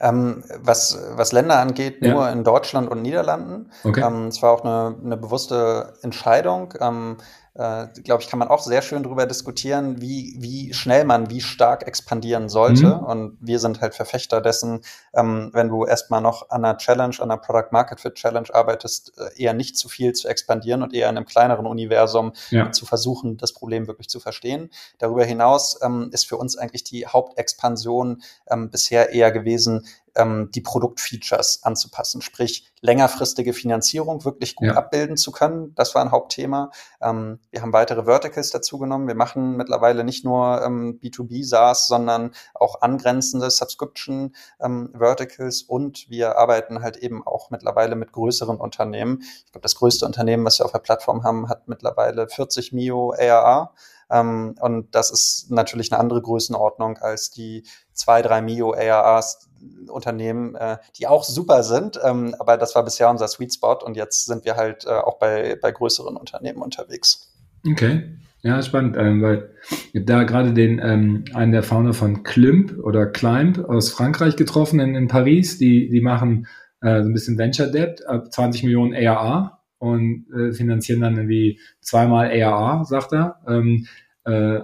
Ähm, 0.00 0.42
was, 0.62 0.98
was 1.12 1.32
Länder 1.32 1.58
angeht, 1.58 2.00
nur 2.00 2.22
ja. 2.22 2.30
in 2.30 2.42
Deutschland 2.42 2.90
und 2.90 3.02
Niederlanden. 3.02 3.70
Okay. 3.84 4.00
Ähm, 4.00 4.28
es 4.28 4.42
war 4.42 4.52
auch 4.52 4.64
eine, 4.64 4.96
eine 5.04 5.16
bewusste 5.18 5.92
Entscheidung. 6.02 6.72
Ähm, 6.80 7.18
äh, 7.54 7.86
glaube 8.04 8.22
ich, 8.22 8.28
kann 8.28 8.38
man 8.38 8.48
auch 8.48 8.62
sehr 8.62 8.80
schön 8.80 9.02
darüber 9.02 9.26
diskutieren, 9.26 10.00
wie, 10.00 10.36
wie 10.38 10.72
schnell 10.72 11.04
man 11.04 11.30
wie 11.30 11.40
stark 11.40 11.86
expandieren 11.86 12.48
sollte. 12.48 12.86
Mhm. 12.86 13.04
Und 13.04 13.38
wir 13.40 13.58
sind 13.58 13.80
halt 13.80 13.94
Verfechter 13.94 14.40
dessen, 14.40 14.82
ähm, 15.14 15.50
wenn 15.52 15.68
du 15.68 15.84
erstmal 15.84 16.20
noch 16.20 16.50
an 16.50 16.64
einer 16.64 16.78
Challenge, 16.78 17.16
an 17.18 17.30
einer 17.30 17.40
Product 17.40 17.68
Market 17.72 18.00
Fit 18.00 18.14
Challenge 18.14 18.48
arbeitest, 18.52 19.12
äh, 19.18 19.42
eher 19.42 19.52
nicht 19.52 19.76
zu 19.76 19.88
viel 19.88 20.12
zu 20.12 20.28
expandieren 20.28 20.82
und 20.82 20.94
eher 20.94 21.08
in 21.08 21.16
einem 21.16 21.26
kleineren 21.26 21.66
Universum 21.66 22.32
ja. 22.50 22.70
zu 22.70 22.86
versuchen, 22.86 23.36
das 23.36 23.52
Problem 23.52 23.88
wirklich 23.88 24.08
zu 24.08 24.20
verstehen. 24.20 24.70
Darüber 24.98 25.24
hinaus 25.24 25.78
ähm, 25.82 26.10
ist 26.12 26.28
für 26.28 26.36
uns 26.36 26.56
eigentlich 26.56 26.84
die 26.84 27.06
Hauptexpansion 27.06 28.22
ähm, 28.48 28.70
bisher 28.70 29.10
eher 29.10 29.32
gewesen, 29.32 29.86
ähm, 30.16 30.50
die 30.54 30.60
Produktfeatures 30.60 31.60
anzupassen, 31.62 32.22
sprich 32.22 32.70
längerfristige 32.80 33.52
Finanzierung 33.52 34.24
wirklich 34.24 34.56
gut 34.56 34.68
ja. 34.68 34.74
abbilden 34.74 35.16
zu 35.16 35.32
können. 35.32 35.74
Das 35.74 35.94
war 35.94 36.02
ein 36.02 36.10
Hauptthema. 36.10 36.70
Ähm, 37.00 37.40
wir 37.50 37.62
haben 37.62 37.72
weitere 37.72 38.04
Verticals 38.04 38.50
dazugenommen. 38.50 39.06
Wir 39.06 39.14
machen 39.14 39.56
mittlerweile 39.56 40.04
nicht 40.04 40.24
nur 40.24 40.62
ähm, 40.62 40.98
B2B 41.02 41.44
SaaS, 41.44 41.86
sondern 41.86 42.32
auch 42.54 42.80
angrenzende 42.80 43.50
Subscription 43.50 44.34
ähm, 44.60 44.90
Verticals 44.96 45.62
und 45.62 46.08
wir 46.08 46.36
arbeiten 46.36 46.82
halt 46.82 46.96
eben 46.96 47.26
auch 47.26 47.50
mittlerweile 47.50 47.96
mit 47.96 48.12
größeren 48.12 48.56
Unternehmen. 48.56 49.22
Ich 49.44 49.52
glaube, 49.52 49.62
das 49.62 49.74
größte 49.74 50.06
Unternehmen, 50.06 50.44
was 50.44 50.58
wir 50.58 50.64
auf 50.64 50.72
der 50.72 50.78
Plattform 50.78 51.22
haben, 51.22 51.48
hat 51.48 51.68
mittlerweile 51.68 52.28
40 52.28 52.72
Mio 52.72 53.12
ARA. 53.12 53.74
Ähm, 54.10 54.56
und 54.60 54.94
das 54.94 55.10
ist 55.10 55.50
natürlich 55.50 55.92
eine 55.92 56.00
andere 56.00 56.20
Größenordnung 56.20 56.98
als 56.98 57.30
die 57.30 57.64
zwei, 58.00 58.22
drei 58.22 58.40
Mio 58.42 58.74
ARAs 58.74 59.48
Unternehmen, 59.88 60.54
äh, 60.54 60.78
die 60.98 61.06
auch 61.06 61.22
super 61.22 61.62
sind. 61.62 62.00
Ähm, 62.02 62.34
aber 62.38 62.56
das 62.56 62.74
war 62.74 62.84
bisher 62.84 63.10
unser 63.10 63.28
Sweet 63.28 63.54
Spot 63.54 63.78
und 63.84 63.96
jetzt 63.96 64.24
sind 64.24 64.44
wir 64.44 64.56
halt 64.56 64.86
äh, 64.86 64.90
auch 64.90 65.18
bei, 65.18 65.58
bei 65.60 65.70
größeren 65.70 66.16
Unternehmen 66.16 66.62
unterwegs. 66.62 67.32
Okay. 67.68 68.16
Ja, 68.42 68.62
spannend, 68.62 68.96
ähm, 68.96 69.20
weil 69.20 69.50
da 69.92 70.22
gerade 70.22 70.54
den 70.54 70.78
ähm, 70.78 71.24
einen 71.34 71.52
der 71.52 71.62
Founder 71.62 71.92
von 71.92 72.22
Climp 72.22 72.78
oder 72.82 73.04
Climb 73.04 73.58
aus 73.68 73.90
Frankreich 73.90 74.36
getroffen 74.36 74.80
in, 74.80 74.94
in 74.94 75.08
Paris. 75.08 75.58
Die, 75.58 75.90
die 75.90 76.00
machen 76.00 76.46
äh, 76.80 77.02
so 77.02 77.08
ein 77.08 77.12
bisschen 77.12 77.36
Venture 77.36 77.66
Debt 77.66 78.06
ab 78.06 78.32
20 78.32 78.62
Millionen 78.62 78.94
ARA 78.94 79.60
und 79.78 80.26
äh, 80.34 80.52
finanzieren 80.54 81.00
dann 81.00 81.16
irgendwie 81.16 81.60
zweimal 81.82 82.30
ARA, 82.30 82.82
sagt 82.84 83.12
er. 83.12 83.40
Ähm, 83.46 83.86
äh, 84.24 84.60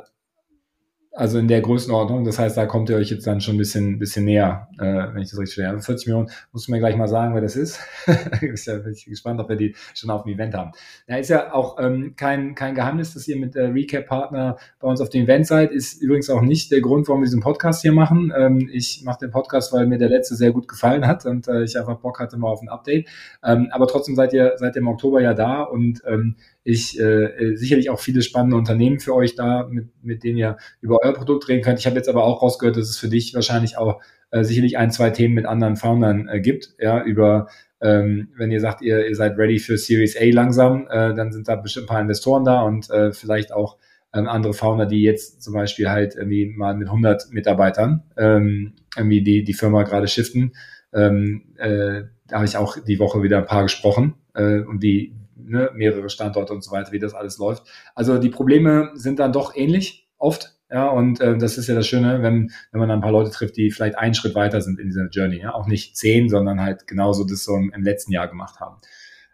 Also 1.16 1.38
in 1.38 1.48
der 1.48 1.62
Größenordnung. 1.62 2.24
Das 2.24 2.38
heißt, 2.38 2.58
da 2.58 2.66
kommt 2.66 2.90
ihr 2.90 2.96
euch 2.96 3.10
jetzt 3.10 3.26
dann 3.26 3.40
schon 3.40 3.54
ein 3.54 3.58
bisschen, 3.58 3.98
bisschen 3.98 4.26
näher, 4.26 4.68
äh, 4.78 4.84
wenn 4.84 5.22
ich 5.22 5.30
das 5.30 5.38
richtig 5.38 5.54
verstehe. 5.54 5.70
40 5.70 5.88
also 5.88 6.10
Millionen, 6.10 6.30
muss 6.52 6.68
mir 6.68 6.78
gleich 6.78 6.94
mal 6.94 7.08
sagen, 7.08 7.34
wer 7.34 7.40
das 7.40 7.56
ist. 7.56 7.80
ja 8.06 8.76
bin 8.76 8.92
ich 8.92 9.06
gespannt, 9.06 9.40
ob 9.40 9.48
wir 9.48 9.56
die 9.56 9.74
schon 9.94 10.10
auf 10.10 10.24
dem 10.24 10.34
Event 10.34 10.52
haben. 10.52 10.72
Ja, 11.08 11.16
ist 11.16 11.30
ja 11.30 11.54
auch 11.54 11.78
ähm, 11.80 12.16
kein, 12.16 12.54
kein 12.54 12.74
Geheimnis, 12.74 13.14
dass 13.14 13.26
ihr 13.28 13.38
mit 13.38 13.56
äh, 13.56 13.62
Recap-Partner 13.62 14.58
bei 14.78 14.88
uns 14.88 15.00
auf 15.00 15.08
dem 15.08 15.24
Event 15.24 15.46
seid. 15.46 15.72
Ist 15.72 16.02
übrigens 16.02 16.28
auch 16.28 16.42
nicht 16.42 16.70
der 16.70 16.82
Grund, 16.82 17.08
warum 17.08 17.22
wir 17.22 17.26
diesen 17.26 17.40
Podcast 17.40 17.80
hier 17.80 17.92
machen. 17.92 18.30
Ähm, 18.36 18.68
ich 18.70 19.02
mache 19.02 19.20
den 19.20 19.30
Podcast, 19.30 19.72
weil 19.72 19.86
mir 19.86 19.96
der 19.96 20.10
letzte 20.10 20.34
sehr 20.34 20.52
gut 20.52 20.68
gefallen 20.68 21.06
hat 21.06 21.24
und 21.24 21.48
äh, 21.48 21.64
ich 21.64 21.78
einfach 21.78 21.98
Bock 21.98 22.20
hatte 22.20 22.36
mal 22.36 22.48
auf 22.48 22.60
ein 22.60 22.68
Update. 22.68 23.08
Ähm, 23.42 23.68
aber 23.70 23.86
trotzdem 23.88 24.16
seid 24.16 24.34
ihr 24.34 24.52
seit 24.56 24.76
dem 24.76 24.86
Oktober 24.86 25.22
ja 25.22 25.32
da 25.32 25.62
und 25.62 26.02
ähm, 26.06 26.36
ich 26.66 26.98
äh, 26.98 27.54
sicherlich 27.54 27.90
auch 27.90 28.00
viele 28.00 28.22
spannende 28.22 28.56
Unternehmen 28.56 28.98
für 28.98 29.14
euch 29.14 29.36
da, 29.36 29.68
mit, 29.70 29.88
mit 30.02 30.24
denen 30.24 30.36
ihr 30.36 30.56
über 30.80 30.98
euer 31.00 31.12
Produkt 31.12 31.46
reden 31.48 31.62
könnt. 31.62 31.78
Ich 31.78 31.86
habe 31.86 31.94
jetzt 31.94 32.08
aber 32.08 32.24
auch 32.24 32.42
rausgehört, 32.42 32.76
dass 32.76 32.88
es 32.88 32.98
für 32.98 33.08
dich 33.08 33.34
wahrscheinlich 33.34 33.78
auch 33.78 34.02
äh, 34.32 34.42
sicherlich 34.42 34.76
ein, 34.76 34.90
zwei 34.90 35.10
Themen 35.10 35.34
mit 35.34 35.46
anderen 35.46 35.76
Foundern 35.76 36.28
äh, 36.28 36.40
gibt, 36.40 36.74
ja, 36.80 37.04
über 37.04 37.46
ähm, 37.80 38.30
wenn 38.36 38.50
ihr 38.50 38.60
sagt, 38.60 38.82
ihr, 38.82 39.06
ihr 39.06 39.14
seid 39.14 39.38
ready 39.38 39.60
für 39.60 39.78
Series 39.78 40.16
A 40.16 40.24
langsam, 40.24 40.88
äh, 40.90 41.14
dann 41.14 41.30
sind 41.30 41.46
da 41.46 41.54
bestimmt 41.54 41.84
ein 41.84 41.88
paar 41.88 42.00
Investoren 42.00 42.44
da 42.44 42.62
und 42.62 42.90
äh, 42.90 43.12
vielleicht 43.12 43.52
auch 43.52 43.76
ähm, 44.12 44.26
andere 44.26 44.52
Founder, 44.52 44.86
die 44.86 45.02
jetzt 45.02 45.42
zum 45.42 45.54
Beispiel 45.54 45.88
halt 45.88 46.16
irgendwie 46.16 46.46
mal 46.46 46.74
mit 46.74 46.88
100 46.88 47.30
Mitarbeitern 47.30 48.02
ähm, 48.16 48.72
irgendwie 48.96 49.22
die, 49.22 49.44
die 49.44 49.54
Firma 49.54 49.84
gerade 49.84 50.08
shiften. 50.08 50.52
Ähm, 50.92 51.42
äh, 51.58 52.02
da 52.26 52.36
habe 52.36 52.46
ich 52.46 52.56
auch 52.56 52.76
die 52.82 52.98
Woche 52.98 53.22
wieder 53.22 53.38
ein 53.38 53.46
paar 53.46 53.62
gesprochen 53.62 54.14
äh, 54.34 54.60
und 54.60 54.82
die 54.82 55.12
ne, 55.36 55.70
mehrere 55.74 56.08
Standorte 56.08 56.52
und 56.52 56.64
so 56.64 56.70
weiter, 56.72 56.92
wie 56.92 56.98
das 56.98 57.14
alles 57.14 57.38
läuft. 57.38 57.64
Also 57.94 58.18
die 58.18 58.30
Probleme 58.30 58.90
sind 58.94 59.18
dann 59.18 59.32
doch 59.32 59.54
ähnlich 59.56 60.08
oft. 60.18 60.54
Ja, 60.70 60.88
und 60.88 61.20
äh, 61.20 61.38
das 61.38 61.58
ist 61.58 61.68
ja 61.68 61.76
das 61.76 61.86
Schöne, 61.86 62.22
wenn, 62.22 62.50
wenn 62.72 62.80
man 62.80 62.88
dann 62.88 62.98
ein 62.98 63.02
paar 63.02 63.12
Leute 63.12 63.30
trifft, 63.30 63.56
die 63.56 63.70
vielleicht 63.70 63.96
einen 63.96 64.14
Schritt 64.14 64.34
weiter 64.34 64.60
sind 64.60 64.80
in 64.80 64.88
dieser 64.88 65.08
Journey. 65.10 65.40
Ja? 65.40 65.54
Auch 65.54 65.68
nicht 65.68 65.96
zehn, 65.96 66.28
sondern 66.28 66.60
halt 66.60 66.88
genauso 66.88 67.24
das 67.24 67.44
so 67.44 67.54
im, 67.54 67.84
letzten 67.84 68.12
Jahr 68.12 68.26
gemacht 68.26 68.58
haben. 68.58 68.78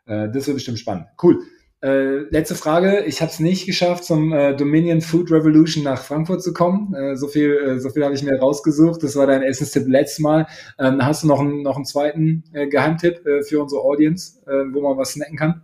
Äh, 0.04 0.28
das 0.30 0.46
wird 0.46 0.56
bestimmt 0.56 0.78
spannend. 0.78 1.06
Cool. 1.22 1.38
Äh, 1.82 2.28
letzte 2.30 2.54
Frage. 2.54 3.04
Ich 3.06 3.22
habe 3.22 3.32
es 3.32 3.40
nicht 3.40 3.64
geschafft, 3.64 4.04
zum 4.04 4.32
äh, 4.32 4.54
Dominion 4.54 5.00
Food 5.00 5.32
Revolution 5.32 5.82
nach 5.82 6.02
Frankfurt 6.02 6.42
zu 6.42 6.52
kommen. 6.52 6.94
Äh, 6.94 7.16
so 7.16 7.28
viel, 7.28 7.56
äh, 7.56 7.80
so 7.80 7.88
viel 7.88 8.04
habe 8.04 8.14
ich 8.14 8.22
mir 8.22 8.38
rausgesucht. 8.38 9.02
Das 9.02 9.16
war 9.16 9.26
dein 9.26 9.42
Essenstipp 9.42 9.88
letztes 9.88 10.20
Mal. 10.20 10.46
Ähm, 10.78 11.04
hast 11.04 11.22
du 11.22 11.28
noch, 11.28 11.40
einen 11.40 11.62
noch 11.62 11.76
einen 11.76 11.86
zweiten 11.86 12.44
äh, 12.52 12.68
Geheimtipp 12.68 13.26
äh, 13.26 13.42
für 13.42 13.60
unsere 13.60 13.80
Audience, 13.80 14.38
äh, 14.46 14.72
wo 14.72 14.82
man 14.82 14.98
was 14.98 15.12
snacken 15.12 15.36
kann? 15.36 15.62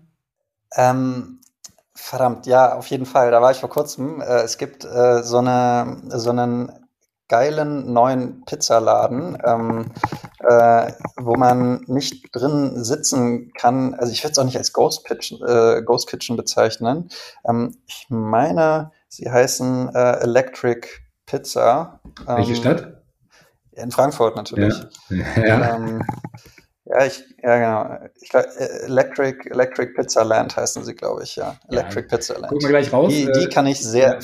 Ähm, 0.76 1.40
verdammt, 1.94 2.46
ja, 2.46 2.74
auf 2.74 2.86
jeden 2.88 3.06
Fall. 3.06 3.30
Da 3.30 3.42
war 3.42 3.50
ich 3.50 3.58
vor 3.58 3.70
kurzem. 3.70 4.20
Äh, 4.20 4.42
es 4.42 4.58
gibt 4.58 4.84
äh, 4.84 5.22
so, 5.22 5.38
eine, 5.38 6.02
so 6.08 6.30
einen 6.30 6.72
geilen 7.28 7.92
neuen 7.92 8.44
Pizzaladen, 8.44 9.38
ähm, 9.44 9.92
äh, 10.40 10.92
wo 11.16 11.36
man 11.36 11.82
nicht 11.86 12.34
drin 12.34 12.82
sitzen 12.82 13.52
kann. 13.52 13.94
Also 13.94 14.12
ich 14.12 14.24
würde 14.24 14.32
es 14.32 14.38
auch 14.38 14.44
nicht 14.44 14.56
als 14.56 14.72
Ghost, 14.72 15.04
Pitch, 15.04 15.32
äh, 15.32 15.82
Ghost 15.82 16.08
Kitchen 16.08 16.36
bezeichnen. 16.36 17.10
Ähm, 17.46 17.76
ich 17.86 18.06
meine, 18.08 18.92
sie 19.08 19.30
heißen 19.30 19.94
äh, 19.94 20.20
Electric 20.20 20.88
Pizza. 21.26 22.00
Ähm, 22.26 22.36
Welche 22.38 22.56
Stadt? 22.56 23.02
In 23.72 23.90
Frankfurt 23.90 24.34
natürlich. 24.34 24.74
Ja. 25.10 25.36
ja. 25.44 26.00
Ja, 26.90 27.04
ich, 27.04 27.22
ja, 27.42 27.58
genau. 27.58 28.08
Ich 28.20 28.30
glaub, 28.30 28.44
äh, 28.44 28.86
Electric, 28.86 29.50
Electric 29.50 29.92
Pizza 29.92 30.24
Land 30.24 30.56
heißen 30.56 30.84
sie, 30.84 30.94
glaube 30.94 31.22
ich, 31.22 31.36
ja. 31.36 31.56
Electric 31.70 32.08
ja, 32.10 32.16
Pizza 32.16 32.34
Land. 32.34 32.48
Gucken 32.48 32.62
wir 32.62 32.70
gleich 32.70 32.92
raus. 32.92 33.12
Die, 33.12 33.26
die 33.26 33.44
äh, 33.44 33.48
kann 33.48 33.66
ich 33.66 33.78
sehr. 33.78 34.18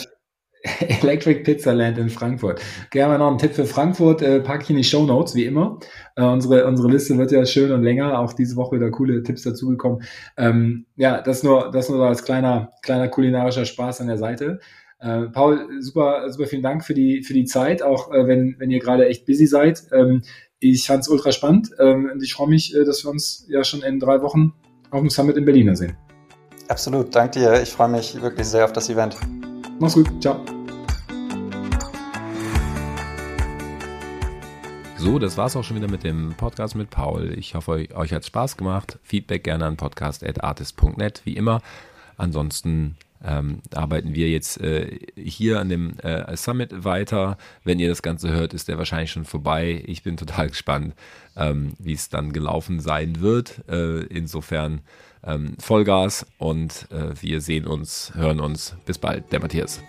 Electric 1.03 1.43
Pizza 1.43 1.75
Land 1.75 1.99
in 1.99 2.09
Frankfurt. 2.09 2.63
Gerne 2.91 3.19
noch 3.19 3.29
einen 3.29 3.37
Tipp 3.37 3.53
für 3.53 3.67
Frankfurt, 3.67 4.23
äh, 4.23 4.41
packe 4.41 4.63
ich 4.63 4.71
in 4.71 4.77
die 4.77 4.85
Show 4.85 5.05
Notes, 5.05 5.35
wie 5.35 5.45
immer. 5.45 5.79
Äh, 6.17 6.25
unsere, 6.25 6.67
unsere 6.67 6.89
Liste 6.89 7.19
wird 7.19 7.33
ja 7.33 7.45
schön 7.45 7.71
und 7.71 7.83
länger, 7.83 8.19
auch 8.19 8.33
diese 8.33 8.57
Woche 8.57 8.77
wieder 8.77 8.91
coole 8.91 9.23
Tipps 9.23 9.43
dazugekommen. 9.43 10.03
Ähm, 10.39 10.87
ja, 10.97 11.21
das 11.21 11.43
nur, 11.43 11.71
das 11.71 11.91
nur 11.91 12.07
als 12.07 12.25
kleiner, 12.25 12.73
kleiner 12.83 13.09
kulinarischer 13.09 13.67
Spaß 13.67 14.01
an 14.01 14.07
der 14.07 14.17
Seite. 14.17 14.59
Äh, 15.01 15.27
Paul, 15.33 15.69
super, 15.81 16.31
super 16.31 16.47
vielen 16.47 16.63
Dank 16.63 16.83
für 16.83 16.95
die, 16.95 17.23
für 17.23 17.35
die 17.35 17.45
Zeit, 17.45 17.83
auch 17.83 18.11
äh, 18.11 18.27
wenn, 18.27 18.57
wenn 18.59 18.71
ihr 18.71 18.79
gerade 18.79 19.07
echt 19.07 19.27
busy 19.27 19.47
seid. 19.47 19.83
Ähm, 19.93 20.23
ich 20.73 20.87
fand 20.87 21.03
es 21.03 21.09
ultra 21.09 21.33
spannend 21.33 21.71
ähm, 21.79 22.11
und 22.13 22.23
ich 22.23 22.35
freue 22.35 22.49
mich, 22.49 22.75
äh, 22.75 22.85
dass 22.85 23.05
wir 23.05 23.11
uns 23.11 23.47
ja 23.49 23.65
schon 23.65 23.83
in 23.83 24.01
drei 24.01 24.23
Wochen 24.23 24.53
auf 24.91 25.01
dem 25.01 25.11
Summit 25.11 25.37
in 25.37 25.45
Berlin 25.45 25.75
sehen. 25.77 25.97
Absolut, 26.69 27.15
danke 27.15 27.41
dir. 27.41 27.63
Ich 27.63 27.71
freue 27.71 27.89
mich 27.89 28.21
wirklich 28.21 28.47
sehr 28.47 28.65
auf 28.65 28.73
das 28.73 28.89
Event. 28.89 29.17
Mach's 29.79 29.95
gut, 29.95 30.09
ciao. 30.23 30.41
So, 34.97 35.19
das 35.19 35.37
war's 35.37 35.55
auch 35.55 35.63
schon 35.63 35.77
wieder 35.77 35.91
mit 35.91 36.03
dem 36.03 36.35
Podcast 36.39 36.77
mit 36.77 36.89
Paul. 36.89 37.35
Ich 37.37 37.55
hoffe, 37.55 37.87
euch 37.95 38.13
hat 38.15 38.25
Spaß 38.25 38.57
gemacht. 38.57 38.99
Feedback 39.03 39.45
gerne 39.45 39.67
an 39.67 39.77
podcast.artist.net, 39.77 41.21
wie 41.25 41.37
immer. 41.37 41.61
Ansonsten 42.17 42.97
ähm, 43.25 43.61
arbeiten 43.73 44.15
wir 44.15 44.29
jetzt 44.29 44.61
äh, 44.61 44.99
hier 45.17 45.61
an 45.61 45.69
dem 45.69 45.99
äh, 46.01 46.37
Summit 46.37 46.85
weiter. 46.85 47.39
Wenn 47.65 47.79
ihr 47.79 47.89
das 47.89 48.03
Ganze 48.03 48.31
hört, 48.31 48.55
ist 48.55 48.69
der 48.69 48.79
wahrscheinlich 48.79 49.11
schon 49.11 49.25
vorbei. 49.25 49.83
Ich 49.87 50.03
bin 50.03 50.17
total 50.17 50.49
gespannt, 50.51 50.95
ähm, 51.37 51.73
wie 51.79 51.95
es 51.95 52.09
dann 52.09 52.33
gelaufen 52.33 52.81
sein 52.81 53.21
wird. 53.21 53.63
Äh, 53.69 54.05
insofern 54.05 54.83
ähm, 55.27 55.57
Vollgas 55.59 56.27
und 56.39 56.87
äh, 56.91 57.15
wir 57.21 57.41
sehen 57.41 57.67
uns, 57.67 58.13
hören 58.15 58.41
uns. 58.41 58.77
Bis 58.85 58.99
bald, 58.99 59.33
der 59.33 59.41
Matthias. 59.41 59.81